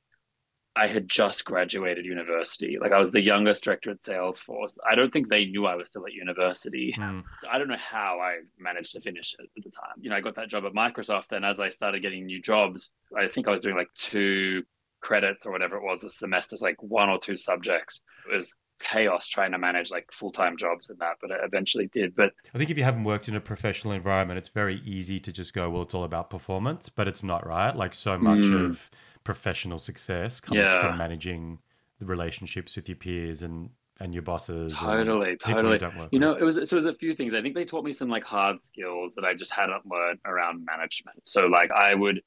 I 0.75 0.87
had 0.87 1.07
just 1.07 1.45
graduated 1.45 2.05
university. 2.05 2.77
Like 2.79 2.91
I 2.91 2.99
was 2.99 3.11
the 3.11 3.21
youngest 3.21 3.63
director 3.63 3.91
at 3.91 4.01
Salesforce. 4.01 4.77
I 4.89 4.95
don't 4.95 5.11
think 5.11 5.29
they 5.29 5.45
knew 5.45 5.65
I 5.65 5.75
was 5.75 5.89
still 5.89 6.05
at 6.05 6.13
university. 6.13 6.95
Mm. 6.97 7.23
I 7.49 7.57
don't 7.57 7.67
know 7.67 7.75
how 7.77 8.19
I 8.19 8.37
managed 8.57 8.93
to 8.93 9.01
finish 9.01 9.35
it 9.37 9.49
at 9.57 9.63
the 9.63 9.71
time. 9.71 9.95
You 9.99 10.09
know, 10.09 10.15
I 10.15 10.21
got 10.21 10.35
that 10.35 10.49
job 10.49 10.65
at 10.65 10.73
Microsoft. 10.73 11.27
Then 11.29 11.43
as 11.43 11.59
I 11.59 11.69
started 11.69 12.01
getting 12.01 12.25
new 12.25 12.41
jobs, 12.41 12.93
I 13.17 13.27
think 13.27 13.47
I 13.47 13.51
was 13.51 13.61
doing 13.61 13.75
like 13.75 13.89
two 13.95 14.63
credits 15.01 15.45
or 15.45 15.51
whatever 15.51 15.77
it 15.77 15.83
was 15.83 16.03
a 16.03 16.09
semester's 16.09 16.61
like 16.61 16.81
one 16.81 17.09
or 17.09 17.19
two 17.19 17.35
subjects. 17.35 18.01
It 18.29 18.35
was 18.35 18.55
chaos 18.79 19.27
trying 19.27 19.51
to 19.51 19.57
manage 19.57 19.91
like 19.91 20.11
full 20.11 20.31
time 20.31 20.57
jobs 20.57 20.89
and 20.89 20.99
that, 20.99 21.17
but 21.21 21.31
it 21.31 21.39
eventually 21.43 21.87
did. 21.87 22.15
But 22.15 22.33
I 22.53 22.57
think 22.57 22.69
if 22.69 22.77
you 22.77 22.83
haven't 22.83 23.03
worked 23.03 23.27
in 23.27 23.35
a 23.35 23.41
professional 23.41 23.93
environment, 23.93 24.37
it's 24.37 24.49
very 24.49 24.81
easy 24.85 25.19
to 25.19 25.31
just 25.31 25.53
go, 25.53 25.69
well, 25.69 25.83
it's 25.83 25.93
all 25.93 26.03
about 26.03 26.29
performance, 26.29 26.89
but 26.89 27.07
it's 27.07 27.23
not 27.23 27.45
right. 27.45 27.75
Like 27.75 27.93
so 27.93 28.17
much 28.17 28.51
Mm. 28.51 28.65
of 28.69 28.91
professional 29.23 29.79
success 29.79 30.39
comes 30.39 30.57
Yeah. 30.57 30.79
from 30.79 30.97
managing 30.97 31.59
the 31.99 32.05
relationships 32.05 32.75
with 32.75 32.87
your 32.89 32.95
peers 32.97 33.43
and 33.43 33.69
and 34.01 34.13
your 34.13 34.23
bosses. 34.23 34.71
Totally, 34.71 35.35
totally. 35.35 35.73
You, 35.73 35.79
don't 35.79 35.95
work 35.97 36.09
You 36.13 36.19
know, 36.19 36.33
it 36.35 36.43
was 36.43 36.55
so 36.55 36.61
it 36.61 36.73
was 36.73 36.85
a 36.85 36.93
few 36.93 37.13
things. 37.13 37.33
I 37.33 37.41
think 37.41 37.55
they 37.55 37.65
taught 37.65 37.83
me 37.83 37.91
some 37.93 38.09
like 38.09 38.23
hard 38.23 38.59
skills 38.61 39.15
that 39.15 39.25
I 39.25 39.33
just 39.33 39.51
hadn't 39.51 39.85
learned 39.85 40.19
around 40.25 40.63
management. 40.65 41.27
So 41.27 41.47
like 41.47 41.71
I 41.71 41.95
would 41.95 42.21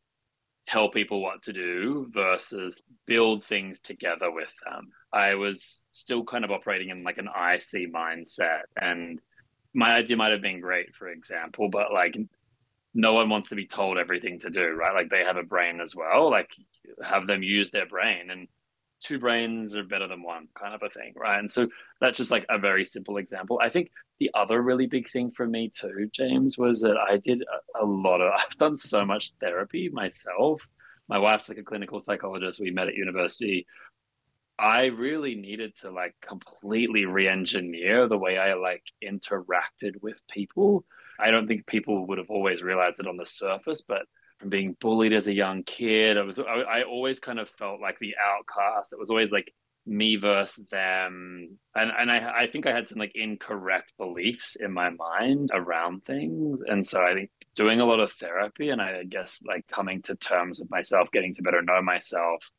tell 0.64 0.88
people 0.88 1.20
what 1.20 1.42
to 1.42 1.52
do 1.52 2.06
versus 2.10 2.82
build 3.06 3.42
things 3.42 3.80
together 3.80 4.30
with 4.30 4.52
them. 4.64 4.88
I 5.12 5.34
was 5.34 5.82
still 5.92 6.24
kind 6.24 6.44
of 6.44 6.50
operating 6.50 6.90
in 6.90 7.02
like 7.02 7.18
an 7.18 7.26
IC 7.26 7.92
mindset 7.92 8.62
and 8.80 9.20
my 9.74 9.96
idea 9.96 10.16
might 10.16 10.32
have 10.32 10.42
been 10.42 10.60
great, 10.60 10.94
for 10.94 11.08
example, 11.08 11.68
but 11.68 11.92
like 11.92 12.16
no 12.94 13.14
one 13.14 13.28
wants 13.28 13.48
to 13.48 13.56
be 13.56 13.66
told 13.66 13.96
everything 13.96 14.38
to 14.40 14.50
do, 14.50 14.70
right? 14.70 14.94
Like 14.94 15.10
they 15.10 15.24
have 15.24 15.36
a 15.36 15.42
brain 15.42 15.80
as 15.80 15.96
well. 15.96 16.30
Like 16.30 16.50
have 17.02 17.26
them 17.26 17.42
use 17.42 17.70
their 17.70 17.86
brain 17.86 18.30
and 18.30 18.48
two 19.02 19.18
brains 19.18 19.74
are 19.74 19.84
better 19.84 20.06
than 20.06 20.22
one 20.22 20.48
kind 20.58 20.74
of 20.74 20.82
a 20.82 20.88
thing, 20.88 21.12
right? 21.16 21.38
And 21.38 21.50
so 21.50 21.68
that's 22.00 22.18
just 22.18 22.30
like 22.30 22.46
a 22.48 22.58
very 22.58 22.84
simple 22.84 23.16
example. 23.16 23.60
I 23.62 23.68
think 23.68 23.90
the 24.22 24.30
other 24.38 24.62
really 24.62 24.86
big 24.86 25.10
thing 25.10 25.32
for 25.32 25.48
me 25.48 25.68
too, 25.68 26.08
James, 26.12 26.56
was 26.56 26.80
that 26.82 26.96
I 26.96 27.16
did 27.16 27.42
a, 27.42 27.82
a 27.82 27.84
lot 27.84 28.20
of 28.20 28.32
I've 28.38 28.56
done 28.56 28.76
so 28.76 29.04
much 29.04 29.32
therapy 29.40 29.88
myself. 29.88 30.68
My 31.08 31.18
wife's 31.18 31.48
like 31.48 31.58
a 31.58 31.64
clinical 31.64 31.98
psychologist. 31.98 32.60
We 32.60 32.70
met 32.70 32.86
at 32.86 32.94
university. 32.94 33.66
I 34.60 34.86
really 34.86 35.34
needed 35.34 35.74
to 35.78 35.90
like 35.90 36.14
completely 36.20 37.04
re-engineer 37.04 38.06
the 38.06 38.16
way 38.16 38.38
I 38.38 38.54
like 38.54 38.84
interacted 39.02 40.00
with 40.00 40.22
people. 40.30 40.84
I 41.18 41.32
don't 41.32 41.48
think 41.48 41.66
people 41.66 42.06
would 42.06 42.18
have 42.18 42.30
always 42.30 42.62
realized 42.62 43.00
it 43.00 43.08
on 43.08 43.16
the 43.16 43.26
surface, 43.26 43.82
but 43.82 44.06
from 44.38 44.50
being 44.50 44.76
bullied 44.80 45.12
as 45.12 45.26
a 45.26 45.34
young 45.34 45.64
kid, 45.64 46.16
I 46.16 46.22
was 46.22 46.38
I, 46.38 46.42
I 46.44 46.82
always 46.84 47.18
kind 47.18 47.40
of 47.40 47.48
felt 47.48 47.80
like 47.80 47.98
the 47.98 48.14
outcast. 48.22 48.92
It 48.92 49.00
was 49.00 49.10
always 49.10 49.32
like 49.32 49.52
me 49.86 50.16
versus 50.16 50.64
them, 50.70 51.58
and 51.74 51.90
and 51.98 52.10
I 52.10 52.42
I 52.42 52.46
think 52.46 52.66
I 52.66 52.72
had 52.72 52.86
some 52.86 52.98
like 52.98 53.12
incorrect 53.14 53.92
beliefs 53.98 54.56
in 54.56 54.72
my 54.72 54.90
mind 54.90 55.50
around 55.52 56.04
things, 56.04 56.62
and 56.62 56.86
so 56.86 57.04
I 57.04 57.14
think 57.14 57.30
doing 57.54 57.80
a 57.80 57.84
lot 57.84 58.00
of 58.00 58.12
therapy 58.12 58.70
and 58.70 58.80
I 58.80 59.04
guess 59.04 59.42
like 59.46 59.66
coming 59.66 60.02
to 60.02 60.14
terms 60.16 60.60
with 60.60 60.70
myself, 60.70 61.10
getting 61.10 61.34
to 61.34 61.42
better 61.42 61.62
know 61.62 61.82
myself 61.82 62.50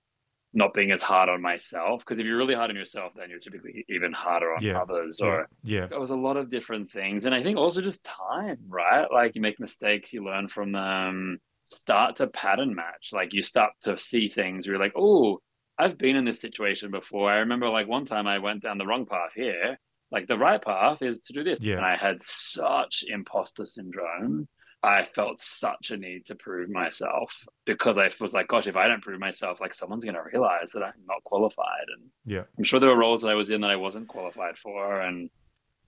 not 0.55 0.71
being 0.73 0.91
as 0.91 1.01
hard 1.01 1.29
on 1.29 1.41
myself. 1.41 2.01
Because 2.05 2.19
if 2.19 2.27
you're 2.27 2.37
really 2.37 2.53
hard 2.53 2.69
on 2.69 2.75
yourself 2.75 3.11
then 3.15 3.27
you're 3.29 3.39
typically 3.39 3.85
even 3.89 4.13
harder 4.13 4.53
on 4.53 4.61
Yeah. 4.61 4.81
others 4.81 5.19
or 5.19 5.47
Yeah. 5.63 5.85
it 5.91 5.99
was 5.99 6.11
a 6.11 6.15
lot 6.15 6.37
of 6.37 6.49
different 6.49 6.91
things. 6.91 7.25
And 7.25 7.33
i 7.33 7.41
think 7.41 7.57
also 7.57 7.81
just 7.81 8.03
time 8.03 8.57
right? 8.67 9.07
Like 9.11 9.33
you 9.35 9.41
make 9.41 9.59
mistakes 9.59 10.13
you 10.13 10.23
learn 10.23 10.47
from 10.47 10.71
them. 10.71 11.39
Start 11.63 12.17
to 12.17 12.27
pattern 12.27 12.75
match. 12.75 13.09
Like 13.13 13.33
you 13.33 13.41
start 13.41 13.71
to 13.81 13.97
see 13.97 14.27
things 14.27 14.67
where 14.67 14.75
you're 14.75 14.83
like 14.83 14.93
oh 14.95 15.39
i've 15.77 15.97
been 15.97 16.15
in 16.15 16.25
this 16.25 16.39
situation 16.41 16.91
before 16.91 17.29
i 17.29 17.37
remember 17.37 17.69
like 17.69 17.87
one 17.87 18.05
time 18.05 18.27
i 18.27 18.39
went 18.39 18.61
down 18.61 18.77
the 18.77 18.85
wrong 18.85 19.05
path 19.05 19.33
here 19.35 19.77
like 20.11 20.27
the 20.27 20.37
right 20.37 20.61
path 20.63 21.01
is 21.01 21.19
to 21.21 21.33
do 21.33 21.43
this 21.43 21.59
Yeah. 21.61 21.77
and 21.77 21.85
i 21.85 21.95
had 21.95 22.21
such 22.21 23.03
imposter 23.07 23.65
syndrome 23.65 24.47
I 24.85 25.07
felt 25.15 25.39
such 25.39 25.91
a 25.91 25.95
need 25.97 26.25
to 26.25 26.35
prove 26.35 26.69
myself 26.69 27.45
because 27.65 27.97
I 27.97 28.11
was 28.19 28.33
like, 28.33 28.49
gosh, 28.49 28.67
if 28.67 28.75
I 28.75 28.89
don't 28.89 29.01
prove 29.01 29.17
myself, 29.17 29.61
like 29.61 29.73
someone's 29.73 30.03
going 30.03 30.15
to 30.15 30.23
realize 30.33 30.73
that 30.73 30.83
I'm 30.83 30.91
not 31.07 31.23
qualified. 31.23 31.85
And 31.95 32.09
Yeah. 32.25 32.41
I'm 32.57 32.65
sure 32.65 32.81
there 32.81 32.89
were 32.89 32.97
roles 32.97 33.21
that 33.21 33.29
I 33.29 33.33
was 33.33 33.49
in 33.49 33.61
that 33.61 33.69
I 33.69 33.77
wasn't 33.77 34.09
qualified 34.09 34.57
for. 34.57 34.99
And 34.99 35.29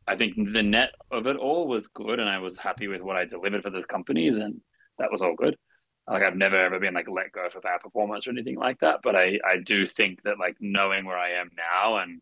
I 0.07 0.15
think 0.15 0.35
the 0.53 0.63
net 0.63 0.91
of 1.11 1.27
it 1.27 1.35
all 1.35 1.67
was 1.67 1.87
good. 1.87 2.21
And 2.21 2.29
I 2.29 2.39
was 2.39 2.55
happy 2.55 2.87
with 2.87 3.01
what 3.01 3.17
I 3.17 3.25
delivered 3.25 3.63
for 3.63 3.69
those 3.69 3.85
companies. 3.85 4.37
And 4.37 4.61
that 4.97 5.11
was 5.11 5.21
all 5.21 5.35
good. 5.35 5.57
Like 6.07 6.23
I've 6.23 6.35
never 6.35 6.57
ever 6.57 6.79
been 6.79 6.93
like 6.93 7.09
let 7.09 7.31
go 7.31 7.49
for 7.49 7.61
bad 7.61 7.81
performance 7.81 8.27
or 8.27 8.31
anything 8.31 8.57
like 8.57 8.79
that. 8.79 9.01
But 9.03 9.15
I, 9.15 9.39
I 9.47 9.57
do 9.63 9.85
think 9.85 10.21
that 10.23 10.39
like 10.39 10.57
knowing 10.59 11.05
where 11.05 11.17
I 11.17 11.31
am 11.31 11.49
now 11.57 11.97
and 11.97 12.21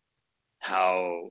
how 0.59 1.29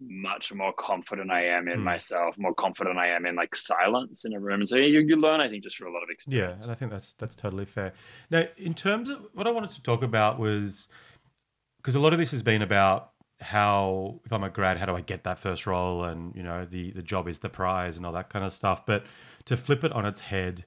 much 0.00 0.52
more 0.52 0.72
confident 0.74 1.30
I 1.30 1.46
am 1.46 1.68
in 1.68 1.80
Hmm. 1.80 1.84
myself, 1.84 2.36
more 2.38 2.54
confident 2.54 2.98
I 2.98 3.08
am 3.08 3.26
in 3.26 3.36
like 3.36 3.54
silence 3.56 4.24
in 4.24 4.34
a 4.34 4.40
room. 4.40 4.60
And 4.60 4.68
so 4.68 4.76
you, 4.76 5.00
you 5.00 5.16
learn, 5.16 5.40
I 5.40 5.48
think, 5.48 5.64
just 5.64 5.76
for 5.76 5.86
a 5.86 5.92
lot 5.92 6.02
of 6.02 6.10
experience. 6.10 6.54
Yeah, 6.56 6.56
and 6.62 6.70
I 6.70 6.74
think 6.74 6.90
that's 6.90 7.14
that's 7.18 7.36
totally 7.36 7.64
fair. 7.64 7.92
Now, 8.30 8.44
in 8.56 8.74
terms 8.74 9.08
of 9.08 9.26
what 9.32 9.46
I 9.46 9.50
wanted 9.52 9.70
to 9.72 9.82
talk 9.82 10.02
about 10.02 10.38
was 10.40 10.88
because 11.78 11.94
a 11.94 12.00
lot 12.00 12.12
of 12.12 12.18
this 12.18 12.32
has 12.32 12.42
been 12.42 12.62
about 12.62 13.12
how 13.40 14.20
if 14.26 14.32
I'm 14.32 14.44
a 14.44 14.50
grad, 14.50 14.78
how 14.78 14.86
do 14.86 14.96
I 14.96 15.02
get 15.02 15.24
that 15.24 15.38
first 15.38 15.66
role, 15.66 16.04
and 16.04 16.34
you 16.36 16.42
know 16.42 16.64
the 16.66 16.92
the 16.92 17.02
job 17.02 17.28
is 17.28 17.40
the 17.40 17.50
prize 17.50 17.96
and 17.96 18.06
all 18.06 18.12
that 18.12 18.30
kind 18.30 18.44
of 18.44 18.52
stuff. 18.52 18.86
But 18.86 19.06
to 19.46 19.56
flip 19.56 19.84
it 19.84 19.92
on 19.92 20.06
its 20.06 20.20
head, 20.20 20.66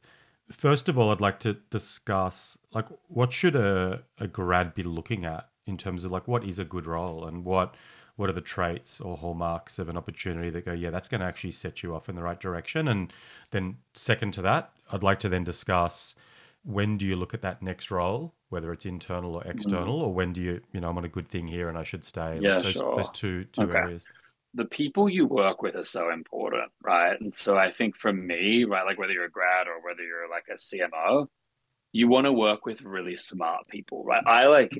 first 0.51 0.89
of 0.89 0.97
all, 0.97 1.11
I'd 1.11 1.21
like 1.21 1.39
to 1.41 1.53
discuss 1.69 2.57
like 2.73 2.85
what 3.07 3.31
should 3.31 3.55
a 3.55 4.03
a 4.17 4.27
grad 4.27 4.73
be 4.73 4.83
looking 4.83 5.25
at 5.25 5.49
in 5.65 5.77
terms 5.77 6.03
of 6.03 6.11
like 6.11 6.27
what 6.27 6.43
is 6.43 6.59
a 6.59 6.65
good 6.65 6.85
role 6.85 7.25
and 7.25 7.45
what 7.45 7.75
what 8.15 8.29
are 8.29 8.33
the 8.33 8.41
traits 8.41 8.99
or 8.99 9.15
hallmarks 9.15 9.79
of 9.79 9.87
an 9.87 9.95
opportunity 9.95 10.49
that 10.49 10.65
go 10.65 10.73
yeah 10.73 10.89
that's 10.89 11.07
going 11.07 11.21
to 11.21 11.27
actually 11.27 11.51
set 11.51 11.81
you 11.81 11.95
off 11.95 12.09
in 12.09 12.15
the 12.15 12.21
right 12.23 12.39
direction 12.41 12.87
and 12.89 13.13
then 13.51 13.77
second 13.93 14.33
to 14.33 14.41
that 14.41 14.71
i'd 14.91 15.03
like 15.03 15.19
to 15.19 15.29
then 15.29 15.43
discuss 15.43 16.15
when 16.63 16.97
do 16.97 17.05
you 17.05 17.15
look 17.15 17.33
at 17.33 17.41
that 17.41 17.61
next 17.61 17.89
role 17.91 18.33
whether 18.49 18.73
it's 18.73 18.85
internal 18.85 19.35
or 19.35 19.41
mm-hmm. 19.41 19.51
external 19.51 20.01
or 20.01 20.13
when 20.13 20.33
do 20.33 20.41
you 20.41 20.59
you 20.73 20.81
know 20.81 20.89
i'm 20.89 20.97
on 20.97 21.05
a 21.05 21.09
good 21.09 21.27
thing 21.27 21.47
here 21.47 21.69
and 21.69 21.77
i 21.77 21.83
should 21.83 22.03
stay 22.03 22.33
Like, 22.33 22.41
Yeah, 22.41 22.61
those, 22.61 22.73
sure. 22.73 22.95
those 22.97 23.09
two 23.11 23.45
two 23.45 23.61
Okay. 23.63 23.77
areas 23.77 24.05
the 24.53 24.65
people 24.65 25.07
you 25.07 25.25
work 25.25 25.61
with 25.61 25.75
are 25.75 25.83
so 25.83 26.11
important, 26.11 26.71
right? 26.81 27.19
And 27.19 27.33
so 27.33 27.57
I 27.57 27.71
think 27.71 27.95
for 27.95 28.11
me, 28.11 28.63
right, 28.63 28.85
like 28.85 28.97
whether 28.97 29.13
you're 29.13 29.25
a 29.25 29.29
grad 29.29 29.67
or 29.67 29.81
whether 29.83 30.01
you're 30.01 30.29
like 30.29 30.45
a 30.49 30.55
CMO, 30.55 31.27
you 31.91 32.07
want 32.07 32.25
to 32.25 32.33
work 32.33 32.65
with 32.65 32.81
really 32.81 33.15
smart 33.15 33.67
people, 33.67 34.03
right? 34.03 34.23
I 34.25 34.47
like, 34.47 34.79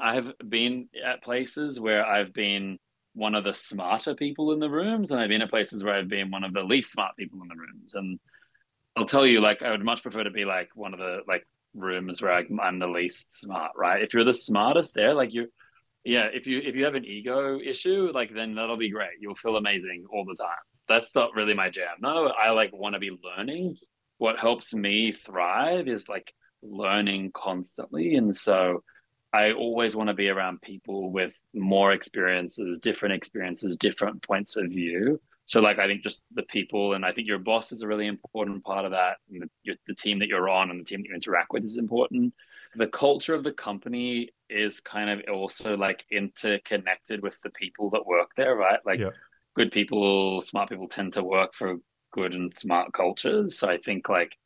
I 0.00 0.14
have 0.14 0.32
been 0.46 0.88
at 1.04 1.22
places 1.22 1.80
where 1.80 2.06
I've 2.06 2.32
been 2.32 2.78
one 3.14 3.34
of 3.34 3.44
the 3.44 3.54
smarter 3.54 4.14
people 4.14 4.52
in 4.52 4.60
the 4.60 4.70
rooms, 4.70 5.10
and 5.10 5.20
I've 5.20 5.28
been 5.28 5.42
at 5.42 5.50
places 5.50 5.82
where 5.82 5.94
I've 5.94 6.08
been 6.08 6.30
one 6.30 6.44
of 6.44 6.52
the 6.52 6.62
least 6.62 6.92
smart 6.92 7.16
people 7.16 7.42
in 7.42 7.48
the 7.48 7.56
rooms. 7.56 7.94
And 7.94 8.20
I'll 8.96 9.04
tell 9.04 9.26
you, 9.26 9.40
like, 9.40 9.62
I 9.62 9.70
would 9.70 9.84
much 9.84 10.02
prefer 10.02 10.24
to 10.24 10.30
be 10.30 10.44
like 10.44 10.70
one 10.74 10.92
of 10.92 11.00
the 11.00 11.20
like 11.26 11.44
rooms 11.74 12.22
where 12.22 12.32
I, 12.32 12.44
I'm 12.62 12.78
the 12.78 12.86
least 12.86 13.38
smart, 13.38 13.72
right? 13.76 14.02
If 14.02 14.14
you're 14.14 14.24
the 14.24 14.34
smartest 14.34 14.94
there, 14.94 15.14
like 15.14 15.34
you're 15.34 15.48
yeah, 16.08 16.28
if 16.32 16.46
you 16.46 16.58
if 16.64 16.74
you 16.74 16.86
have 16.86 16.94
an 16.94 17.04
ego 17.04 17.60
issue, 17.60 18.10
like 18.14 18.32
then 18.34 18.54
that'll 18.54 18.78
be 18.78 18.88
great. 18.88 19.20
You'll 19.20 19.34
feel 19.34 19.56
amazing 19.56 20.06
all 20.10 20.24
the 20.24 20.34
time. 20.34 20.56
That's 20.88 21.14
not 21.14 21.34
really 21.34 21.52
my 21.52 21.68
jam. 21.68 21.96
No, 22.00 22.28
I 22.28 22.50
like 22.50 22.72
want 22.72 22.94
to 22.94 22.98
be 22.98 23.10
learning. 23.22 23.76
What 24.16 24.40
helps 24.40 24.72
me 24.72 25.12
thrive 25.12 25.86
is 25.86 26.08
like 26.08 26.32
learning 26.62 27.32
constantly. 27.34 28.14
And 28.14 28.34
so 28.34 28.82
I 29.34 29.52
always 29.52 29.94
want 29.94 30.08
to 30.08 30.14
be 30.14 30.30
around 30.30 30.62
people 30.62 31.12
with 31.12 31.38
more 31.54 31.92
experiences, 31.92 32.80
different 32.80 33.14
experiences, 33.14 33.76
different 33.76 34.22
points 34.22 34.56
of 34.56 34.70
view. 34.70 35.20
So 35.44 35.60
like 35.60 35.78
I 35.78 35.86
think 35.86 36.02
just 36.02 36.22
the 36.32 36.42
people 36.44 36.94
and 36.94 37.04
I 37.04 37.12
think 37.12 37.28
your 37.28 37.38
boss 37.38 37.70
is 37.70 37.82
a 37.82 37.86
really 37.86 38.06
important 38.06 38.64
part 38.64 38.86
of 38.86 38.92
that. 38.92 39.18
And 39.30 39.42
the, 39.42 39.50
your, 39.62 39.76
the 39.86 39.94
team 39.94 40.20
that 40.20 40.28
you're 40.28 40.48
on 40.48 40.70
and 40.70 40.80
the 40.80 40.84
team 40.84 41.02
that 41.02 41.08
you 41.08 41.14
interact 41.14 41.52
with 41.52 41.64
is 41.64 41.76
important. 41.76 42.32
The 42.76 42.88
culture 42.88 43.34
of 43.34 43.44
the 43.44 43.52
company 43.52 44.30
is 44.50 44.80
kind 44.80 45.10
of 45.10 45.22
also 45.32 45.76
like 45.76 46.04
interconnected 46.10 47.22
with 47.22 47.40
the 47.42 47.50
people 47.50 47.90
that 47.90 48.06
work 48.06 48.30
there, 48.36 48.56
right? 48.56 48.80
Like 48.84 49.00
Yeah. 49.00 49.10
good 49.54 49.72
people, 49.72 50.40
smart 50.42 50.68
people 50.68 50.88
tend 50.88 51.14
to 51.14 51.24
work 51.24 51.54
for 51.54 51.76
good 52.12 52.34
and 52.34 52.54
smart 52.54 52.92
cultures. 52.92 53.58
So 53.58 53.68
I 53.68 53.78
think 53.78 54.08
like 54.08 54.36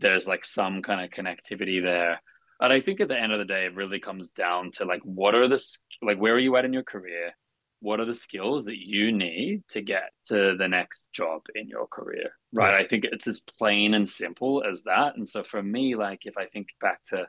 there's 0.00 0.26
like 0.26 0.44
some 0.44 0.82
kind 0.82 1.00
of 1.02 1.10
connectivity 1.10 1.82
there. 1.82 2.20
And 2.60 2.72
I 2.72 2.80
think 2.80 3.00
at 3.00 3.08
the 3.08 3.18
end 3.20 3.32
of 3.32 3.38
the 3.38 3.44
day, 3.44 3.66
it 3.66 3.74
really 3.74 4.00
comes 4.00 4.30
down 4.30 4.70
to 4.72 4.84
like 4.84 5.02
what 5.02 5.34
are 5.34 5.48
the 5.48 5.62
like 6.02 6.18
where 6.18 6.34
are 6.34 6.38
you 6.38 6.56
at 6.56 6.64
in 6.64 6.72
your 6.72 6.82
career? 6.84 7.32
What 7.80 8.00
are 8.00 8.06
the 8.06 8.14
skills 8.14 8.64
that 8.66 8.78
you 8.78 9.12
need 9.12 9.62
to 9.68 9.82
get 9.82 10.10
to 10.26 10.56
the 10.56 10.68
next 10.68 11.12
job 11.12 11.42
in 11.54 11.68
your 11.68 11.86
career? 11.86 12.30
Right. 12.52 12.74
Yeah. 12.74 12.80
I 12.80 12.84
think 12.84 13.04
it's 13.04 13.26
as 13.26 13.40
plain 13.40 13.94
and 13.94 14.08
simple 14.08 14.64
as 14.68 14.84
that. 14.84 15.16
And 15.16 15.28
so 15.28 15.42
for 15.42 15.62
me, 15.62 15.94
like 15.94 16.26
if 16.26 16.36
I 16.38 16.46
think 16.46 16.68
back 16.80 17.02
to, 17.10 17.28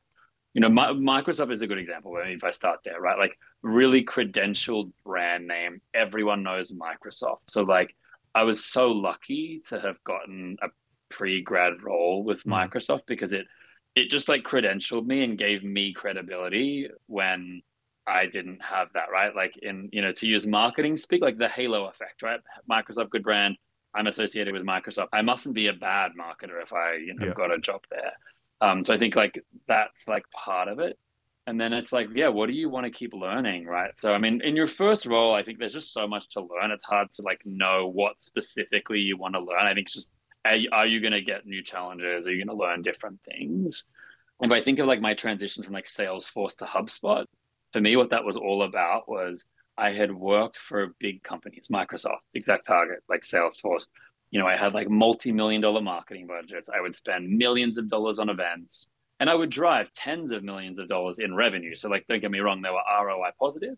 you 0.57 0.61
know, 0.61 0.69
my, 0.69 0.87
Microsoft 0.87 1.51
is 1.51 1.61
a 1.61 1.67
good 1.67 1.77
example. 1.77 2.17
If 2.17 2.43
I 2.43 2.49
start 2.49 2.79
there, 2.83 2.99
right? 2.99 3.15
Like 3.19 3.37
really 3.61 4.03
credentialed 4.03 4.91
brand 5.05 5.45
name. 5.45 5.81
Everyone 5.93 6.41
knows 6.41 6.71
Microsoft. 6.71 7.41
So 7.47 7.61
like 7.61 7.95
I 8.33 8.41
was 8.41 8.65
so 8.65 8.91
lucky 8.91 9.61
to 9.67 9.79
have 9.79 10.03
gotten 10.03 10.57
a 10.63 10.69
pre-grad 11.09 11.83
role 11.83 12.23
with 12.23 12.43
Mm. 12.43 12.53
Microsoft 12.53 13.01
because 13.05 13.33
it 13.33 13.45
it 13.93 14.09
just 14.09 14.27
like 14.27 14.41
credentialed 14.43 15.05
me 15.05 15.23
and 15.23 15.37
gave 15.37 15.63
me 15.63 15.93
credibility 15.93 16.89
when 17.05 17.61
I 18.07 18.25
didn't 18.25 18.63
have 18.63 18.87
that, 18.95 19.11
right? 19.13 19.35
Like 19.35 19.57
in, 19.57 19.89
you 19.91 20.01
know, 20.01 20.11
to 20.13 20.25
use 20.25 20.47
marketing 20.47 20.97
speak, 20.97 21.21
like 21.21 21.37
the 21.37 21.49
halo 21.49 21.85
effect, 21.85 22.23
right? 22.23 22.39
Microsoft, 22.67 23.11
good 23.11 23.23
brand. 23.23 23.57
I'm 23.93 24.07
associated 24.07 24.55
with 24.55 24.63
Microsoft. 24.63 25.09
I 25.13 25.21
mustn't 25.21 25.53
be 25.53 25.67
a 25.67 25.73
bad 25.73 26.13
marketer 26.19 26.63
if 26.63 26.73
I, 26.73 26.95
you 26.95 27.13
know, 27.13 27.27
Yeah. 27.27 27.33
got 27.35 27.51
a 27.51 27.59
job 27.59 27.81
there. 27.91 28.13
Um, 28.61 28.83
so 28.83 28.93
I 28.93 28.97
think 28.97 29.15
like 29.15 29.43
that's 29.67 30.07
like 30.07 30.29
part 30.31 30.67
of 30.67 30.79
it. 30.79 30.97
And 31.45 31.59
then 31.61 31.71
it's 31.71 31.93
like, 31.93 32.09
yeah, 32.13 32.27
what 32.27 32.49
do 32.49 32.55
you 32.55 32.69
want 32.69 32.85
to 32.85 32.91
keep 32.91 33.13
learning, 33.13 33.65
right? 33.65 33.97
So, 33.97 34.13
I 34.13 34.17
mean, 34.17 34.41
in 34.41 34.55
your 34.55 34.67
first 34.67 35.05
role, 35.05 35.33
I 35.33 35.43
think 35.43 35.59
there's 35.59 35.73
just 35.73 35.93
so 35.93 36.05
much 36.05 36.27
to 36.29 36.41
learn. 36.41 36.71
It's 36.71 36.83
hard 36.83 37.09
to 37.13 37.21
like 37.21 37.41
know 37.45 37.87
what 37.87 38.19
specifically 38.19 38.99
you 38.99 39.15
want 39.15 39.35
to 39.35 39.39
learn. 39.39 39.65
I 39.65 39.73
think 39.73 39.87
it's 39.87 39.93
just, 39.93 40.11
are 40.43 40.85
you 40.85 40.99
going 40.99 41.13
to 41.13 41.21
get 41.21 41.45
new 41.45 41.63
challenges? 41.63 42.27
Are 42.27 42.33
you 42.33 42.43
going 42.43 42.57
to 42.57 42.63
learn 42.63 42.81
different 42.81 43.19
things? 43.23 43.85
And 44.41 44.51
if 44.51 44.55
I 44.55 44.61
think 44.61 44.79
of 44.79 44.87
like 44.87 45.01
my 45.01 45.13
transition 45.13 45.63
from 45.63 45.73
like 45.73 45.85
Salesforce 45.85 46.57
to 46.57 46.65
HubSpot, 46.65 47.25
for 47.71 47.81
me, 47.81 47.95
what 47.95 48.09
that 48.09 48.25
was 48.25 48.37
all 48.37 48.63
about 48.63 49.09
was 49.09 49.45
I 49.77 49.91
had 49.91 50.11
worked 50.13 50.57
for 50.57 50.95
big 50.99 51.23
companies, 51.23 51.69
Microsoft, 51.71 52.27
ExactTarget, 52.35 52.99
like 53.09 53.21
Salesforce. 53.21 53.87
You 54.31 54.39
know, 54.39 54.47
I 54.47 54.57
had 54.57 54.73
like 54.73 54.89
multi-million 54.89 55.61
dollar 55.61 55.81
marketing 55.81 56.27
budgets. 56.27 56.69
I 56.69 56.81
would 56.81 56.93
spend 56.93 57.29
millions 57.29 57.77
of 57.77 57.87
dollars 57.89 58.19
on 58.19 58.29
events 58.29 58.89
and 59.19 59.29
I 59.29 59.35
would 59.35 59.49
drive 59.49 59.93
tens 59.93 60.31
of 60.31 60.43
millions 60.43 60.79
of 60.79 60.87
dollars 60.87 61.19
in 61.19 61.35
revenue. 61.35 61.75
So 61.75 61.89
like, 61.89 62.05
don't 62.07 62.19
get 62.19 62.31
me 62.31 62.39
wrong, 62.39 62.61
they 62.61 62.69
were 62.69 63.05
ROI 63.05 63.31
positive, 63.39 63.77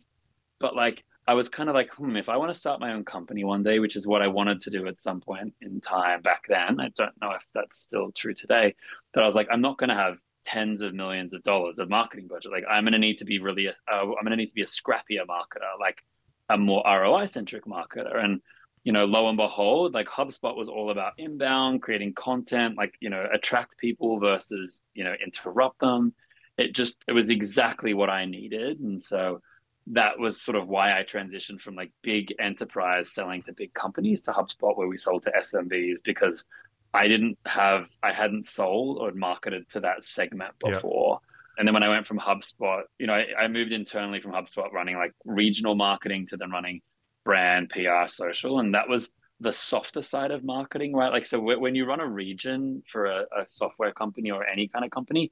but 0.60 0.76
like 0.76 1.04
I 1.28 1.34
was 1.34 1.48
kind 1.48 1.70
of 1.70 1.76
like, 1.76 1.94
hmm, 1.94 2.16
if 2.18 2.28
I 2.28 2.38
want 2.38 2.52
to 2.52 2.60
start 2.60 2.80
my 2.80 2.94
own 2.94 3.06
company 3.06 3.44
one 3.44 3.64
day, 3.64 3.80
which 3.80 3.96
is 3.96 4.08
what 4.08 4.22
I 4.22 4.28
wanted 4.28 4.60
to 4.62 4.72
do 4.72 4.88
at 4.88 5.00
some 5.00 5.22
point 5.22 5.54
in 5.62 5.80
time 5.80 6.22
back 6.22 6.46
then, 6.48 6.80
I 6.80 6.90
don't 6.96 7.22
know 7.22 7.32
if 7.32 7.46
that's 7.54 7.80
still 7.80 8.12
true 8.12 8.34
today, 8.34 8.76
but 9.14 9.24
I 9.24 9.28
was 9.28 9.36
like, 9.36 9.48
I'm 9.52 9.62
not 9.62 9.78
going 9.78 9.90
to 9.90 9.96
have 9.96 10.18
tens 10.44 10.82
of 10.82 10.94
millions 10.94 11.34
of 11.34 11.44
dollars 11.44 11.80
of 11.80 11.90
marketing 11.90 12.28
budget. 12.28 12.52
Like 12.52 12.64
I'm 12.70 12.84
going 12.84 12.94
to 12.94 13.00
need 13.00 13.20
to 13.20 13.26
be 13.26 13.40
really, 13.40 13.68
uh, 13.68 13.74
I'm 13.92 14.08
going 14.08 14.32
to 14.32 14.36
need 14.36 14.48
to 14.48 14.56
be 14.56 14.64
a 14.64 14.66
scrappier 14.66 15.26
marketer, 15.28 15.80
like 15.80 16.02
a 16.50 16.58
more 16.58 16.84
ROI 16.86 17.26
centric 17.26 17.66
marketer. 17.66 18.22
And, 18.22 18.42
you 18.84 18.92
know, 18.92 19.06
lo 19.06 19.28
and 19.28 19.38
behold, 19.38 19.94
like 19.94 20.08
HubSpot 20.08 20.56
was 20.56 20.70
all 20.70 20.92
about 20.92 21.14
inbound, 21.18 21.82
creating 21.82 22.14
content, 22.14 22.78
like, 22.78 22.94
you 23.00 23.10
know, 23.10 23.28
attract 23.34 23.78
people 23.78 24.20
versus, 24.20 24.84
you 24.94 25.04
know, 25.04 25.14
interrupt 25.24 25.80
them. 25.80 26.14
It 26.58 26.74
just, 26.74 27.04
it 27.08 27.14
was 27.14 27.30
exactly 27.30 27.94
what 27.94 28.10
I 28.10 28.26
needed. 28.26 28.80
And 28.80 29.02
so 29.02 29.42
that 29.88 30.20
was 30.20 30.42
sort 30.42 30.56
of 30.56 30.68
why 30.68 30.98
I 30.98 31.04
transitioned 31.04 31.62
from 31.62 31.76
like 31.76 31.92
big 32.02 32.34
enterprise 32.40 33.12
selling 33.12 33.42
to 33.44 33.54
big 33.54 33.74
companies 33.74 34.22
to 34.24 34.32
HubSpot, 34.32 34.78
where 34.78 34.88
we 34.88 34.98
sold 34.98 35.24
to 35.24 35.32
SMBs 35.32 36.04
because 36.04 36.46
I 36.94 37.08
didn't 37.08 37.38
have, 37.46 37.90
I 38.02 38.14
hadn't 38.14 38.46
sold 38.46 39.00
or 39.00 39.12
marketed 39.12 39.70
to 39.70 39.82
that 39.82 40.04
segment 40.04 40.54
before. 40.60 41.20
Yeah. 41.22 41.26
And 41.60 41.68
then 41.68 41.74
when 41.74 41.84
I 41.84 41.90
went 41.90 42.08
from 42.08 42.20
HubSpot, 42.20 42.84
you 42.98 43.08
know, 43.08 43.14
I, 43.14 43.28
I, 43.38 43.48
moved 43.50 43.74
internally 43.74 44.22
from 44.22 44.32
HubSpot 44.32 44.72
running 44.72 44.96
like 44.96 45.12
regional 45.26 45.76
marketing 45.76 46.26
to 46.28 46.38
then 46.38 46.52
running 46.52 46.82
brand, 47.30 47.70
PR, 47.70 48.08
social. 48.08 48.60
And 48.60 48.74
that 48.74 48.90
was 48.90 49.14
the 49.40 49.54
softer 49.54 50.02
side 50.02 50.32
of 50.32 50.44
marketing, 50.44 50.94
right? 50.96 51.14
Like, 51.14 51.26
so 51.26 51.40
when 51.40 51.76
you 51.76 51.86
run 51.86 52.00
a 52.00 52.08
region 52.08 52.82
for 52.88 53.06
a, 53.06 53.20
a 53.38 53.46
software 53.48 53.92
company 53.92 54.32
or 54.32 54.46
any 54.46 54.68
kind 54.68 54.84
of 54.84 54.90
company, 54.90 55.32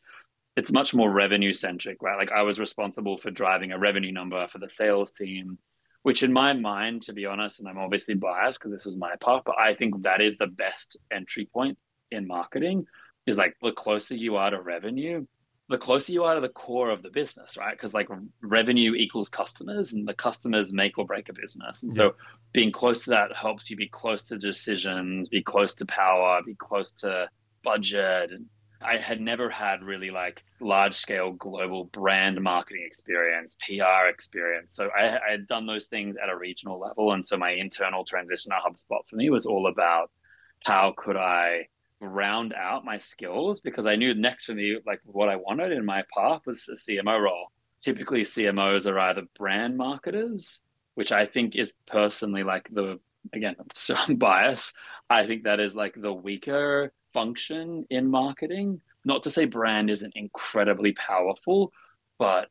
it's 0.55 0.71
much 0.71 0.93
more 0.93 1.11
revenue 1.11 1.53
centric, 1.53 2.01
right? 2.03 2.17
Like 2.17 2.31
I 2.31 2.43
was 2.43 2.59
responsible 2.59 3.17
for 3.17 3.31
driving 3.31 3.71
a 3.71 3.79
revenue 3.79 4.11
number 4.11 4.47
for 4.47 4.59
the 4.59 4.69
sales 4.69 5.11
team 5.11 5.57
which 6.07 6.23
in 6.23 6.31
my 6.31 6.53
mind, 6.53 7.01
to 7.01 7.11
be 7.11 7.25
honest, 7.25 7.59
and 7.59 7.67
I'm 7.67 7.77
obviously 7.77 8.15
biased 8.15 8.59
because 8.59 8.71
this 8.71 8.85
was 8.85 8.95
my 8.95 9.13
part, 9.19 9.43
but 9.43 9.59
I 9.59 9.73
think 9.73 10.03
that 10.03 10.21
is 10.21 10.37
the 10.37 10.47
best 10.47 10.95
entry 11.11 11.45
point 11.51 11.77
in 12.11 12.25
marketing 12.25 12.85
is 13.25 13.37
like 13.37 13.57
the 13.61 13.73
closer 13.73 14.15
you 14.15 14.37
are 14.37 14.49
to 14.49 14.61
revenue, 14.61 15.25
the 15.69 15.77
closer 15.77 16.11
you 16.11 16.23
are 16.23 16.35
to 16.35 16.41
the 16.41 16.49
core 16.49 16.89
of 16.89 17.03
the 17.03 17.09
business, 17.09 17.57
right? 17.57 17.73
Because 17.73 17.93
like 17.93 18.07
revenue 18.41 18.93
equals 18.93 19.29
customers 19.29 19.93
and 19.93 20.07
the 20.07 20.13
customers 20.13 20.73
make 20.73 20.97
or 20.97 21.05
break 21.05 21.29
a 21.29 21.33
business. 21.33 21.83
And 21.83 21.91
yeah. 21.91 21.97
so 21.97 22.15
being 22.53 22.71
close 22.71 23.03
to 23.03 23.09
that 23.11 23.35
helps 23.35 23.69
you 23.69 23.75
be 23.75 23.89
close 23.89 24.23
to 24.29 24.37
decisions, 24.37 25.27
be 25.27 25.43
close 25.43 25.75
to 25.75 25.85
power, 25.85 26.41
be 26.45 26.55
close 26.55 26.93
to 26.93 27.29
budget 27.63 28.31
and 28.31 28.45
I 28.81 28.97
had 28.97 29.19
never 29.19 29.49
had 29.49 29.83
really 29.83 30.11
like 30.11 30.43
large 30.59 30.93
scale 30.93 31.31
global 31.31 31.85
brand 31.85 32.39
marketing 32.41 32.83
experience, 32.85 33.55
PR 33.65 34.07
experience. 34.07 34.71
So 34.73 34.89
I, 34.95 35.17
I, 35.17 35.31
had 35.31 35.47
done 35.47 35.65
those 35.65 35.87
things 35.87 36.15
at 36.17 36.29
a 36.29 36.37
regional 36.37 36.79
level. 36.79 37.11
And 37.13 37.25
so 37.25 37.37
my 37.37 37.51
internal 37.51 38.03
transition 38.03 38.51
at 38.51 38.61
HubSpot 38.61 38.99
for 39.07 39.15
me 39.15 39.29
was 39.29 39.45
all 39.45 39.67
about 39.67 40.11
how 40.63 40.93
could 40.95 41.17
I 41.17 41.67
round 41.99 42.53
out 42.53 42.85
my 42.85 42.97
skills 42.97 43.59
because 43.59 43.85
I 43.85 43.95
knew 43.95 44.13
next 44.13 44.45
for 44.45 44.53
me, 44.53 44.77
like 44.85 45.01
what 45.05 45.29
I 45.29 45.35
wanted 45.35 45.71
in 45.71 45.85
my 45.85 46.03
path 46.15 46.41
was 46.45 46.69
a 46.69 46.73
CMO 46.73 47.21
role. 47.21 47.51
Typically, 47.81 48.21
CMOs 48.21 48.89
are 48.89 48.99
either 48.99 49.23
brand 49.37 49.77
marketers, 49.77 50.61
which 50.95 51.11
I 51.11 51.25
think 51.25 51.55
is 51.55 51.73
personally 51.85 52.43
like 52.43 52.69
the, 52.73 52.99
again, 53.33 53.55
so 53.73 53.95
I'm 53.95 54.15
biased. 54.15 54.75
I 55.09 55.25
think 55.25 55.43
that 55.43 55.59
is 55.59 55.75
like 55.75 55.95
the 55.99 56.13
weaker 56.13 56.91
function 57.13 57.85
in 57.89 58.09
marketing. 58.09 58.81
Not 59.05 59.23
to 59.23 59.31
say 59.31 59.45
brand 59.45 59.89
isn't 59.89 60.13
incredibly 60.15 60.93
powerful, 60.93 61.71
but 62.19 62.49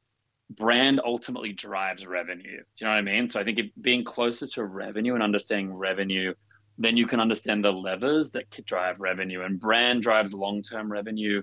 brand 0.50 1.00
ultimately 1.04 1.52
drives 1.52 2.06
revenue. 2.06 2.42
Do 2.42 2.84
you 2.84 2.86
know 2.86 2.90
what 2.90 2.98
I 2.98 3.02
mean? 3.02 3.28
So 3.28 3.40
I 3.40 3.44
think 3.44 3.58
if 3.58 3.66
being 3.80 4.04
closer 4.04 4.46
to 4.46 4.64
revenue 4.64 5.14
and 5.14 5.22
understanding 5.22 5.74
revenue, 5.74 6.34
then 6.78 6.96
you 6.96 7.06
can 7.06 7.20
understand 7.20 7.64
the 7.64 7.72
levers 7.72 8.32
that 8.32 8.50
could 8.50 8.66
drive 8.66 9.00
revenue. 9.00 9.42
And 9.42 9.58
brand 9.58 10.02
drives 10.02 10.34
long 10.34 10.62
term 10.62 10.90
revenue, 10.90 11.42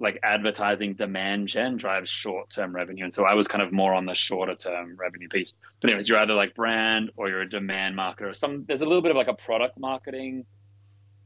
like 0.00 0.18
advertising 0.22 0.94
demand 0.94 1.48
gen 1.48 1.76
drives 1.76 2.10
short 2.10 2.50
term 2.50 2.74
revenue. 2.74 3.04
And 3.04 3.14
so 3.14 3.24
I 3.24 3.34
was 3.34 3.46
kind 3.46 3.62
of 3.62 3.72
more 3.72 3.94
on 3.94 4.06
the 4.06 4.14
shorter 4.14 4.54
term 4.54 4.96
revenue 4.98 5.28
piece. 5.28 5.58
But 5.80 5.90
anyways, 5.90 6.08
you're 6.08 6.18
either 6.18 6.34
like 6.34 6.54
brand 6.54 7.10
or 7.16 7.28
you're 7.28 7.42
a 7.42 7.48
demand 7.48 7.96
marketer. 7.96 8.30
Or 8.30 8.34
some 8.34 8.64
there's 8.66 8.82
a 8.82 8.86
little 8.86 9.02
bit 9.02 9.10
of 9.10 9.16
like 9.16 9.28
a 9.28 9.34
product 9.34 9.78
marketing 9.78 10.44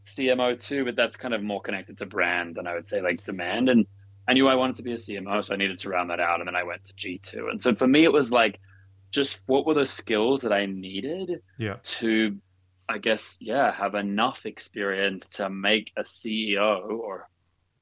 CMO 0.04 0.60
too, 0.62 0.84
but 0.84 0.96
that's 0.96 1.16
kind 1.16 1.34
of 1.34 1.42
more 1.42 1.60
connected 1.60 1.98
to 1.98 2.06
brand 2.06 2.54
than 2.56 2.66
I 2.66 2.74
would 2.74 2.86
say 2.86 3.00
like 3.00 3.22
demand. 3.22 3.68
And 3.68 3.86
I 4.28 4.34
knew 4.34 4.48
I 4.48 4.54
wanted 4.54 4.76
to 4.76 4.82
be 4.82 4.92
a 4.92 4.96
CMO, 4.96 5.42
so 5.42 5.54
I 5.54 5.56
needed 5.56 5.78
to 5.78 5.88
round 5.88 6.10
that 6.10 6.20
out. 6.20 6.40
And 6.40 6.46
then 6.46 6.56
I 6.56 6.62
went 6.62 6.84
to 6.84 6.94
G2. 6.94 7.50
And 7.50 7.60
so 7.60 7.74
for 7.74 7.86
me, 7.86 8.04
it 8.04 8.12
was 8.12 8.30
like 8.30 8.60
just 9.10 9.42
what 9.46 9.66
were 9.66 9.74
the 9.74 9.86
skills 9.86 10.42
that 10.42 10.52
I 10.52 10.66
needed 10.66 11.40
yeah. 11.58 11.76
to, 11.82 12.36
I 12.88 12.98
guess, 12.98 13.36
yeah, 13.40 13.72
have 13.72 13.94
enough 13.94 14.46
experience 14.46 15.28
to 15.30 15.50
make 15.50 15.92
a 15.96 16.02
CEO 16.02 16.88
or, 16.88 17.28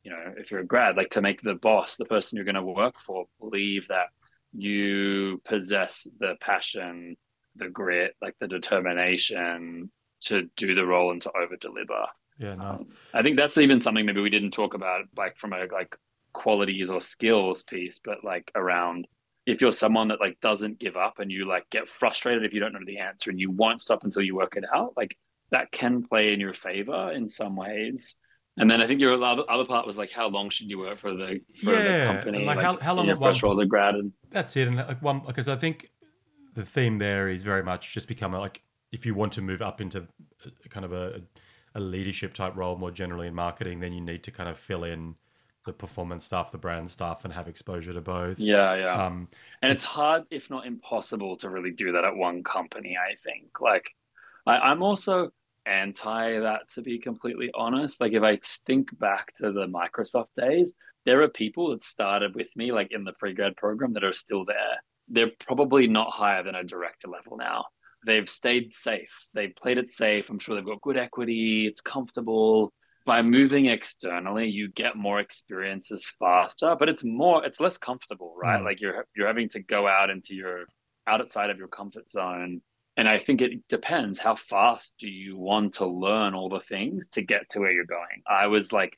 you 0.03 0.11
know, 0.11 0.35
if 0.37 0.51
you're 0.51 0.61
a 0.61 0.67
grad, 0.67 0.97
like 0.97 1.11
to 1.11 1.23
make 1.23 1.43
the 1.43 1.55
boss, 1.55 1.97
the 1.97 2.05
person 2.05 2.37
you're 2.37 2.45
going 2.45 2.55
to 2.55 2.63
work 2.63 2.99
for, 2.99 3.27
believe 3.39 3.89
that 3.89 4.07
you 4.53 5.41
possess 5.45 6.07
the 6.21 6.37
passion, 6.41 7.17
the 7.57 7.69
grit, 7.69 8.15
like 8.23 8.35
the 8.41 8.49
determination, 8.49 9.91
to 10.23 10.49
do 10.57 10.75
the 10.75 10.87
role 10.87 11.11
and 11.11 11.23
to 11.23 11.33
over 11.37 11.57
deliver. 11.57 12.07
Yeah, 12.39 12.55
no. 12.55 12.65
Um, 12.65 12.87
I 13.13 13.23
think 13.23 13.37
that's 13.37 13.59
even 13.59 13.81
something 13.81 14.07
maybe 14.07 14.21
we 14.21 14.31
didn't 14.31 14.53
talk 14.53 14.75
about, 14.75 15.05
like 15.17 15.37
from 15.37 15.53
a 15.53 15.67
like 15.73 15.97
qualities 16.33 16.91
or 16.91 17.01
skills 17.01 17.63
piece, 17.63 18.01
but 18.03 18.25
like 18.25 18.51
around 18.55 19.07
if 19.47 19.61
you're 19.61 19.73
someone 19.73 20.09
that 20.09 20.21
like 20.21 20.41
doesn't 20.41 20.79
give 20.79 20.97
up 20.97 21.19
and 21.19 21.31
you 21.31 21.47
like 21.47 21.69
get 21.71 21.89
frustrated 21.89 22.45
if 22.45 22.55
you 22.55 22.61
don't 22.61 22.73
know 22.73 22.81
the 22.87 22.99
answer 22.99 23.31
and 23.31 23.39
you 23.39 23.51
won't 23.51 23.81
stop 23.81 24.05
until 24.05 24.23
you 24.23 24.35
work 24.35 24.57
it 24.57 24.65
out, 24.75 24.95
like 24.97 25.17
that 25.51 25.71
can 25.71 26.03
play 26.03 26.33
in 26.33 26.41
your 26.41 26.53
favor 26.53 27.13
in 27.13 27.29
some 27.29 27.57
ways. 27.57 28.17
And 28.57 28.71
then 28.71 28.81
I 28.81 28.87
think 28.87 29.01
your 29.01 29.21
other, 29.23 29.43
other 29.49 29.65
part 29.65 29.85
was 29.85 29.99
like, 29.99 30.13
how 30.13 30.29
long 30.29 30.49
should 30.49 30.71
you 30.71 30.79
work 30.79 30.99
for 30.99 31.13
the 31.13 31.41
for 31.63 31.75
yeah, 31.75 32.07
the 32.07 32.13
company? 32.13 32.45
like, 32.45 32.57
like 32.57 32.65
how, 32.65 32.77
how 32.79 32.95
long 32.95 33.07
your 33.07 33.17
first 33.17 33.43
role 33.43 33.53
as 33.53 33.59
a 33.59 33.67
grad? 33.67 33.97
And... 33.97 34.13
That's 34.31 34.57
it. 34.57 34.69
And 34.69 34.77
like 34.77 35.03
one 35.03 35.23
because 35.27 35.49
I 35.49 35.57
think 35.57 35.91
the 36.55 36.65
theme 36.65 36.99
there 36.99 37.29
is 37.29 37.43
very 37.43 37.65
much 37.65 37.93
just 37.93 38.07
become 38.07 38.33
like 38.33 38.63
if 38.93 39.05
you 39.05 39.15
want 39.15 39.33
to 39.33 39.43
move 39.43 39.61
up 39.61 39.81
into 39.81 40.07
kind 40.71 40.85
of 40.85 40.93
a, 40.93 41.21
a 41.75 41.81
leadership 41.81 42.33
type 42.33 42.57
role 42.57 42.77
more 42.77 42.93
generally 42.93 43.27
in 43.27 43.35
marketing, 43.35 43.81
then 43.81 43.93
you 43.93 44.01
need 44.01 44.23
to 44.23 44.31
kind 44.31 44.49
of 44.49 44.57
fill 44.57 44.85
in 44.85 45.17
the 45.65 45.73
performance 45.73 46.25
stuff, 46.25 46.53
the 46.53 46.59
brand 46.59 46.91
stuff, 46.91 47.25
and 47.25 47.33
have 47.33 47.49
exposure 47.49 47.93
to 47.93 48.01
both. 48.01 48.39
Yeah, 48.39 48.75
yeah. 48.75 49.07
Um, 49.07 49.29
and 49.63 49.73
it's 49.73 49.85
hard, 49.85 50.25
if 50.31 50.51
not 50.51 50.67
impossible, 50.67 51.37
to 51.39 51.51
really 51.51 51.73
do 51.73 51.93
that 51.93 52.05
at 52.05 52.17
one 52.17 52.43
company. 52.43 52.97
I 52.97 53.15
think. 53.17 53.61
Like, 53.61 53.91
I, 54.47 54.59
I'm 54.59 54.83
also 54.83 55.31
anti 55.67 56.41
that, 56.41 56.69
to 56.75 56.83
be 56.83 56.99
completely 56.99 57.51
honest. 57.55 58.01
Like, 58.01 58.13
if 58.13 58.23
I 58.23 58.39
think 58.67 58.97
back 58.99 59.33
to 59.35 59.53
the 59.53 59.67
Microsoft 59.67 60.35
days, 60.37 60.75
there 61.05 61.23
are 61.23 61.29
people 61.29 61.71
that 61.71 61.83
started 61.83 62.35
with 62.35 62.55
me, 62.57 62.73
like 62.73 62.93
in 62.93 63.05
the 63.05 63.13
pre 63.13 63.33
grad 63.35 63.57
program, 63.57 63.93
that 63.95 64.05
are 64.05 64.13
still 64.13 64.45
there. 64.45 64.83
They're 65.09 65.33
probably 65.47 65.87
not 65.87 66.11
higher 66.11 66.43
than 66.43 66.55
a 66.55 66.65
director 66.65 67.09
level 67.09 67.37
now 67.37 67.65
they've 68.05 68.29
stayed 68.29 68.73
safe. 68.73 69.29
They've 69.35 69.55
played 69.55 69.79
it 69.79 69.89
safe. 69.89 70.31
I'm 70.31 70.39
sure 70.39 70.55
they've 70.55 70.65
got 70.65 70.81
good 70.81 70.97
equity. 70.97 71.67
It's 71.67 71.81
comfortable. 71.81 72.73
By 73.07 73.21
moving 73.23 73.67
externally, 73.67 74.49
you 74.49 74.69
get 74.69 74.97
more 74.97 75.21
experiences 75.21 76.11
faster, 76.19 76.75
but 76.79 76.89
it's 76.89 77.05
more, 77.05 77.45
it's 77.45 77.61
less 77.61 77.77
comfortable, 77.77 78.35
right? 78.37 78.61
Mm. 78.61 78.65
Like 78.65 78.81
you're 78.81 79.07
you're 79.15 79.27
having 79.27 79.49
to 79.51 79.61
go 79.61 79.87
out 79.87 80.09
into 80.09 80.35
your 80.35 80.65
outside 81.07 81.51
of 81.51 81.59
your 81.59 81.69
comfort 81.69 82.11
zone. 82.11 82.63
And 82.97 83.09
I 83.09 83.19
think 83.19 83.43
it 83.43 83.67
depends 83.69 84.19
how 84.19 84.37
fast 84.37 84.95
do 84.99 85.09
you 85.09 85.37
want 85.37 85.75
to 85.75 85.87
learn 85.87 86.35
all 86.35 86.49
the 86.49 86.61
things 86.61 87.09
to 87.09 87.23
get 87.23 87.49
to 87.51 87.61
where 87.61 87.73
you're 87.73 87.85
going. 87.85 88.23
I 88.27 88.47
was 88.47 88.73
like 88.73 88.97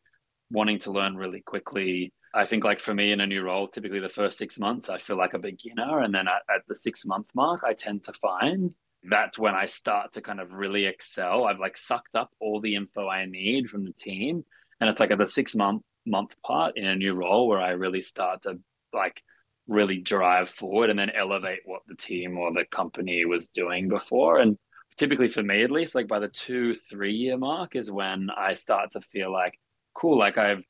wanting 0.50 0.78
to 0.80 0.92
learn 0.92 1.16
really 1.16 1.40
quickly. 1.40 2.12
I 2.34 2.44
think 2.44 2.62
like 2.62 2.78
for 2.78 2.94
me 2.94 3.12
in 3.12 3.20
a 3.20 3.26
new 3.26 3.42
role, 3.42 3.66
typically 3.66 4.00
the 4.00 4.08
first 4.08 4.36
six 4.36 4.58
months, 4.58 4.90
I 4.90 4.98
feel 4.98 5.16
like 5.16 5.32
a 5.32 5.38
beginner. 5.38 6.00
And 6.00 6.14
then 6.14 6.28
at, 6.28 6.42
at 6.54 6.62
the 6.68 6.74
six 6.74 7.06
month 7.06 7.30
mark, 7.34 7.64
I 7.64 7.72
tend 7.72 8.02
to 8.04 8.12
find 8.12 8.74
that's 9.08 9.38
when 9.38 9.54
I 9.54 9.66
start 9.66 10.12
to 10.12 10.20
kind 10.20 10.40
of 10.40 10.54
really 10.54 10.86
excel. 10.86 11.44
I've 11.44 11.58
like 11.58 11.76
sucked 11.76 12.14
up 12.14 12.30
all 12.40 12.60
the 12.60 12.74
info 12.74 13.08
I 13.08 13.24
need 13.26 13.68
from 13.68 13.84
the 13.84 13.92
team. 13.92 14.44
And 14.80 14.90
it's 14.90 15.00
like 15.00 15.10
at 15.10 15.18
the 15.18 15.26
six 15.26 15.54
month 15.54 15.82
month 16.06 16.40
part 16.42 16.76
in 16.76 16.86
a 16.86 16.94
new 16.94 17.14
role 17.14 17.48
where 17.48 17.60
I 17.60 17.70
really 17.70 18.00
start 18.00 18.42
to 18.42 18.58
like 18.92 19.22
really 19.66 19.98
drive 19.98 20.48
forward 20.48 20.90
and 20.90 20.98
then 20.98 21.10
elevate 21.10 21.60
what 21.64 21.82
the 21.88 21.96
team 21.96 22.38
or 22.38 22.52
the 22.52 22.64
company 22.70 23.24
was 23.24 23.48
doing 23.48 23.88
before. 23.88 24.38
And 24.38 24.56
typically 24.96 25.28
for 25.28 25.42
me 25.42 25.62
at 25.62 25.70
least, 25.70 25.94
like 25.94 26.08
by 26.08 26.20
the 26.20 26.28
two, 26.28 26.74
three 26.74 27.14
year 27.14 27.36
mark 27.36 27.74
is 27.74 27.90
when 27.90 28.28
I 28.36 28.54
start 28.54 28.92
to 28.92 29.00
feel 29.00 29.32
like, 29.32 29.58
cool, 29.94 30.18
like 30.18 30.38
I've 30.38 30.62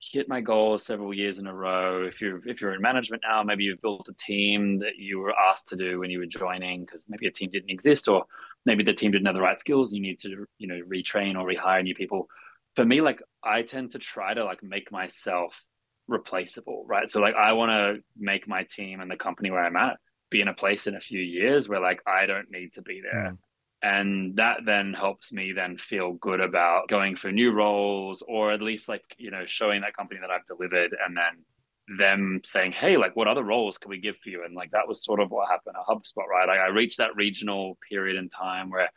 hit 0.00 0.28
my 0.28 0.40
goals 0.40 0.84
several 0.84 1.12
years 1.12 1.38
in 1.38 1.46
a 1.46 1.54
row. 1.54 2.04
If 2.04 2.20
you're 2.20 2.40
if 2.48 2.60
you're 2.60 2.74
in 2.74 2.80
management 2.80 3.22
now, 3.26 3.42
maybe 3.42 3.64
you've 3.64 3.82
built 3.82 4.08
a 4.08 4.14
team 4.14 4.78
that 4.80 4.96
you 4.96 5.18
were 5.18 5.38
asked 5.38 5.68
to 5.68 5.76
do 5.76 6.00
when 6.00 6.10
you 6.10 6.18
were 6.18 6.26
joining 6.26 6.84
because 6.84 7.06
maybe 7.08 7.26
a 7.26 7.32
team 7.32 7.50
didn't 7.50 7.70
exist 7.70 8.08
or 8.08 8.24
maybe 8.64 8.82
the 8.82 8.94
team 8.94 9.10
didn't 9.12 9.26
have 9.26 9.34
the 9.34 9.42
right 9.42 9.58
skills. 9.58 9.92
You 9.92 10.00
need 10.00 10.18
to 10.20 10.46
you 10.58 10.68
know 10.68 10.80
retrain 10.88 11.38
or 11.38 11.46
rehire 11.46 11.82
new 11.82 11.94
people. 11.94 12.28
For 12.74 12.84
me, 12.84 13.00
like 13.00 13.22
I 13.42 13.62
tend 13.62 13.92
to 13.92 13.98
try 13.98 14.32
to 14.32 14.44
like 14.44 14.62
make 14.62 14.90
myself 14.90 15.66
replaceable, 16.08 16.84
right? 16.86 17.10
So 17.10 17.20
like 17.20 17.34
I 17.34 17.52
want 17.52 17.70
to 17.72 18.02
make 18.16 18.48
my 18.48 18.64
team 18.64 19.00
and 19.00 19.10
the 19.10 19.16
company 19.16 19.50
where 19.50 19.64
I'm 19.64 19.76
at 19.76 19.98
be 20.30 20.40
in 20.40 20.48
a 20.48 20.54
place 20.54 20.86
in 20.86 20.94
a 20.94 21.00
few 21.00 21.20
years 21.20 21.68
where 21.68 21.80
like 21.80 22.00
I 22.06 22.26
don't 22.26 22.50
need 22.50 22.74
to 22.74 22.82
be 22.82 23.02
there. 23.02 23.32
Mm 23.32 23.38
and 23.82 24.36
that 24.36 24.58
then 24.64 24.92
helps 24.92 25.32
me 25.32 25.52
then 25.52 25.76
feel 25.76 26.12
good 26.14 26.40
about 26.40 26.88
going 26.88 27.16
for 27.16 27.32
new 27.32 27.50
roles 27.52 28.22
or 28.28 28.52
at 28.52 28.60
least 28.60 28.88
like 28.88 29.02
you 29.16 29.30
know 29.30 29.46
showing 29.46 29.80
that 29.80 29.96
company 29.96 30.20
that 30.20 30.30
i've 30.30 30.44
delivered 30.44 30.94
and 31.06 31.16
then 31.16 31.96
them 31.98 32.40
saying 32.44 32.72
hey 32.72 32.96
like 32.96 33.16
what 33.16 33.26
other 33.26 33.42
roles 33.42 33.78
can 33.78 33.90
we 33.90 33.98
give 33.98 34.16
for 34.18 34.28
you 34.28 34.44
and 34.44 34.54
like 34.54 34.70
that 34.70 34.86
was 34.86 35.02
sort 35.02 35.18
of 35.18 35.30
what 35.30 35.48
happened 35.48 35.74
at 35.76 35.86
hubspot 35.86 36.26
right 36.28 36.46
like, 36.48 36.58
i 36.58 36.68
reached 36.68 36.98
that 36.98 37.16
regional 37.16 37.78
period 37.88 38.16
in 38.16 38.28
time 38.28 38.70
where 38.70 38.88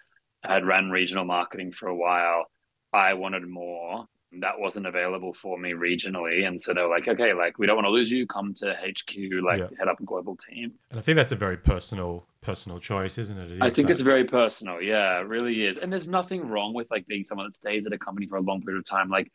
i 0.44 0.54
had 0.54 0.66
ran 0.66 0.90
regional 0.90 1.26
marketing 1.26 1.72
for 1.72 1.88
a 1.88 1.96
while 1.96 2.46
i 2.92 3.14
wanted 3.14 3.48
more 3.48 4.06
that 4.42 4.60
wasn't 4.60 4.86
available 4.86 5.34
for 5.34 5.58
me 5.58 5.72
regionally. 5.72 6.48
And 6.48 6.60
so 6.60 6.74
they're 6.74 6.88
like, 6.88 7.08
okay, 7.08 7.34
like 7.34 7.60
we 7.60 7.68
don't 7.68 7.76
want 7.76 7.86
to 7.86 7.92
lose 7.92 8.12
you. 8.12 8.26
Come 8.26 8.54
to 8.56 8.74
HQ, 8.74 9.16
like 9.44 9.60
yeah. 9.60 9.68
head 9.78 9.88
up 9.88 10.00
a 10.00 10.04
global 10.04 10.36
team. 10.36 10.74
And 10.90 11.00
I 11.00 11.02
think 11.02 11.16
that's 11.18 11.32
a 11.32 11.36
very 11.36 11.58
personal, 11.58 12.26
personal 12.44 12.80
choice, 12.80 13.18
isn't 13.18 13.38
it? 13.38 13.52
it 13.52 13.56
is 13.56 13.62
I 13.62 13.70
think 13.70 13.88
that. 13.88 13.94
it's 13.94 14.02
very 14.02 14.26
personal. 14.26 14.82
Yeah, 14.82 15.20
it 15.20 15.28
really 15.28 15.66
is. 15.66 15.78
And 15.78 15.92
there's 15.92 16.08
nothing 16.08 16.48
wrong 16.48 16.74
with 16.74 16.92
like 16.92 17.06
being 17.08 17.24
someone 17.24 17.48
that 17.48 17.54
stays 17.54 17.88
at 17.88 17.94
a 17.94 17.98
company 17.98 18.28
for 18.28 18.38
a 18.38 18.42
long 18.42 18.62
period 18.62 18.80
of 18.80 18.86
time. 18.86 19.10
Like 19.10 19.32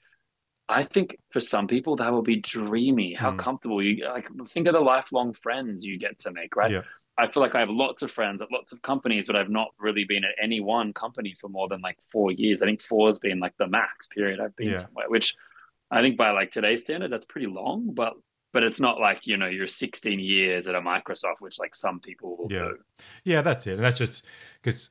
I 0.71 0.83
think 0.83 1.17
for 1.31 1.41
some 1.41 1.67
people 1.67 1.97
that 1.97 2.13
will 2.13 2.23
be 2.23 2.37
dreamy. 2.37 3.15
How 3.15 3.33
mm. 3.33 3.39
comfortable 3.39 3.83
you 3.83 4.05
like 4.05 4.29
think 4.49 4.69
of 4.69 4.75
the 4.75 4.81
lifelong 4.81 5.33
friends 5.33 5.85
you 5.85 5.99
get 5.99 6.19
to 6.21 6.33
make, 6.33 6.57
right? 6.57 6.71
Yeah. 6.71 6.83
I 7.17 7.27
feel 7.27 7.43
like 7.43 7.55
I 7.55 7.61
have 7.61 7.71
lots 7.71 8.03
of 8.03 8.11
friends 8.11 8.43
at 8.43 8.53
lots 8.53 8.73
of 8.73 8.83
companies, 8.83 9.27
but 9.27 9.37
I've 9.37 9.49
not 9.49 9.69
really 9.79 10.05
been 10.05 10.25
at 10.25 10.35
any 10.41 10.61
one 10.61 10.93
company 10.93 11.35
for 11.41 11.49
more 11.49 11.69
than 11.69 11.81
like 11.81 11.97
four 12.03 12.31
years. 12.33 12.61
I 12.61 12.67
think 12.67 12.83
four 12.83 13.09
has 13.09 13.19
been 13.19 13.41
like 13.41 13.57
the 13.59 13.67
max 13.67 14.09
period 14.09 14.41
I've 14.41 14.55
been 14.57 14.69
yeah. 14.69 14.79
somewhere, 14.79 15.09
which 15.09 15.35
I 15.91 16.03
think 16.03 16.19
by 16.19 16.33
like 16.33 16.51
today's 16.51 16.83
standards, 16.83 17.11
that's 17.11 17.25
pretty 17.25 17.47
long, 17.47 17.95
but 17.95 18.15
but 18.53 18.63
it's 18.63 18.81
not 18.81 19.01
like, 19.01 19.27
you 19.27 19.37
know, 19.37 19.47
you're 19.47 19.67
16 19.67 20.19
years 20.19 20.67
at 20.67 20.75
a 20.75 20.81
Microsoft, 20.81 21.41
which 21.41 21.59
like 21.59 21.75
some 21.75 22.01
people 22.01 22.37
will 22.37 22.49
yeah. 22.51 22.59
do. 22.59 22.79
Yeah, 23.25 23.43
that's 23.43 23.67
it. 23.67 23.75
And 23.75 23.85
that's 23.85 23.99
just 23.99 24.25
because 24.63 24.91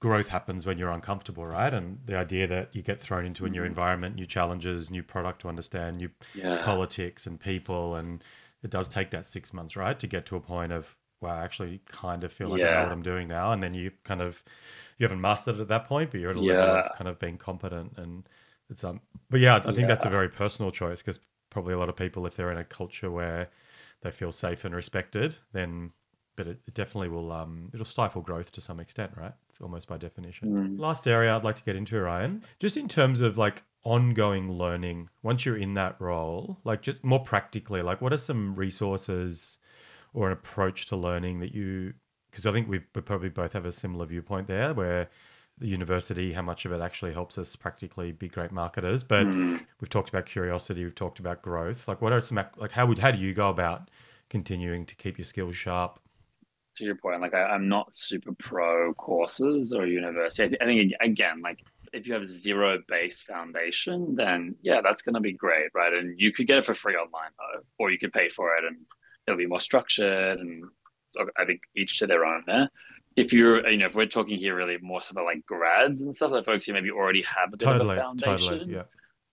growth 0.00 0.28
happens 0.28 0.66
when 0.66 0.78
you're 0.78 0.90
uncomfortable, 0.90 1.46
right? 1.46 1.72
And 1.72 1.98
the 2.04 2.16
idea 2.16 2.46
that 2.48 2.74
you 2.74 2.82
get 2.82 3.00
thrown 3.00 3.26
into 3.26 3.46
a 3.46 3.50
new 3.50 3.60
mm-hmm. 3.60 3.66
environment, 3.66 4.16
new 4.16 4.26
challenges, 4.26 4.90
new 4.90 5.02
product 5.02 5.42
to 5.42 5.48
understand, 5.48 5.98
new 5.98 6.10
yeah. 6.34 6.62
politics 6.64 7.26
and 7.26 7.38
people, 7.38 7.96
and 7.96 8.24
it 8.62 8.70
does 8.70 8.88
take 8.88 9.10
that 9.10 9.26
six 9.26 9.52
months, 9.52 9.76
right, 9.76 9.98
to 9.98 10.06
get 10.06 10.26
to 10.26 10.36
a 10.36 10.40
point 10.40 10.72
of 10.72 10.96
wow, 11.20 11.38
I 11.38 11.44
actually 11.44 11.82
kind 11.86 12.24
of 12.24 12.32
feel 12.32 12.48
like 12.48 12.60
yeah. 12.60 12.68
I 12.68 12.74
know 12.76 12.82
what 12.84 12.92
I'm 12.92 13.02
doing 13.02 13.28
now, 13.28 13.52
and 13.52 13.62
then 13.62 13.74
you 13.74 13.90
kind 14.04 14.22
of 14.22 14.42
you 14.98 15.04
haven't 15.04 15.20
mastered 15.20 15.56
it 15.56 15.60
at 15.60 15.68
that 15.68 15.86
point, 15.86 16.10
but 16.10 16.20
you're 16.20 16.30
at 16.30 16.36
a 16.36 16.40
yeah. 16.40 16.52
level 16.52 16.76
of 16.76 16.96
kind 16.96 17.08
of 17.08 17.18
being 17.18 17.36
competent, 17.36 17.92
and 17.98 18.28
it's 18.70 18.84
um. 18.84 19.00
But 19.28 19.40
yeah, 19.40 19.60
I 19.64 19.72
think 19.72 19.86
that's 19.86 20.06
a 20.06 20.10
very 20.10 20.28
personal 20.28 20.70
choice 20.70 21.00
because 21.02 21.20
probably 21.50 21.74
a 21.74 21.78
lot 21.78 21.88
of 21.88 21.96
people, 21.96 22.26
if 22.26 22.36
they're 22.36 22.52
in 22.52 22.58
a 22.58 22.64
culture 22.64 23.10
where 23.10 23.48
they 24.02 24.10
feel 24.10 24.32
safe 24.32 24.64
and 24.64 24.74
respected, 24.74 25.36
then 25.52 25.92
but 26.36 26.46
it, 26.46 26.60
it, 26.66 26.74
definitely 26.74 27.08
will 27.08 27.32
um, 27.32 27.70
it'll 27.74 27.84
stifle 27.84 28.22
growth 28.22 28.50
to 28.52 28.60
some 28.60 28.80
extent, 28.80 29.10
right? 29.14 29.32
It's 29.50 29.60
almost 29.60 29.88
by 29.88 29.98
definition. 29.98 30.48
Mm. 30.48 30.80
Last 30.80 31.06
area 31.06 31.36
I'd 31.36 31.44
like 31.44 31.56
to 31.56 31.62
get 31.64 31.76
into, 31.76 32.00
Ryan, 32.00 32.42
just 32.58 32.78
in 32.78 32.88
terms 32.88 33.20
of 33.20 33.36
like 33.36 33.62
ongoing 33.84 34.50
learning. 34.50 35.10
Once 35.22 35.44
you're 35.44 35.58
in 35.58 35.74
that 35.74 36.00
role, 36.00 36.58
like 36.64 36.80
just 36.80 37.04
more 37.04 37.20
practically, 37.22 37.82
like 37.82 38.00
what 38.00 38.12
are 38.12 38.18
some 38.18 38.54
resources 38.54 39.58
or 40.14 40.28
an 40.28 40.32
approach 40.32 40.86
to 40.86 40.96
learning 40.96 41.40
that 41.40 41.54
you? 41.54 41.92
Because 42.30 42.46
I 42.46 42.52
think 42.52 42.68
we 42.68 42.78
probably 42.78 43.28
both 43.28 43.52
have 43.52 43.66
a 43.66 43.72
similar 43.72 44.06
viewpoint 44.06 44.46
there, 44.46 44.72
where 44.72 45.10
the 45.60 45.68
university, 45.68 46.32
how 46.32 46.42
much 46.42 46.64
of 46.64 46.72
it 46.72 46.80
actually 46.80 47.12
helps 47.12 47.38
us 47.38 47.54
practically 47.54 48.12
be 48.12 48.28
great 48.28 48.50
marketers. 48.50 49.02
But 49.02 49.26
mm. 49.26 49.64
we've 49.80 49.90
talked 49.90 50.08
about 50.08 50.26
curiosity, 50.26 50.84
we've 50.84 50.94
talked 50.94 51.20
about 51.20 51.42
growth. 51.42 51.86
Like, 51.86 52.00
what 52.00 52.12
are 52.12 52.20
some 52.20 52.42
like 52.56 52.72
how 52.72 52.86
would 52.86 52.98
how 52.98 53.10
do 53.10 53.18
you 53.18 53.34
go 53.34 53.48
about 53.48 53.90
continuing 54.28 54.86
to 54.86 54.94
keep 54.94 55.18
your 55.18 55.24
skills 55.24 55.56
sharp? 55.56 56.00
to 56.80 56.84
your 56.84 56.94
point, 56.96 57.20
like 57.20 57.34
I, 57.34 57.54
am 57.54 57.68
not 57.68 57.94
super 57.94 58.32
pro 58.32 58.94
courses 58.94 59.72
or 59.72 59.86
university. 59.86 60.44
I, 60.44 60.48
th- 60.48 60.60
I 60.60 60.64
think 60.64 60.92
again, 61.00 61.42
like 61.42 61.64
if 61.92 62.06
you 62.06 62.14
have 62.14 62.26
zero 62.26 62.78
base 62.88 63.22
foundation, 63.22 64.14
then 64.16 64.54
yeah, 64.62 64.80
that's 64.80 65.02
going 65.02 65.14
to 65.14 65.20
be 65.20 65.32
great, 65.32 65.70
right? 65.74 65.92
And 65.92 66.18
you 66.18 66.32
could 66.32 66.46
get 66.46 66.58
it 66.58 66.64
for 66.64 66.74
free 66.74 66.94
online 66.94 67.30
though, 67.38 67.62
or 67.78 67.90
you 67.90 67.98
could 67.98 68.12
pay 68.12 68.28
for 68.28 68.54
it, 68.54 68.64
and 68.64 68.78
it'll 69.26 69.38
be 69.38 69.46
more 69.46 69.60
structured. 69.60 70.38
And 70.38 70.64
I 71.36 71.44
think 71.44 71.60
each 71.76 71.98
to 71.98 72.06
their 72.06 72.24
own 72.24 72.44
there. 72.46 72.70
If 73.16 73.32
you're, 73.32 73.68
you 73.68 73.78
know, 73.78 73.86
if 73.86 73.94
we're 73.94 74.06
talking 74.06 74.38
here 74.38 74.54
really 74.54 74.78
more 74.80 75.02
sort 75.02 75.18
of 75.18 75.24
like 75.24 75.44
grads 75.44 76.02
and 76.02 76.14
stuff, 76.14 76.30
like 76.30 76.44
folks 76.44 76.64
who 76.64 76.72
maybe 76.72 76.90
already 76.90 77.22
have 77.22 77.48
a 77.52 77.56
bit 77.56 77.64
totally, 77.64 77.90
of 77.90 77.96
a 77.96 78.00
foundation, 78.00 78.58
totally, 78.58 78.74
yeah. 78.74 78.82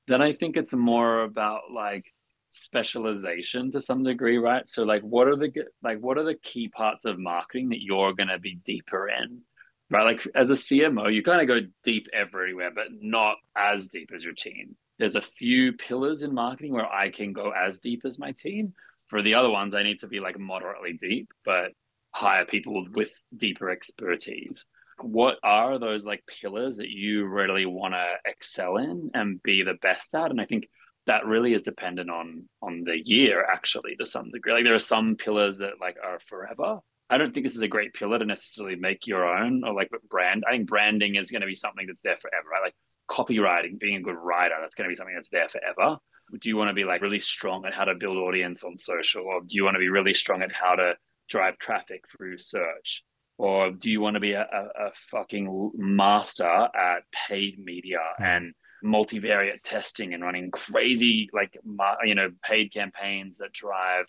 then 0.08 0.22
I 0.22 0.34
think 0.34 0.58
it's 0.58 0.74
more 0.74 1.22
about 1.22 1.72
like 1.74 2.06
specialization 2.50 3.72
to 3.72 3.82
some 3.82 4.04
degree, 4.04 4.38
right? 4.38 4.68
So 4.68 4.84
like 4.84 5.04
what 5.04 5.28
are 5.28 5.36
the 5.36 5.52
like 5.84 6.00
what 6.00 6.18
are 6.18 6.24
the 6.24 6.36
key 6.36 6.70
parts 6.70 7.06
of 7.06 7.20
marketing 7.20 7.70
that 7.70 7.82
you're 7.82 8.14
going 8.14 8.30
to 8.30 8.40
be 8.40 8.56
deeper 8.56 9.08
in? 9.10 9.42
Right? 9.90 10.04
Like 10.04 10.28
as 10.36 10.50
a 10.50 10.56
CMO, 10.56 11.14
you 11.14 11.24
kind 11.24 11.42
of 11.42 11.48
go 11.48 11.68
deep 11.84 12.08
everywhere, 12.14 12.72
but 12.74 12.88
not 13.00 13.38
as 13.56 13.88
deep 13.88 14.12
as 14.14 14.24
your 14.24 14.34
team. 14.34 14.76
There's 15.00 15.16
a 15.16 15.22
few 15.22 15.74
pillars 15.74 16.24
in 16.24 16.34
marketing 16.34 16.74
where 16.74 16.92
I 16.92 17.10
can 17.10 17.32
go 17.32 17.52
as 17.52 17.80
deep 17.80 18.02
as 18.04 18.20
my 18.20 18.32
team. 18.32 18.74
For 19.08 19.22
the 19.22 19.36
other 19.36 19.50
ones, 19.50 19.74
I 19.76 19.84
need 19.84 20.00
to 20.00 20.08
be 20.08 20.20
like 20.20 20.38
moderately 20.38 20.94
deep, 20.94 21.32
but 21.46 21.72
hire 22.18 22.46
people 22.46 22.88
with 22.94 23.12
deeper 23.36 23.70
expertise. 23.70 24.66
What 25.02 25.38
are 25.44 25.78
those 25.78 26.04
like 26.04 26.24
pillars 26.26 26.78
that 26.78 26.90
you 26.90 27.28
really 27.28 27.68
want 27.68 27.94
to 27.94 28.08
excel 28.26 28.78
in 28.78 29.12
and 29.14 29.42
be 29.44 29.62
the 29.62 29.76
best 29.76 30.16
at? 30.16 30.32
And 30.32 30.42
I 30.42 30.46
think 30.46 30.68
that 31.06 31.28
really 31.28 31.54
is 31.54 31.62
dependent 31.62 32.10
on 32.10 32.50
on 32.60 32.84
the 32.86 33.00
year 33.06 33.46
actually 33.46 33.96
to 33.98 34.06
some 34.08 34.32
degree. 34.32 34.54
Like 34.54 34.64
there 34.64 34.74
are 34.74 34.80
some 34.80 35.16
pillars 35.16 35.60
that 35.60 35.74
like 35.80 35.98
are 36.04 36.18
forever. 36.18 36.80
I 37.08 37.20
don't 37.20 37.34
think 37.34 37.46
this 37.46 37.56
is 37.56 37.62
a 37.62 37.68
great 37.68 37.94
pillar 37.94 38.18
to 38.18 38.26
necessarily 38.26 38.76
make 38.76 39.06
your 39.06 39.24
own 39.24 39.64
or 39.64 39.76
like 39.76 39.92
brand. 40.10 40.44
I 40.48 40.54
think 40.54 40.68
branding 40.68 41.16
is 41.16 41.30
going 41.30 41.42
to 41.42 41.48
be 41.48 41.56
something 41.56 41.86
that's 41.86 42.02
there 42.02 42.16
forever 42.16 42.50
right? 42.52 42.64
Like 42.64 42.76
copywriting 43.08 43.80
being 43.80 43.98
a 43.98 44.02
good 44.02 44.18
writer 44.18 44.56
that's 44.60 44.74
going 44.74 44.86
to 44.86 44.92
be 44.92 44.96
something 44.96 45.16
that's 45.16 45.30
there 45.30 45.50
forever. 45.50 46.00
Do 46.40 46.50
you 46.50 46.58
want 46.58 46.70
to 46.70 46.74
be 46.74 46.84
like 46.84 47.04
really 47.04 47.20
strong 47.20 47.66
at 47.66 47.76
how 47.76 47.86
to 47.86 47.94
build 47.94 48.18
audience 48.18 48.64
on 48.64 48.76
social 48.80 49.24
or 49.26 49.42
do 49.42 49.56
you 49.56 49.64
want 49.64 49.76
to 49.76 49.80
be 49.80 49.90
really 49.90 50.16
strong 50.16 50.42
at 50.42 50.52
how 50.52 50.74
to 50.76 50.98
drive 51.28 51.58
traffic 51.58 52.06
through 52.08 52.38
search? 52.38 53.04
Or 53.38 53.72
do 53.72 53.92
you 53.92 54.02
want 54.02 54.16
to 54.16 54.20
be 54.20 54.34
a, 54.34 54.42
a, 54.42 54.88
a 54.88 54.92
fucking 55.12 55.72
master 55.76 56.46
at 56.46 57.04
paid 57.12 57.60
media 57.60 58.00
mm. 58.20 58.26
and 58.26 58.54
multivariate 58.84 59.62
testing 59.64 60.14
and 60.14 60.24
running 60.24 60.52
crazy 60.52 61.30
like 61.34 61.58
you 62.04 62.14
know 62.14 62.30
paid 62.44 62.72
campaigns 62.72 63.40
that 63.40 63.52
drive 63.52 64.06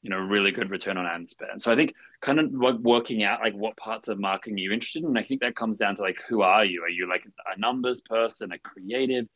you 0.00 0.10
know 0.10 0.16
really 0.16 0.52
good 0.52 0.70
return 0.70 0.96
on 0.96 1.06
ad 1.06 1.26
spend? 1.28 1.60
So 1.60 1.72
i 1.72 1.76
think 1.76 1.92
kind 2.20 2.40
of 2.40 2.52
like 2.52 2.76
working 2.76 3.24
out 3.24 3.40
like 3.40 3.54
what 3.54 3.76
parts 3.76 4.08
of 4.08 4.18
marketing 4.20 4.58
you're 4.58 4.72
interested 4.72 5.02
in 5.02 5.08
and 5.08 5.18
i 5.18 5.22
think 5.22 5.40
that 5.40 5.56
comes 5.56 5.78
down 5.78 5.96
to 5.96 6.02
like 6.02 6.22
who 6.28 6.42
are 6.42 6.64
you? 6.64 6.82
Are 6.82 6.88
you 6.88 7.08
like 7.08 7.24
a 7.54 7.58
numbers 7.58 8.00
person 8.00 8.52
a 8.52 8.58
creative? 8.58 9.26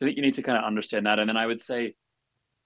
I 0.00 0.04
think 0.04 0.16
you 0.16 0.22
need 0.22 0.34
to 0.34 0.42
kind 0.42 0.58
of 0.58 0.64
understand 0.64 1.06
that 1.06 1.18
and 1.18 1.28
then 1.28 1.36
i 1.36 1.46
would 1.46 1.60
say 1.60 1.94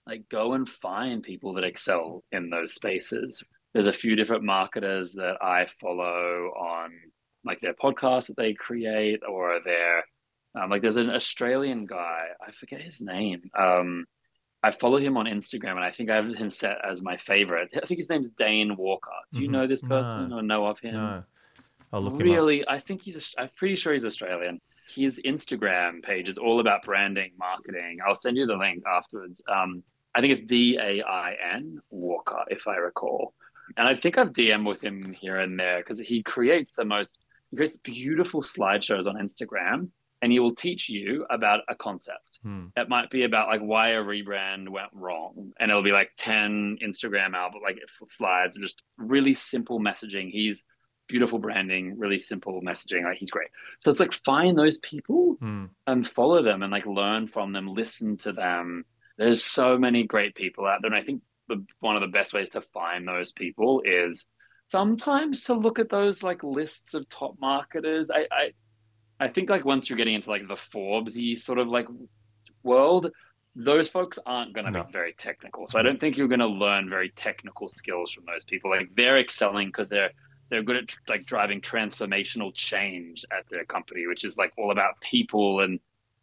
like 0.07 0.29
go 0.29 0.55
and 0.55 0.69
find 0.69 1.23
people 1.23 1.55
that 1.55 1.65
excel 1.65 2.25
in 2.33 2.51
those 2.51 2.75
spaces 2.75 3.45
there's 3.73 3.87
a 3.87 3.93
few 3.93 4.17
different 4.17 4.45
marketers 4.45 5.13
that 5.15 5.37
i 5.43 5.67
follow 5.81 6.53
on 6.57 6.91
like 7.45 7.61
their 7.61 7.75
podcasts 7.75 8.27
that 8.27 8.37
they 8.37 8.53
create 8.53 9.21
or 9.29 9.61
their 9.65 10.05
um, 10.55 10.71
like 10.71 10.83
there's 10.83 10.97
an 10.97 11.11
Australian 11.11 11.87
guy, 11.87 12.27
I 12.45 12.51
forget 12.51 12.81
his 12.81 13.01
name. 13.01 13.51
Um, 13.57 14.07
I 14.63 14.73
follow 14.73 14.99
him 14.99 15.17
on 15.17 15.27
Instagram, 15.27 15.73
and 15.73 15.85
I 15.85 15.91
think 15.91 16.11
I 16.11 16.17
have 16.17 16.35
him 16.35 16.51
set 16.51 16.79
as 16.85 17.03
my 17.03 17.17
favorite. 17.17 17.71
I 17.77 17.87
think 17.87 17.99
his 17.99 18.11
name's 18.11 18.33
Dain 18.33 18.77
Walker. 18.77 19.11
Do 19.33 19.41
you 19.41 19.47
mm-hmm. 19.47 19.53
know 19.53 19.67
this 19.67 19.81
person 19.81 20.31
no. 20.31 20.39
or 20.39 20.43
know 20.43 20.67
of 20.67 20.81
him? 20.81 20.95
No. 20.95 21.23
I'll 21.93 22.03
look 22.03 22.21
really, 22.21 22.69
I 22.69 22.79
think 22.79 23.03
he's. 23.03 23.35
I'm 23.39 23.49
pretty 23.57 23.77
sure 23.77 23.93
he's 23.93 24.05
Australian. 24.05 24.61
His 24.89 25.21
Instagram 25.25 26.03
page 26.03 26.29
is 26.29 26.37
all 26.37 26.61
about 26.61 26.83
branding, 26.83 27.33
marketing. 27.39 27.99
I'll 28.07 28.15
send 28.15 28.37
you 28.37 28.47
the 28.47 28.57
link 28.57 28.83
afterwards. 28.87 29.43
Um, 29.49 29.83
I 30.15 30.21
think 30.21 30.33
it's 30.33 30.43
D 30.43 30.79
A 30.79 31.03
I 31.03 31.37
N 31.55 31.81
Walker, 31.91 32.45
if 32.49 32.69
I 32.69 32.77
recall. 32.77 33.35
And 33.77 33.87
I 33.89 33.95
think 33.95 34.19
I've 34.19 34.33
DM 34.33 34.67
with 34.67 34.83
him 34.83 35.13
here 35.13 35.39
and 35.39 35.59
there 35.59 35.79
because 35.79 35.99
he 36.01 36.23
creates 36.23 36.73
the 36.73 36.85
most. 36.85 37.19
He 37.51 37.57
creates 37.57 37.77
beautiful 37.79 38.43
slideshows 38.43 39.07
on 39.07 39.17
Instagram 39.17 39.89
and 40.23 40.31
he 40.33 40.39
will 40.39 40.55
teach 40.55 40.89
you 40.89 41.27
about 41.31 41.61
a 41.69 41.75
concept. 41.75 42.41
Hmm. 42.43 42.67
It 42.77 42.89
might 42.89 43.11
be 43.11 43.25
about 43.25 43.49
like 43.49 43.61
why 43.63 43.91
a 43.91 44.03
rebrand 44.03 44.69
went 44.69 44.91
wrong, 44.93 45.53
and 45.59 45.71
it'll 45.71 45.83
be 45.83 45.93
like 45.93 46.11
ten 46.17 46.77
Instagram 46.85 47.35
album 47.35 47.61
like 47.63 47.79
slides 48.07 48.57
and 48.57 48.63
just 48.65 48.83
really 48.99 49.35
simple 49.35 49.81
messaging. 49.81 50.31
He's 50.31 50.65
beautiful 51.09 51.39
branding, 51.41 51.99
really 51.99 52.19
simple 52.19 52.61
messaging. 52.63 53.03
Like 53.05 53.19
he's 53.19 53.31
great. 53.31 53.49
So 53.79 53.91
it's 53.91 53.99
like 53.99 54.13
find 54.13 54.57
those 54.59 54.79
people 54.79 55.37
Hmm. 55.41 55.67
and 55.87 56.07
follow 56.07 56.43
them 56.43 56.63
and 56.63 56.71
like 56.71 56.87
learn 56.87 57.27
from 57.27 57.53
them, 57.53 57.67
listen 57.75 58.17
to 58.19 58.33
them. 58.33 58.85
There's 59.17 59.43
so 59.43 59.77
many 59.79 60.05
great 60.05 60.35
people 60.35 60.67
out 60.67 60.83
there, 60.83 60.93
and 60.93 61.01
I 61.01 61.05
think 61.05 61.23
the, 61.51 61.65
one 61.81 61.97
of 61.97 62.01
the 62.03 62.09
best 62.09 62.33
ways 62.33 62.51
to 62.51 62.61
find 62.63 63.07
those 63.07 63.33
people 63.33 63.83
is 63.85 64.27
sometimes 64.69 65.45
to 65.45 65.55
look 65.55 65.79
at 65.79 65.89
those 65.91 66.23
like 66.23 66.43
lists 66.43 66.95
of 66.95 67.09
top 67.09 67.35
marketers. 67.41 68.11
I, 68.11 68.27
I 68.33 68.51
I 69.23 69.29
think 69.29 69.51
like 69.51 69.65
once 69.67 69.91
you're 69.91 69.99
getting 69.99 70.15
into 70.15 70.31
like 70.31 70.49
the 70.49 70.55
Forbesy 70.55 71.37
sort 71.37 71.59
of 71.59 71.69
like 71.69 71.87
world, 72.63 73.11
those 73.55 73.89
folks 73.91 74.19
aren't 74.25 74.55
going 74.55 74.65
to 74.65 74.71
No. 74.71 74.85
be 74.85 74.93
very 74.93 75.13
technical. 75.13 75.67
So 75.67 75.79
I 75.79 75.83
don't 75.83 76.01
think 76.01 76.17
you're 76.17 76.29
going 76.29 76.41
to 76.41 76.47
learn 76.47 76.89
very 76.89 77.11
technical 77.11 77.69
skills 77.69 78.13
from 78.13 78.25
those 78.27 78.45
people. 78.45 78.71
Like 78.71 78.89
they're 78.97 79.19
excelling 79.19 79.69
because 79.69 79.89
they're 79.91 80.11
they're 80.51 80.63
good 80.63 80.77
at 80.77 80.97
like 81.09 81.27
driving 81.27 81.61
transformational 81.61 82.53
change 82.55 83.25
at 83.31 83.49
their 83.49 83.65
company, 83.65 84.07
which 84.07 84.25
is 84.25 84.37
like 84.39 84.53
all 84.59 84.71
about 84.73 85.01
people 85.01 85.61
and 85.61 85.79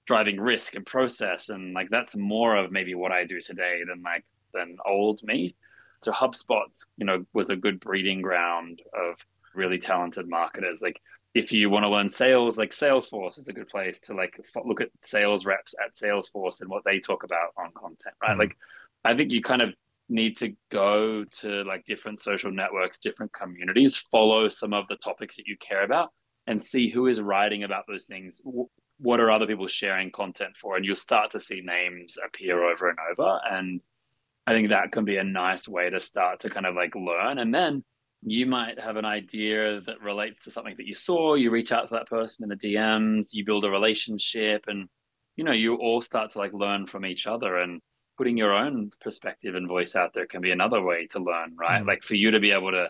driving 0.05 0.39
risk 0.39 0.75
and 0.75 0.85
process 0.85 1.49
and 1.49 1.73
like 1.73 1.89
that's 1.89 2.15
more 2.15 2.55
of 2.55 2.71
maybe 2.71 2.95
what 2.95 3.11
I 3.11 3.25
do 3.25 3.41
today 3.41 3.81
than 3.87 4.01
like 4.01 4.23
than 4.53 4.77
old 4.85 5.21
me. 5.23 5.55
So 6.01 6.11
HubSpot's, 6.11 6.85
you 6.97 7.05
know, 7.05 7.25
was 7.33 7.49
a 7.49 7.55
good 7.55 7.79
breeding 7.79 8.21
ground 8.21 8.81
of 8.93 9.25
really 9.55 9.77
talented 9.79 10.27
marketers. 10.29 10.81
Like 10.81 11.01
if 11.33 11.51
you 11.51 11.69
want 11.69 11.83
to 11.85 11.89
learn 11.89 12.09
sales, 12.09 12.57
like 12.57 12.71
Salesforce 12.71 13.37
is 13.37 13.47
a 13.47 13.53
good 13.53 13.67
place 13.67 13.99
to 14.01 14.13
like 14.13 14.39
f- 14.39 14.63
look 14.65 14.81
at 14.81 14.89
sales 15.01 15.45
reps 15.45 15.73
at 15.83 15.93
Salesforce 15.93 16.61
and 16.61 16.69
what 16.69 16.83
they 16.85 16.99
talk 16.99 17.23
about 17.23 17.49
on 17.57 17.71
content, 17.73 18.15
right? 18.21 18.35
Mhm. 18.35 18.39
Like 18.39 18.57
I 19.03 19.15
think 19.15 19.31
you 19.31 19.41
kind 19.41 19.61
of 19.61 19.73
need 20.09 20.37
to 20.37 20.55
go 20.69 21.25
to 21.25 21.63
like 21.63 21.83
different 21.85 22.19
social 22.19 22.51
networks, 22.51 22.97
different 22.97 23.33
communities, 23.33 23.97
follow 23.97 24.47
some 24.47 24.73
of 24.73 24.87
the 24.87 24.95
topics 24.97 25.35
that 25.35 25.47
you 25.47 25.57
care 25.57 25.83
about 25.83 26.11
and 26.45 26.61
see 26.61 26.89
who 26.89 27.07
is 27.07 27.21
writing 27.21 27.63
about 27.63 27.85
those 27.87 28.05
things. 28.05 28.41
What 28.99 29.19
are 29.19 29.29
other 29.29 29.45
people 29.45 29.67
sharing 29.67 30.11
content 30.11 30.55
for? 30.55 30.75
And 30.77 30.85
you'll 30.85 30.95
start 30.95 31.31
to 31.31 31.39
see 31.39 31.61
names 31.61 32.17
appear 32.23 32.63
over 32.63 32.89
and 32.89 32.97
over. 33.11 33.39
And 33.51 33.81
I 34.47 34.53
think 34.53 34.69
that 34.69 34.91
can 34.91 35.05
be 35.05 35.17
a 35.17 35.23
nice 35.23 35.67
way 35.67 35.89
to 35.89 35.99
start 35.99 36.39
to 36.39 36.49
kind 36.49 36.65
of 36.65 36.73
like 36.73 36.95
learn. 36.95 37.37
And 37.37 37.53
then 37.53 37.83
you 38.23 38.45
might 38.45 38.79
have 38.79 38.95
an 38.95 39.05
idea 39.05 39.81
that 39.81 40.01
relates 40.01 40.43
to 40.45 40.51
something 40.51 40.75
that 40.77 40.87
you 40.87 40.95
saw. 40.95 41.35
You 41.35 41.51
reach 41.51 41.71
out 41.71 41.89
to 41.89 41.93
that 41.95 42.07
person 42.07 42.43
in 42.43 42.49
the 42.49 42.55
DMs, 42.55 43.33
you 43.33 43.45
build 43.45 43.65
a 43.65 43.69
relationship, 43.69 44.63
and 44.67 44.87
you 45.35 45.43
know, 45.43 45.51
you 45.51 45.75
all 45.75 46.01
start 46.01 46.31
to 46.31 46.39
like 46.39 46.53
learn 46.53 46.87
from 46.87 47.05
each 47.05 47.27
other. 47.27 47.57
And 47.57 47.81
putting 48.17 48.37
your 48.37 48.53
own 48.53 48.89
perspective 49.01 49.55
and 49.55 49.67
voice 49.67 49.95
out 49.95 50.13
there 50.13 50.25
can 50.25 50.41
be 50.41 50.51
another 50.51 50.81
way 50.81 51.07
to 51.07 51.19
learn, 51.19 51.55
right? 51.57 51.83
Mm. 51.83 51.87
Like 51.87 52.01
for 52.01 52.15
you 52.15 52.31
to 52.31 52.39
be 52.39 52.51
able 52.51 52.71
to 52.71 52.89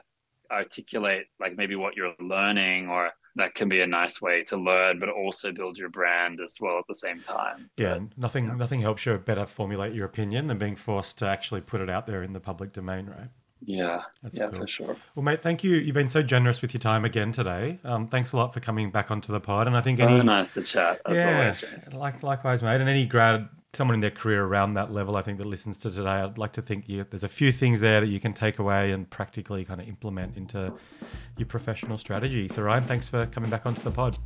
articulate 0.50 1.26
like 1.40 1.58
maybe 1.58 1.76
what 1.76 1.96
you're 1.96 2.14
learning 2.20 2.88
or 2.88 3.12
that 3.38 3.56
can 3.56 3.70
be 3.70 3.82
a 3.82 3.88
nice 3.88 4.22
way 4.22 4.44
to 4.44 4.58
learn 4.58 5.00
but 5.00 5.10
also 5.10 5.52
build 5.52 5.78
your 5.78 5.90
brand 5.90 6.40
as 6.42 6.58
well 6.60 6.78
at 6.80 6.86
the 6.88 6.96
same 6.96 7.20
time 7.22 7.70
Yeah, 7.78 8.00
nothing 8.18 8.46
yeah. 8.46 8.56
nothing 8.56 8.82
helps 8.82 9.06
you 9.06 9.18
better 9.18 9.46
formulate 9.46 9.94
your 9.94 10.06
opinion 10.06 10.48
than 10.48 10.58
being 10.58 10.76
forced 10.76 11.18
to 11.20 11.28
actually 11.28 11.62
put 11.62 11.82
it 11.82 11.90
out 11.90 12.06
there 12.08 12.24
in 12.24 12.34
the 12.34 12.40
public 12.40 12.74
domain, 12.74 13.06
right? 13.08 13.30
yeah 13.66 14.04
That's 14.22 14.38
yeah 14.38 14.50
cool. 14.50 14.60
for 14.62 14.68
sure 14.68 14.96
Well, 15.16 15.24
mate, 15.24 15.42
thank 15.42 15.64
you. 15.64 15.76
You've 15.76 15.96
been 15.96 16.10
so 16.10 16.22
generous 16.22 16.62
with 16.62 16.74
your 16.76 16.80
time 16.80 17.06
again 17.06 17.32
today. 17.32 17.80
Um, 17.84 18.08
thanks 18.08 18.34
a 18.34 18.38
lot 18.38 18.54
for 18.54 18.60
coming 18.60 18.92
back 18.92 19.10
onto 19.10 19.32
the 19.34 19.40
pod. 19.40 19.66
And 19.68 19.76
I 19.76 19.82
think 19.82 20.00
any 20.00 20.20
oh, 20.20 20.22
nice 20.22 20.52
to 20.52 20.62
chat 20.64 21.02
as 21.08 21.18
yeah, 21.18 21.26
always 21.26 21.96
like 21.96 22.22
likewise, 22.22 22.62
mate. 22.62 22.80
And 22.82 22.90
any 22.90 23.06
grad, 23.08 23.50
someone 23.74 23.96
in 23.96 24.00
their 24.02 24.12
career 24.12 24.44
around 24.44 24.74
that 24.76 24.92
level, 24.92 25.16
I 25.18 25.22
think 25.22 25.38
that 25.38 25.46
listens 25.46 25.80
to 25.80 25.92
today, 25.92 26.10
I'd 26.10 26.38
like 26.38 26.54
to 26.54 26.62
think 26.62 26.88
you, 26.88 27.06
there's 27.10 27.24
a 27.24 27.30
few 27.30 27.52
things 27.52 27.80
there 27.80 28.02
that 28.02 28.08
you 28.08 28.20
can 28.20 28.34
take 28.34 28.60
away 28.60 28.92
and 28.92 29.10
practically 29.10 29.66
kind 29.66 29.82
of 29.82 29.88
implement 29.88 30.38
into 30.38 30.74
your 31.38 31.46
professional 31.46 31.98
strategy. 31.98 32.48
So, 32.50 32.64
Ryan, 32.64 32.86
thanks 32.86 33.08
for 33.08 33.26
coming 33.28 33.50
back 33.50 33.66
onto 33.66 33.82
the 33.82 33.92
pod. 33.92 34.18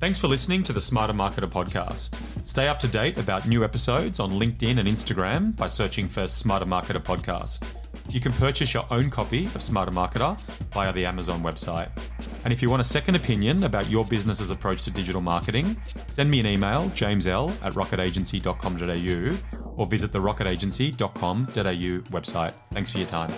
Thanks 0.00 0.18
for 0.18 0.28
listening 0.28 0.62
to 0.64 0.72
the 0.72 0.80
Smarter 0.80 1.12
Marketer 1.12 1.48
podcast. 1.48 2.16
Stay 2.46 2.68
up 2.68 2.78
to 2.80 2.88
date 2.88 3.18
about 3.18 3.46
new 3.46 3.64
episodes 3.64 4.20
on 4.20 4.32
LinkedIn 4.32 4.78
and 4.78 4.88
Instagram 4.88 5.56
by 5.56 5.68
searching 5.68 6.06
for 6.06 6.26
Smarter 6.26 6.66
Marketer 6.66 7.02
podcast. 7.02 7.87
You 8.10 8.20
can 8.20 8.32
purchase 8.32 8.72
your 8.72 8.86
own 8.90 9.10
copy 9.10 9.44
of 9.46 9.62
Smarter 9.62 9.92
Marketer 9.92 10.38
via 10.72 10.92
the 10.92 11.04
Amazon 11.04 11.42
website. 11.42 11.90
And 12.44 12.52
if 12.52 12.62
you 12.62 12.70
want 12.70 12.80
a 12.80 12.84
second 12.84 13.14
opinion 13.16 13.64
about 13.64 13.90
your 13.90 14.04
business's 14.04 14.50
approach 14.50 14.82
to 14.82 14.90
digital 14.90 15.20
marketing, 15.20 15.76
send 16.06 16.30
me 16.30 16.40
an 16.40 16.46
email, 16.46 16.88
jamesl 16.90 17.50
at 17.62 17.74
rocketagency.com.au, 17.74 19.72
or 19.76 19.86
visit 19.86 20.12
the 20.12 20.18
rocketagency.com.au 20.18 22.00
website. 22.10 22.54
Thanks 22.72 22.90
for 22.90 22.98
your 22.98 23.08
time. 23.08 23.32